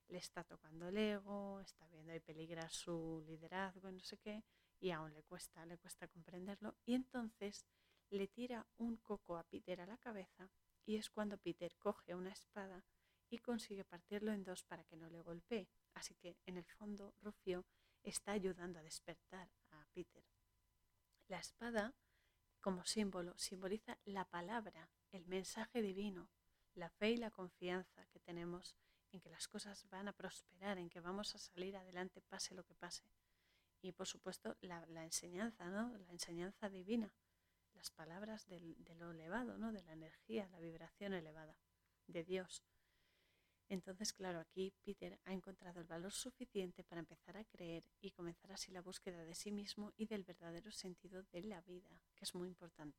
[0.10, 4.44] le está tocando el ego, está viendo ahí peligrar su liderazgo y no sé qué,
[4.80, 6.76] y aún le cuesta, le cuesta comprenderlo.
[6.86, 7.66] Y entonces
[8.10, 10.50] le tira un coco a Peter a la cabeza
[10.86, 12.86] y es cuando Peter coge una espada
[13.30, 15.68] y consigue partirlo en dos para que no le golpee.
[15.94, 17.66] Así que en el fondo Rufio
[18.04, 20.24] está ayudando a despertar a Peter.
[21.28, 21.94] La espada,
[22.62, 26.30] como símbolo, simboliza la palabra, el mensaje divino,
[26.76, 28.76] la fe y la confianza que tenemos
[29.12, 32.64] en que las cosas van a prosperar, en que vamos a salir adelante pase lo
[32.64, 33.04] que pase
[33.82, 35.98] y por supuesto la, enseñanza, ¿no?
[35.98, 37.14] la enseñanza divina,
[37.74, 38.60] las palabras de
[38.96, 39.72] lo elevado, ¿no?
[39.72, 41.56] de la energía, la vibración elevada
[42.08, 42.64] de Dios.
[43.70, 48.54] Entonces, claro, aquí Peter ha encontrado el valor suficiente para empezar a creer y comenzar
[48.54, 52.34] así la búsqueda de sí mismo y del verdadero sentido de la vida, que es
[52.34, 52.98] muy importante.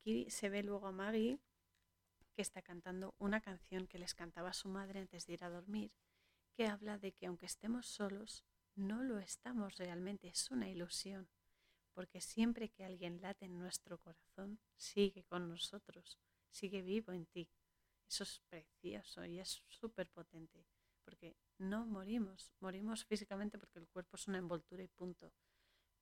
[0.00, 1.38] Aquí se ve luego a Maggie
[2.34, 5.92] que está cantando una canción que les cantaba su madre antes de ir a dormir,
[6.54, 8.42] que habla de que aunque estemos solos,
[8.74, 11.28] no lo estamos realmente, es una ilusión,
[11.92, 16.18] porque siempre que alguien late en nuestro corazón, sigue con nosotros,
[16.48, 17.50] sigue vivo en ti.
[18.08, 20.66] Eso es precioso y es súper potente,
[21.04, 25.34] porque no morimos, morimos físicamente porque el cuerpo es una envoltura y punto,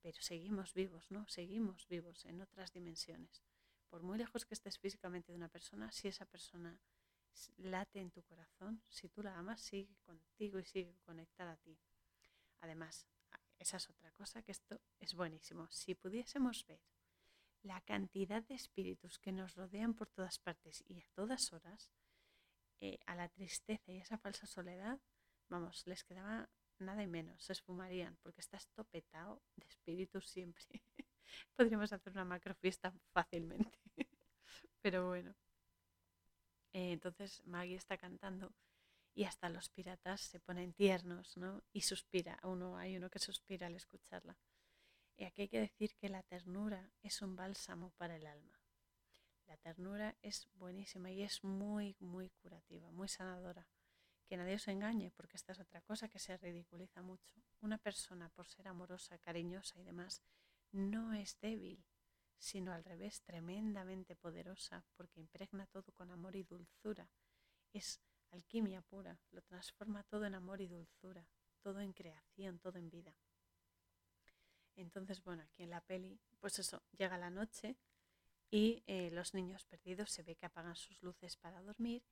[0.00, 1.26] pero seguimos vivos, ¿no?
[1.26, 3.42] Seguimos vivos en otras dimensiones.
[3.88, 6.78] Por muy lejos que estés físicamente de una persona, si esa persona
[7.56, 11.78] late en tu corazón, si tú la amas, sigue contigo y sigue conectada a ti.
[12.60, 13.06] Además,
[13.58, 15.68] esa es otra cosa que esto es buenísimo.
[15.70, 16.80] Si pudiésemos ver
[17.62, 21.90] la cantidad de espíritus que nos rodean por todas partes y a todas horas,
[22.80, 25.00] eh, a la tristeza y esa falsa soledad,
[25.48, 26.48] vamos, les quedaba
[26.78, 30.82] nada y menos, se esfumarían, porque estás topetado de espíritus siempre.
[31.56, 33.78] Podríamos hacer una macrofiesta fácilmente.
[34.82, 35.34] Pero bueno.
[36.72, 38.52] Eh, entonces Maggie está cantando
[39.14, 41.64] y hasta los piratas se ponen tiernos, ¿no?
[41.72, 44.38] Y suspira, uno, hay uno que suspira al escucharla.
[45.16, 48.60] Y aquí hay que decir que la ternura es un bálsamo para el alma.
[49.48, 53.66] La ternura es buenísima y es muy, muy curativa, muy sanadora.
[54.28, 57.42] Que nadie os engañe, porque esta es otra cosa que se ridiculiza mucho.
[57.60, 60.22] Una persona, por ser amorosa, cariñosa y demás,
[60.72, 61.84] no es débil,
[62.38, 67.10] sino al revés, tremendamente poderosa, porque impregna todo con amor y dulzura.
[67.72, 68.00] Es
[68.30, 71.28] alquimia pura, lo transforma todo en amor y dulzura,
[71.60, 73.14] todo en creación, todo en vida.
[74.76, 77.76] Entonces, bueno, aquí en la peli, pues eso, llega la noche
[78.50, 82.04] y eh, los niños perdidos se ve que apagan sus luces para dormir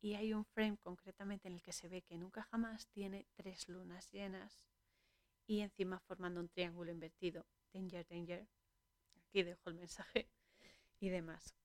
[0.00, 3.68] y hay un frame concretamente en el que se ve que nunca jamás tiene tres
[3.68, 4.60] lunas llenas
[5.46, 7.46] y encima formando un triángulo invertido.
[7.74, 8.46] Danger, danger.
[9.16, 10.28] Aquí dejo el mensaje
[11.00, 11.56] y demás.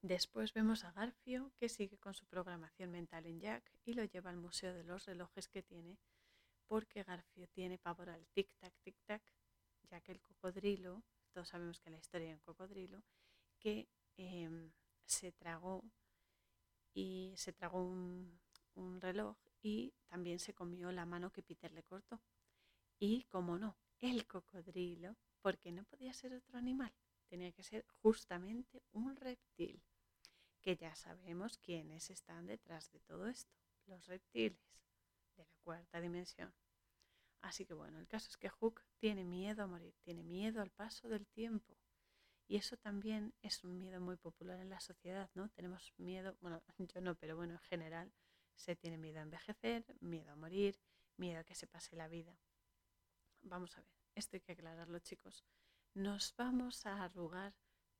[0.00, 4.30] Después vemos a Garfio que sigue con su programación mental en Jack y lo lleva
[4.30, 5.98] al museo de los relojes que tiene
[6.66, 9.20] porque Garfio tiene pavor al tic-tac, tic-tac,
[9.90, 11.02] ya que el cocodrilo,
[11.32, 13.02] todos sabemos que la historia de un cocodrilo,
[13.58, 14.72] que em,
[15.04, 15.84] se tragó
[16.94, 18.40] y se tragó un,
[18.74, 22.20] un reloj y también se comió la mano que Peter le cortó.
[22.98, 26.92] Y como no, el cocodrilo, porque no podía ser otro animal,
[27.28, 29.82] tenía que ser justamente un reptil
[30.60, 33.52] que ya sabemos quiénes están detrás de todo esto,
[33.86, 34.58] los reptiles
[35.36, 36.52] de la cuarta dimensión.
[37.40, 40.70] Así que bueno, el caso es que Hook tiene miedo a morir, tiene miedo al
[40.70, 41.76] paso del tiempo.
[42.46, 45.48] Y eso también es un miedo muy popular en la sociedad, ¿no?
[45.50, 46.62] Tenemos miedo, bueno,
[46.94, 48.12] yo no, pero bueno, en general
[48.54, 50.78] se tiene miedo a envejecer, miedo a morir,
[51.16, 52.36] miedo a que se pase la vida.
[53.42, 55.44] Vamos a ver, esto hay que aclararlo, chicos.
[55.94, 57.54] Nos vamos a arrugar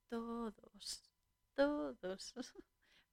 [0.08, 1.10] todos,
[1.54, 2.34] todos.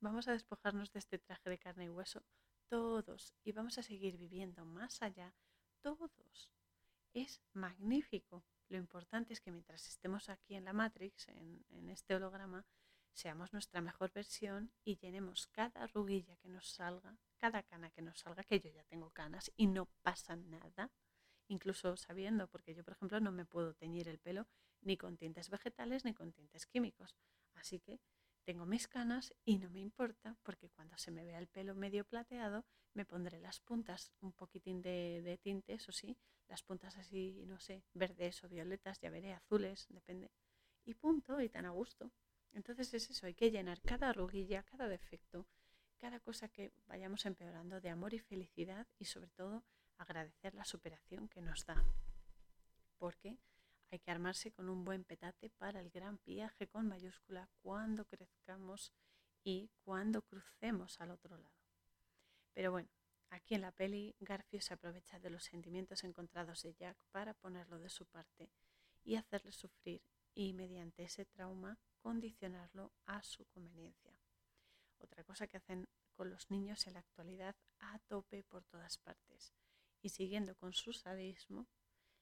[0.02, 2.24] Vamos a despojarnos de este traje de carne y hueso
[2.70, 5.34] todos y vamos a seguir viviendo más allá
[5.82, 6.52] todos.
[7.14, 8.46] Es magnífico.
[8.70, 12.66] Lo importante es que mientras estemos aquí en la Matrix, en, este holograma,
[13.12, 18.20] seamos nuestra mejor versión y llenemos cada arruguilla que nos salga, cada cana que nos
[18.20, 20.92] salga, que yo ya tengo canas y no pasa nada,
[21.50, 24.48] incluso sabiendo, porque yo por ejemplo no me puedo teñir el pelo
[24.82, 27.18] ni con tintes vegetales ni con tintes químicos.
[27.56, 28.00] Así que
[28.46, 32.06] tengo mis canas y no me importa porque cuando se me vea el pelo medio
[32.06, 36.18] plateado me pondré las puntas un poquitín de, de tinte, eso sí,
[36.48, 40.32] las puntas así, no sé, verdes o violetas, ya veré, azules, depende.
[40.84, 42.12] Y punto, y tan a gusto.
[42.54, 45.46] Entonces es eso, hay que llenar cada arruguilla, cada defecto,
[45.98, 49.64] cada cosa que vayamos empeorando de amor y felicidad y sobre todo
[50.00, 51.84] agradecer la superación que nos da.
[52.98, 53.38] Porque
[53.92, 58.92] hay que armarse con un buen petate para el gran viaje con mayúscula cuando crezcamos
[59.44, 61.56] y cuando crucemos al otro lado.
[62.54, 62.90] Pero bueno,
[63.30, 67.80] aquí en la peli Garfio se aprovecha de los sentimientos encontrados de Jack para ponerlo
[67.80, 68.50] de su parte
[69.04, 70.02] y hacerle sufrir
[70.34, 74.14] y mediante ese trauma condicionarlo a su conveniencia.
[75.00, 79.54] Otra cosa que hacen con los niños en la actualidad a tope por todas partes
[80.02, 81.68] y siguiendo con su sadismo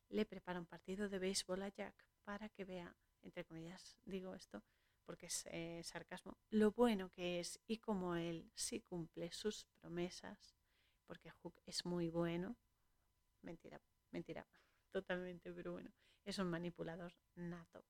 [0.09, 4.63] le prepara un partido de béisbol a Jack para que vea, entre comillas digo esto
[5.07, 10.53] porque es eh, sarcasmo, lo bueno que es y como él sí cumple sus promesas,
[11.05, 12.57] porque Hook es muy bueno,
[13.41, 13.81] mentira,
[14.11, 14.45] mentira,
[14.91, 15.93] totalmente, pero bueno,
[16.25, 17.85] es un manipulador nato.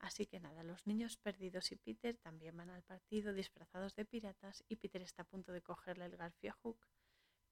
[0.00, 4.64] Así que nada, los niños perdidos y Peter también van al partido disfrazados de piratas
[4.68, 6.88] y Peter está a punto de cogerle el garfio a Hook,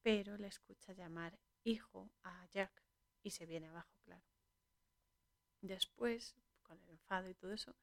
[0.05, 2.85] pero le escucha llamar hijo a Jack
[3.22, 4.22] y se viene abajo, claro.
[5.62, 7.74] Después, con el enfado y todo eso,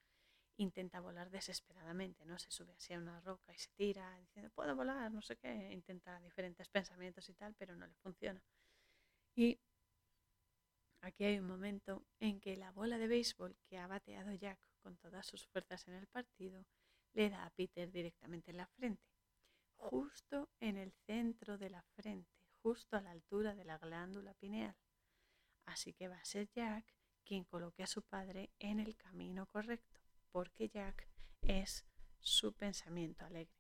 [0.57, 2.37] intenta volar desesperadamente, ¿no?
[2.37, 5.71] Se sube así a una roca y se tira diciendo, puedo volar, no sé qué,
[5.73, 8.43] intenta diferentes pensamientos y tal, pero no le funciona.
[9.35, 9.59] Y
[11.01, 14.95] aquí hay un momento en que la bola de béisbol que ha bateado Jack con
[14.97, 16.67] todas sus fuerzas en el partido
[17.13, 19.10] le da a Peter directamente en la frente,
[19.81, 22.29] justo en el centro de la frente,
[22.61, 24.75] justo a la altura de la glándula pineal.
[25.65, 26.85] Así que va a ser Jack
[27.23, 29.99] quien coloque a su padre en el camino correcto,
[30.31, 31.07] porque Jack
[31.41, 31.85] es
[32.19, 33.57] su pensamiento alegre.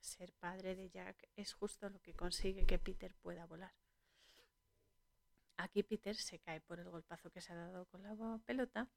[0.00, 3.72] Ser padre de Jack es justo lo que consigue que Peter pueda volar.
[5.56, 8.90] Aquí Peter se cae por el golpazo que se ha dado con la pelota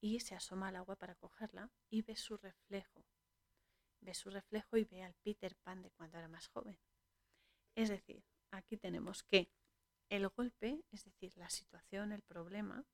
[0.00, 3.04] y se asoma al agua para cogerla y ve su reflejo.
[4.04, 6.78] Ve su reflejo y ve al Peter Pan de cuando era más joven.
[7.74, 9.50] Es decir, aquí tenemos que
[10.10, 12.84] el golpe, es decir, la situación, el problema,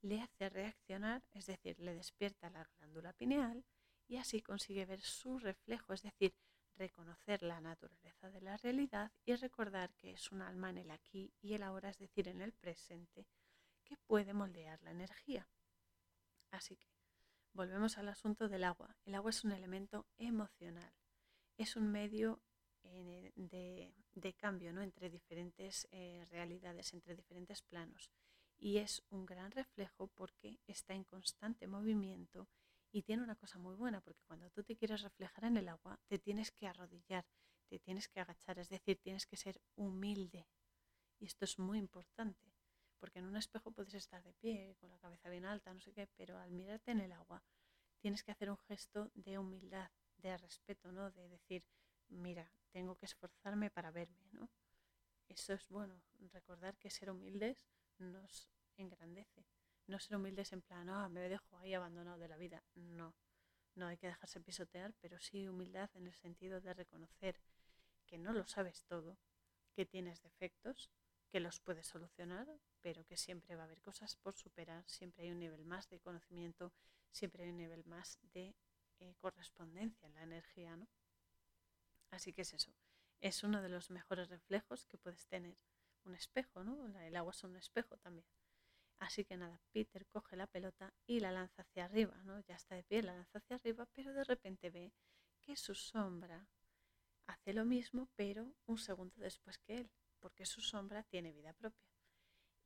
[0.00, 3.64] le hace reaccionar, es decir, le despierta la glándula pineal
[4.08, 6.34] y así consigue ver su reflejo, es decir,
[6.74, 11.34] reconocer la naturaleza de la realidad y recordar que es un alma en el aquí
[11.42, 13.26] y el ahora, es decir, en el presente,
[13.84, 15.48] que puede moldear la energía.
[16.50, 16.95] Así que
[17.56, 18.96] volvemos al asunto del agua.
[19.04, 20.92] El agua es un elemento emocional,
[21.56, 22.40] es un medio
[22.84, 24.82] de, cambio ¿no?
[24.82, 28.10] entre diferentes eh, realidades, entre diferentes planos.
[28.58, 32.48] Y es un gran reflejo porque está en constante movimiento
[32.92, 35.98] y tiene una cosa muy buena, porque cuando tú te quieres reflejar en el agua,
[36.06, 37.26] te tienes que arrodillar,
[37.68, 40.46] te tienes que agachar, es decir, tienes que ser humilde.
[41.18, 42.55] Y esto es muy importante,
[42.98, 45.92] porque en un espejo puedes estar de pie, con la cabeza bien alta, no sé
[45.92, 47.42] qué, pero al mirarte en el agua,
[47.98, 51.10] tienes que hacer un gesto de humildad, de respeto, ¿no?
[51.10, 51.64] De decir,
[52.08, 54.50] mira, tengo que esforzarme para verme, ¿no?
[55.28, 56.02] Eso es bueno,
[56.32, 57.68] recordar que ser humildes
[57.98, 59.46] nos engrandece.
[59.86, 62.62] No ser humildes en plan, ah, me dejo ahí abandonado de la vida.
[62.74, 63.14] No,
[63.74, 67.40] no hay que dejarse pisotear, pero sí humildad en el sentido de reconocer
[68.06, 69.18] que no lo sabes todo,
[69.74, 70.90] que tienes defectos,
[71.28, 72.48] que los puedes solucionar,
[72.86, 75.98] pero que siempre va a haber cosas por superar, siempre hay un nivel más de
[75.98, 76.72] conocimiento,
[77.10, 78.54] siempre hay un nivel más de
[79.00, 80.86] eh, correspondencia en la energía, ¿no?
[82.12, 82.72] Así que es eso,
[83.18, 85.58] es uno de los mejores reflejos que puedes tener.
[86.04, 86.86] Un espejo, ¿no?
[87.00, 88.28] El agua es un espejo también.
[89.00, 92.38] Así que nada, Peter coge la pelota y la lanza hacia arriba, ¿no?
[92.38, 94.92] Ya está de pie, la lanza hacia arriba, pero de repente ve
[95.40, 96.46] que su sombra
[97.26, 99.90] hace lo mismo, pero un segundo después que él,
[100.20, 101.95] porque su sombra tiene vida propia.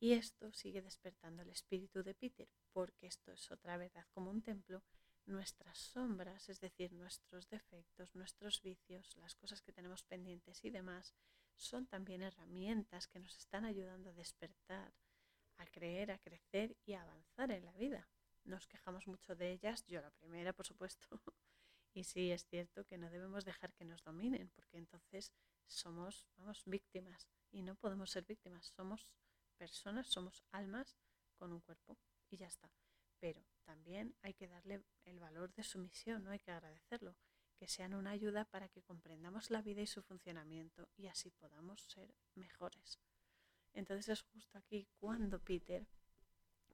[0.03, 4.41] Y esto sigue despertando el espíritu de Peter, porque esto es otra verdad como un
[4.41, 4.83] templo
[5.27, 11.15] nuestras sombras, es decir, nuestros defectos, nuestros vicios, las cosas que tenemos pendientes y demás,
[11.55, 14.93] son también herramientas que nos están ayudando a despertar,
[15.59, 18.09] a creer, a crecer y a avanzar en la vida.
[18.45, 21.07] Nos quejamos mucho de ellas, yo la primera, por supuesto.
[21.93, 25.33] y sí, es cierto que no debemos dejar que nos dominen, porque entonces
[25.67, 27.29] somos, vamos, víctimas.
[27.53, 29.13] Y no podemos ser víctimas, somos
[29.62, 30.97] personas, somos almas
[31.39, 31.99] con un cuerpo
[32.31, 32.70] y ya está
[33.20, 37.15] pero también hay que darle el valor de su misión, no hay que agradecerlo,
[37.59, 41.82] que sean una ayuda para que comprendamos la vida y su funcionamiento y así podamos
[41.82, 42.99] ser mejores.
[43.74, 45.87] Entonces es justo aquí cuando Peter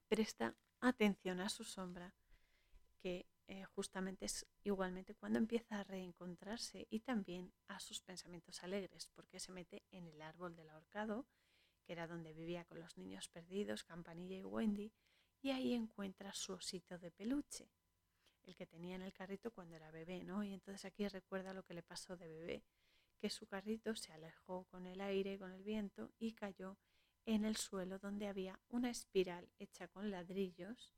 [0.08, 2.14] presta atención a su sombra,
[3.00, 9.08] que eh, justamente es igualmente cuando empieza a reencontrarse y también a sus pensamientos alegres,
[9.14, 11.26] porque se mete en el árbol del ahorcado,
[11.86, 14.92] que era donde vivía con los niños perdidos, Campanilla y Wendy,
[15.40, 17.70] y ahí encuentra su osito de peluche,
[18.42, 20.42] el que tenía en el carrito cuando era bebé, ¿no?
[20.42, 22.64] Y entonces aquí recuerda lo que le pasó de bebé,
[23.18, 26.76] que su carrito se alejó con el aire, con el viento y cayó
[27.24, 30.92] en el suelo donde había una espiral hecha con ladrillos.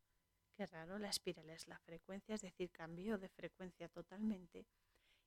[0.54, 4.66] Qué raro, la espiral es la frecuencia, es decir, cambió de frecuencia totalmente.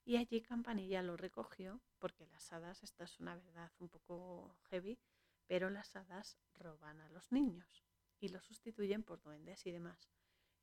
[0.03, 4.97] Y allí Campanilla lo recogió, porque las hadas, esta es una verdad un poco heavy,
[5.52, 7.84] pero las hadas roban a los niños
[8.22, 10.10] y lo sustituyen por duendes y demás.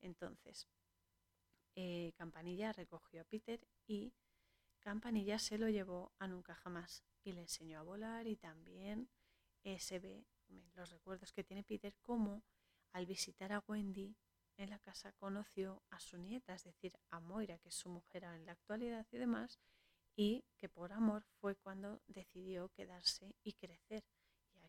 [0.00, 0.66] Entonces,
[1.74, 4.14] eh, Campanilla recogió a Peter y
[4.80, 9.10] Campanilla se lo llevó a nunca jamás y le enseñó a volar y también
[9.62, 10.26] eh, se ve
[10.72, 12.42] los recuerdos que tiene Peter como
[12.92, 14.16] al visitar a Wendy
[14.56, 18.24] en la casa conoció a su nieta, es decir, a Moira, que es su mujer
[18.24, 19.60] en la actualidad y demás,
[20.16, 24.02] y que por amor fue cuando decidió quedarse y crecer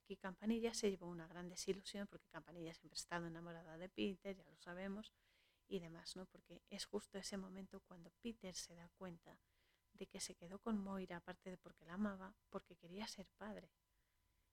[0.10, 4.36] y Campanilla se llevó una gran desilusión porque Campanilla siempre ha estado enamorada de Peter,
[4.36, 5.14] ya lo sabemos,
[5.68, 6.26] y demás, ¿no?
[6.26, 9.40] Porque es justo ese momento cuando Peter se da cuenta
[9.94, 13.72] de que se quedó con Moira, aparte de porque la amaba, porque quería ser padre.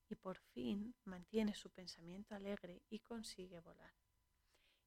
[0.09, 3.95] Y por fin mantiene su pensamiento alegre y consigue volar.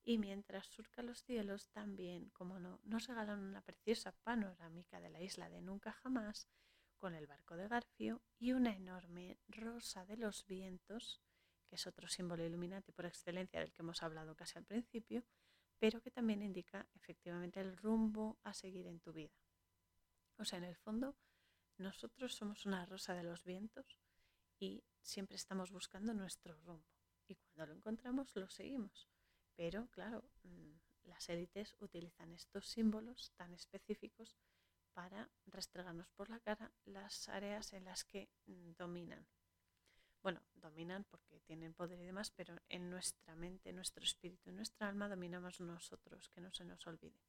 [0.03, 5.21] Y mientras surca los cielos, también, como no, nos regalan una preciosa panorámica de la
[5.21, 6.47] isla de Nunca Jamás,
[6.99, 11.21] con el barco de Garfio y una enorme rosa de los vientos,
[11.67, 15.23] que es otro símbolo iluminante por excelencia del que hemos hablado casi al principio,
[15.79, 19.33] pero que también indica efectivamente el rumbo a seguir en tu vida.
[20.37, 21.15] O sea, en el fondo,
[21.77, 23.97] nosotros somos una rosa de los vientos
[24.59, 26.85] y siempre estamos buscando nuestro rumbo.
[27.27, 29.09] Y cuando lo encontramos, lo seguimos.
[29.55, 30.73] Pero, claro, mm,
[31.03, 34.35] las élites utilizan estos símbolos tan específicos
[34.93, 39.27] para restregarnos por la cara las áreas en las que mm, dominan.
[40.21, 45.07] Bueno, dominan porque tienen poder y demás, pero en nuestra mente, nuestro espíritu, nuestra alma
[45.07, 47.21] dominamos nosotros, que no se nos olvide.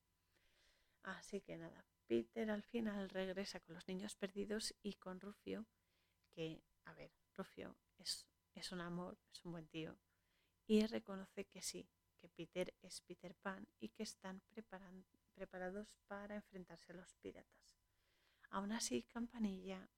[1.02, 5.66] Así que nada, Peter al final regresa con los niños perdidos y con Rufio,
[6.32, 9.96] que, a ver, Rufio es, es un amor, es un buen tío,
[10.66, 11.88] y reconoce que sí,
[12.20, 17.78] que Peter es Peter Pan y que están preparando, preparados para enfrentarse a los piratas.
[18.50, 19.88] Aún así, Campanilla,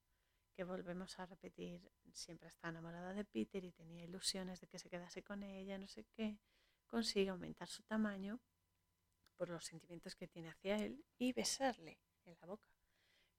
[0.55, 4.89] que volvemos a repetir, siempre está enamorada de Peter y tenía ilusiones de que se
[4.89, 6.39] quedase con ella, no sé qué,
[6.87, 8.41] consigue aumentar su tamaño
[9.37, 12.71] por los sentimientos que tiene hacia él y besarle en la boca.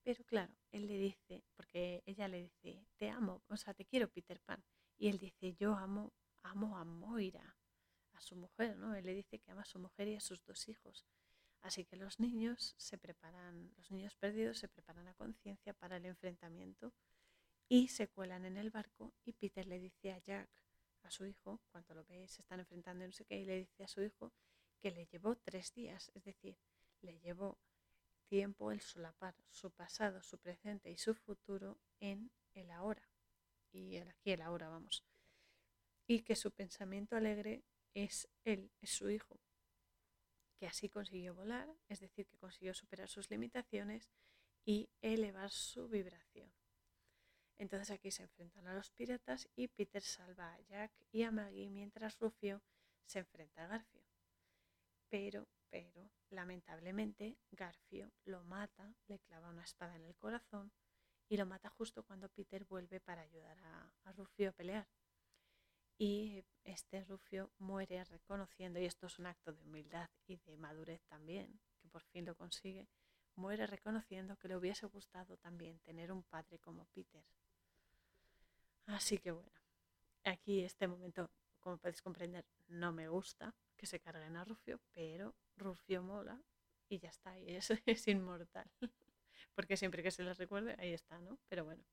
[0.03, 4.09] Pero claro, él le dice, porque ella le dice, te amo, o sea, te quiero
[4.09, 4.61] Peter Pan.
[4.97, 6.11] Y él dice, yo amo,
[6.41, 7.55] amo a Moira,
[8.11, 8.93] a su mujer, ¿no?
[8.93, 11.05] Él le dice que ama a su mujer y a sus dos hijos.
[11.63, 16.05] Así que los niños se preparan, los niños perdidos se preparan a conciencia para el
[16.05, 16.93] enfrentamiento
[17.69, 20.49] y se cuelan en el barco y Peter le dice a Jack,
[21.03, 23.83] a su hijo, cuando lo ve, se están enfrentando, no sé qué, y le dice
[23.83, 24.33] a su hijo
[24.81, 26.57] que le llevó tres días, es decir,
[27.01, 27.57] le llevó
[28.27, 33.09] tiempo el solapar su pasado, su presente y su futuro en el ahora,
[33.71, 35.05] y el aquí, el ahora, vamos.
[36.07, 37.63] Y que su pensamiento alegre
[37.93, 39.39] es él, es su hijo,
[40.63, 44.09] que así consiguió volar, es decir, que consiguió superar sus limitaciones
[44.63, 46.49] y elevar su vibración.
[47.57, 51.69] Entonces aquí se enfrentan a los piratas y Peter salva a Jack y a Maggie
[51.69, 52.61] mientras Rufio
[53.03, 54.05] se enfrenta a Garfio.
[55.09, 60.71] Pero, pero, lamentablemente, Garfio lo mata, le clava una espada en el corazón
[61.27, 64.87] y lo mata justo cuando Peter vuelve para ayudar a, Rufio a pelear.
[65.97, 71.03] Y este Rufio muere reconociendo, y esto es un acto de humildad y de madurez
[71.05, 72.87] también, que por fin lo consigue,
[73.35, 77.23] muere reconociendo que le hubiese gustado también tener un padre como Peter.
[78.85, 79.51] Así que bueno,
[80.23, 81.29] aquí este momento,
[81.59, 86.41] como podéis comprender, no me gusta que se carguen a Rufio, pero Rufio mola
[86.89, 88.69] y ya está, y es, es inmortal.
[89.55, 91.37] Porque siempre que se les recuerde, ahí está, ¿no?
[91.47, 91.83] Pero bueno,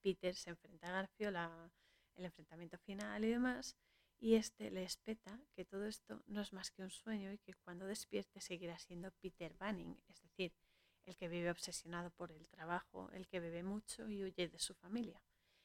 [0.00, 1.70] Peter se enfrenta a Garfio, la,
[2.16, 3.76] el enfrentamiento final y demás,
[4.18, 7.54] y este le espeta que todo esto no es más que un sueño y que
[7.54, 10.52] cuando despierte seguirá siendo Peter Banning, es decir,
[11.04, 14.74] el que vive obsesionado por el trabajo, el que bebe mucho y huye de su
[14.74, 15.20] familia.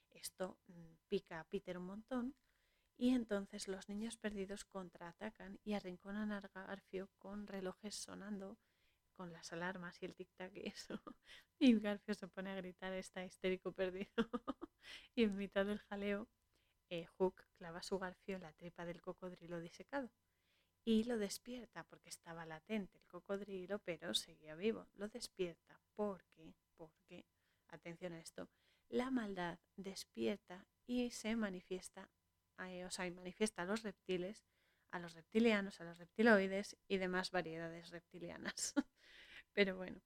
[0.10, 2.36] Esto mm, pica a Peter un montón
[2.98, 8.58] y entonces los niños perdidos contraatacan y arrinconan a Garfio con relojes sonando,
[9.18, 11.02] con las alarmas y el tic-tac y eso.
[11.60, 14.14] Y Garfio se pone a gritar, está histérico perdido.
[15.16, 16.30] y en mitad del jaleo,
[16.90, 20.12] eh, Hook clava su garfio en la tripa del cocodrilo disecado.
[20.86, 24.88] Y lo despierta porque estaba latente el cocodrilo, pero seguía vivo.
[24.94, 27.26] Lo despierta porque, porque,
[27.70, 28.50] atención a esto,
[28.88, 32.10] la maldad despierta y se manifiesta,
[32.60, 34.46] eh, o sea, manifiesta a los reptiles,
[34.92, 38.74] a los reptilianos, a los reptiloides y demás variedades reptilianas.
[39.58, 40.00] Pero bueno,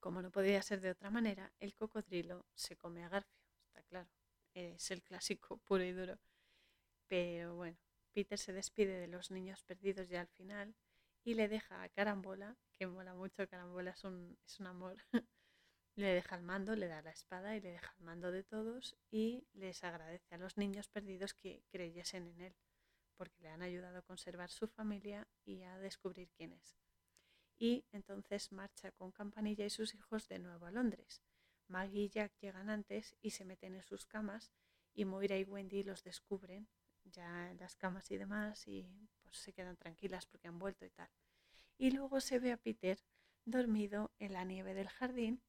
[0.00, 4.08] como no podía ser de otra manera, el cocodrilo se come a Garfio, está claro,
[4.54, 6.18] es el clásico puro y duro.
[7.06, 7.76] Pero bueno,
[8.14, 10.74] Peter se despide de los niños perdidos ya al final
[11.22, 14.96] y le deja a Carambola, que mola mucho, Carambola es un, es un amor,
[15.94, 18.96] Le deja el mando, le da la espada y le deja el mando de todos
[19.10, 22.56] y les agradece a los niños perdidos que creyesen en él,
[23.18, 26.78] porque le han ayudado a conservar su familia y a descubrir quién es.
[27.62, 31.22] Y entonces marcha con Campanilla y sus hijos de nuevo a Londres.
[31.68, 34.50] Maggie y Jack llegan antes y se meten en sus camas
[34.92, 36.66] y Moira y Wendy los descubren
[37.04, 40.90] ya en las camas y demás y pues se quedan tranquilas porque han vuelto y
[40.90, 41.08] tal.
[41.78, 42.98] Y luego se ve a Peter
[43.44, 45.40] dormido en la nieve del jardín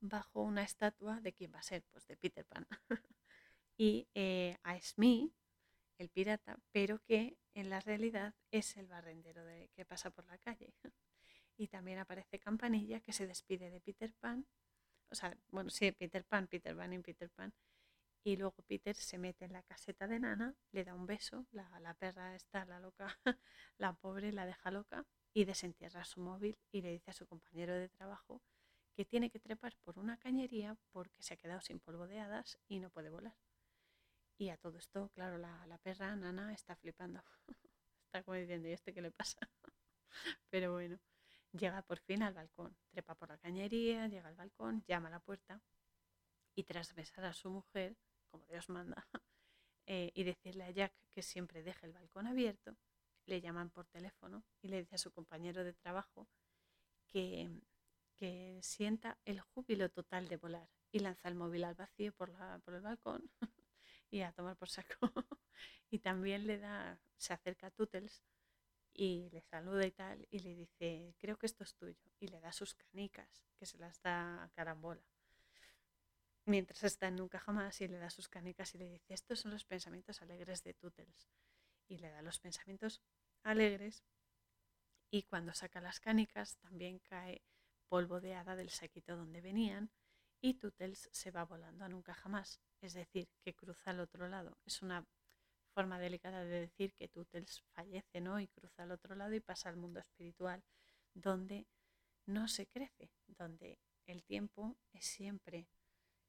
[0.00, 2.66] bajo una estatua de quién va a ser, pues de Peter Pan.
[3.76, 5.34] y eh, a Smee,
[5.98, 10.38] el pirata, pero que en la realidad es el barrendero de, que pasa por la
[10.38, 10.72] calle.
[11.56, 14.46] Y también aparece Campanilla que se despide de Peter Pan.
[15.10, 17.52] O sea, bueno, sí, Peter Pan, Peter Pan y Peter Pan.
[18.24, 21.78] Y luego Peter se mete en la caseta de Nana, le da un beso, la,
[21.80, 23.06] la perra está, la loca,
[23.78, 27.74] la pobre la deja loca y desentierra su móvil y le dice a su compañero
[27.74, 28.42] de trabajo
[28.96, 32.58] que tiene que trepar por una cañería porque se ha quedado sin polvo de hadas
[32.66, 33.36] y no puede volar.
[34.38, 37.22] Y a todo esto, claro, la, perra Nana está flipando.
[38.06, 39.38] está como diciendo, ¿y este qué le pasa?
[40.50, 40.98] Pero bueno,
[41.56, 45.20] llega por fin al balcón, trepa por la cañería, llega al balcón, llama a la
[45.20, 45.60] puerta
[46.54, 47.96] y tras besar a su mujer,
[48.30, 49.06] como Dios manda,
[49.86, 52.76] eh, y decirle a Jack que siempre deje el balcón abierto,
[53.26, 56.28] le llaman por teléfono y le dice a su compañero de trabajo
[57.06, 57.50] que
[58.16, 62.58] que sienta el júbilo total de volar y lanza el móvil al vacío por, la,
[62.64, 63.30] por el balcón
[64.10, 64.96] y a tomar por saco.
[65.90, 68.22] y también le da, se acerca a Tutels
[68.96, 72.10] y le saluda y tal y le dice, creo que esto es tuyo.
[72.18, 75.04] Y le da sus canicas, que se las da a carambola.
[76.46, 79.50] Mientras está en Nunca Jamás y le da sus canicas y le dice, estos son
[79.50, 81.28] los pensamientos alegres de Tutels.
[81.88, 83.02] Y le da los pensamientos
[83.42, 84.04] alegres
[85.10, 87.42] y cuando saca las canicas también cae
[87.88, 89.90] polvo de hada del saquito donde venían
[90.40, 94.58] y Tutels se va volando a nunca jamás, es decir, que cruza al otro lado.
[94.64, 95.06] Es una
[95.76, 98.40] forma delicada de decir que Tutels fallece, ¿no?
[98.40, 100.64] Y cruza al otro lado y pasa al mundo espiritual,
[101.12, 101.66] donde
[102.24, 105.68] no se crece, donde el tiempo es siempre,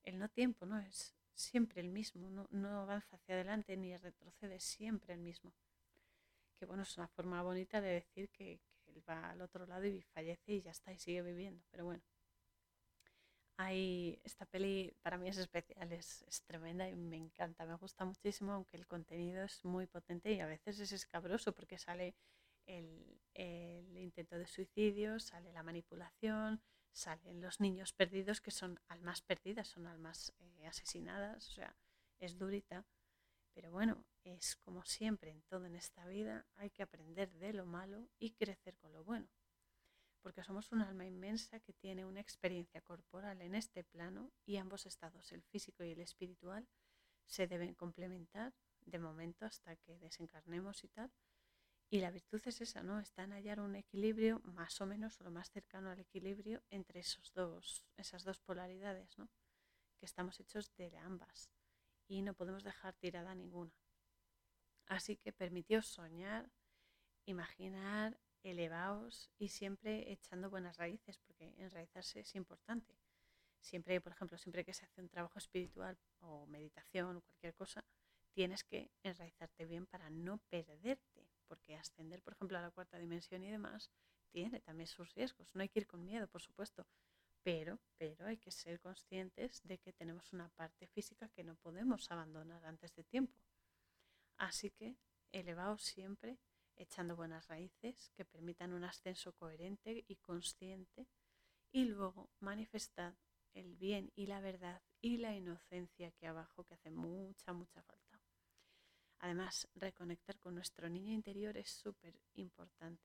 [0.03, 0.77] el no tiempo, ¿no?
[0.79, 5.53] Es siempre el mismo, no, avanza hacia adelante ni retrocede, siempre el mismo.
[6.59, 9.85] Que bueno, es una forma bonita de decir que, que él va al otro lado
[9.85, 12.03] y fallece y ya está y sigue viviendo, pero bueno.
[13.59, 18.53] Hay, esta peli para mí es especial, es, tremenda y me encanta, me gusta muchísimo,
[18.53, 22.15] aunque el contenido es muy potente y a veces es escabroso porque sale
[22.67, 26.61] el, el intento de suicidio, sale la manipulación,
[26.91, 31.75] salen los niños perdidos que son almas perdidas, son almas eh, asesinadas, o sea,
[32.19, 32.85] es durita.
[33.53, 37.65] Pero bueno, es como siempre en todo en esta vida, hay que aprender de lo
[37.65, 39.27] malo y crecer con lo bueno
[40.21, 44.85] porque somos un alma inmensa que tiene una experiencia corporal en este plano y ambos
[44.85, 46.67] estados, el físico y el espiritual,
[47.25, 51.11] se deben complementar de momento hasta que desencarnemos y tal.
[51.89, 52.99] Y la virtud es esa, ¿no?
[52.99, 56.99] Está en hallar un equilibrio más o menos o lo más cercano al equilibrio entre
[56.99, 59.29] esos dos, esas dos polaridades, ¿no?
[59.97, 61.49] Que estamos hechos de ambas
[62.07, 63.73] y no podemos dejar tirada ninguna.
[64.87, 66.49] Así que permitió soñar,
[67.25, 72.97] imaginar elevaos y siempre echando buenas raíces, porque enraizarse es importante.
[73.59, 77.83] Siempre, por ejemplo, siempre que se hace un trabajo espiritual o meditación o cualquier cosa,
[78.31, 83.43] tienes que enraizarte bien para no perderte, porque ascender, por ejemplo, a la cuarta dimensión
[83.43, 83.91] y demás,
[84.29, 85.53] tiene también sus riesgos.
[85.55, 86.85] No hay que ir con miedo, por supuesto,
[87.43, 92.11] pero, pero hay que ser conscientes de que tenemos una parte física que no podemos
[92.11, 93.41] abandonar antes de tiempo.
[94.37, 94.97] Así que
[95.31, 96.37] elevaos siempre
[96.77, 101.07] echando buenas raíces que permitan un ascenso coherente y consciente
[101.71, 103.15] y luego manifestad
[103.53, 108.21] el bien y la verdad y la inocencia aquí abajo que hace mucha, mucha falta.
[109.19, 113.03] Además, reconectar con nuestro niño interior es súper importante.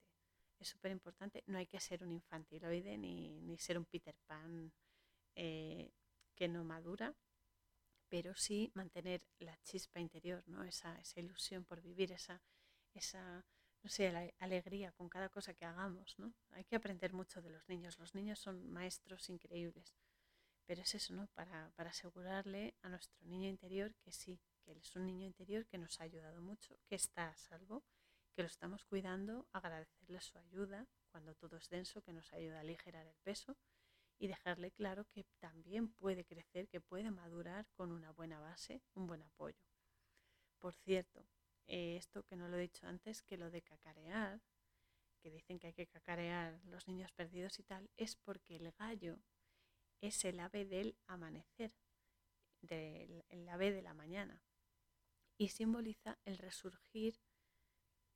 [0.59, 1.43] Es súper importante.
[1.47, 4.73] No hay que ser un infantiloide ni, ni ser un Peter Pan
[5.35, 5.91] eh,
[6.35, 7.15] que no madura,
[8.09, 10.65] pero sí mantener la chispa interior, ¿no?
[10.65, 12.43] esa, esa ilusión por vivir, esa,
[12.93, 13.45] esa
[13.83, 16.33] no sé, la alegría con cada cosa que hagamos, ¿no?
[16.51, 17.99] Hay que aprender mucho de los niños.
[17.99, 19.95] Los niños son maestros increíbles.
[20.67, 21.27] Pero es eso, ¿no?
[21.35, 25.67] Para, para asegurarle a nuestro niño interior que sí, que él es un niño interior
[25.67, 27.83] que nos ha ayudado mucho, que está a salvo,
[28.35, 32.61] que lo estamos cuidando, agradecerle su ayuda cuando todo es denso, que nos ayuda a
[32.61, 33.57] aligerar el peso
[34.19, 39.09] y dejarle claro que también puede crecer, que puede madurar con una buena base, un
[39.09, 39.61] buen apoyo.
[40.61, 41.27] Por cierto,
[41.67, 44.41] eh, esto que no lo he dicho antes, que lo de cacarear,
[45.23, 49.21] que dicen que hay que cacarear los niños perdidos y tal, es porque el gallo
[50.01, 51.73] es el ave del amanecer,
[52.61, 54.43] del, el ave de la mañana,
[55.39, 57.21] y simboliza el resurgir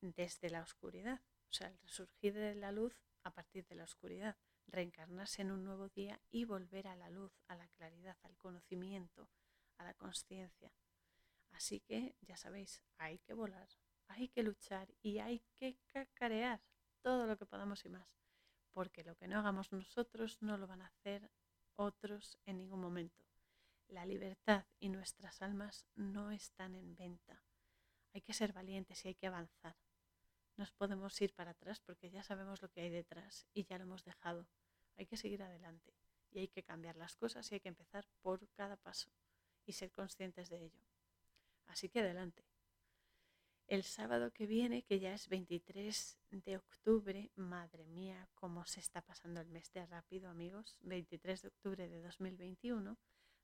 [0.01, 4.36] desde la oscuridad, o sea, el resurgir de la luz a partir de la oscuridad,
[4.66, 9.28] reencarnarse en un nuevo día y volver a la luz, a la claridad, al conocimiento,
[9.78, 10.73] a la conciencia.
[11.52, 13.68] Así que ya sabéis, hay que volar,
[14.09, 16.62] hay que luchar y hay que cacarear
[17.01, 18.18] todo lo que podamos y más,
[18.73, 21.31] porque lo que no hagamos nosotros no lo van a hacer
[21.77, 23.24] otros en ningún momento.
[23.89, 27.44] La libertad y nuestras almas no están en venta.
[28.12, 29.77] Hay que ser valientes y hay que avanzar.
[30.56, 33.85] Nos podemos ir para atrás porque ya sabemos lo que hay detrás y ya lo
[33.85, 34.48] hemos dejado.
[34.97, 35.94] Hay que seguir adelante
[36.31, 39.10] y hay que cambiar las cosas y hay que empezar por cada paso
[39.64, 40.85] y ser conscientes de ello.
[41.66, 42.44] Así que adelante.
[43.66, 49.02] El sábado que viene, que ya es 23 de octubre, madre mía, cómo se está
[49.02, 52.97] pasando el mes de rápido, amigos, 23 de octubre de 2021,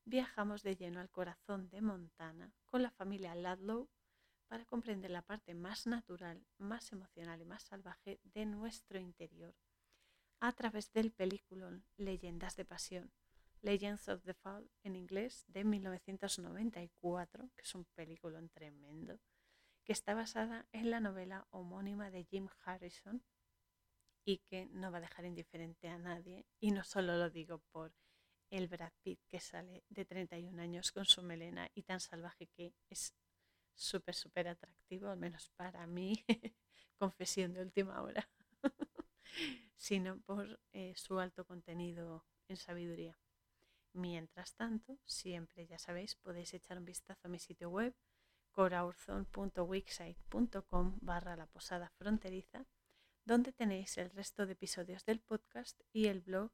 [0.04, 3.88] viajamos de lleno al corazón de Montana con la familia Ludlow
[4.46, 9.56] para comprender la parte más natural, más emocional y más salvaje de nuestro interior
[10.40, 13.12] a través del película Leyendas de Pasión,
[13.62, 19.20] Legends of the Fall en inglés de 1994, que es un película tremendo,
[19.84, 23.22] que está basada en la novela homónima de Jim Harrison
[24.24, 26.44] y que no va a dejar indiferente a nadie.
[26.58, 27.92] Y no solo lo digo por
[28.50, 32.74] el Brad Pitt que sale de 31 años con su melena y tan salvaje que
[32.90, 33.14] es
[33.74, 36.24] súper, súper atractivo, al menos para mí,
[36.98, 38.28] confesión de última hora,
[39.76, 43.16] sino por eh, su alto contenido en sabiduría.
[43.92, 47.94] Mientras tanto, siempre ya sabéis, podéis echar un vistazo a mi sitio web
[48.50, 52.66] coraurzon.wixsite.com barra la posada fronteriza,
[53.24, 56.50] donde tenéis el resto de episodios del podcast y el blog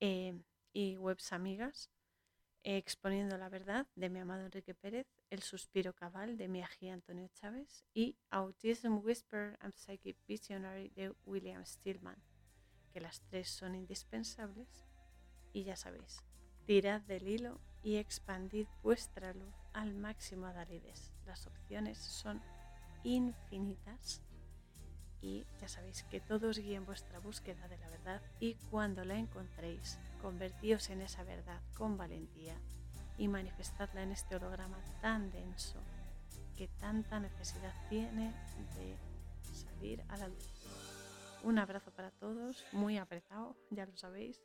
[0.00, 0.40] eh,
[0.72, 1.90] y webs amigas
[2.68, 7.28] Exponiendo la verdad de mi amado Enrique Pérez, El suspiro cabal de mi ají Antonio
[7.28, 12.20] Chávez y Autism Whisper and Psychic Visionary de William Stillman,
[12.92, 14.84] que las tres son indispensables.
[15.52, 16.24] Y ya sabéis,
[16.66, 21.12] tirad del hilo y expandid vuestra luz al máximo a Dalides.
[21.24, 22.42] Las opciones son
[23.04, 24.20] infinitas
[25.20, 29.98] y ya sabéis que todos guíen vuestra búsqueda de la verdad y cuando la encontréis,
[30.20, 32.56] convertíos en esa verdad con valentía
[33.16, 35.80] y manifestadla en este holograma tan denso
[36.56, 38.34] que tanta necesidad tiene
[38.76, 38.96] de
[39.54, 40.52] salir a la luz.
[41.44, 44.42] Un abrazo para todos, muy apretado, ya lo sabéis,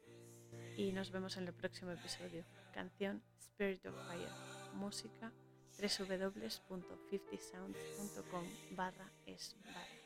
[0.77, 2.43] y nos vemos en el próximo episodio.
[2.73, 4.27] Canción Spirit of Fire,
[4.73, 5.31] música
[5.79, 8.43] www.50sounds.com
[8.75, 10.00] barra es barra.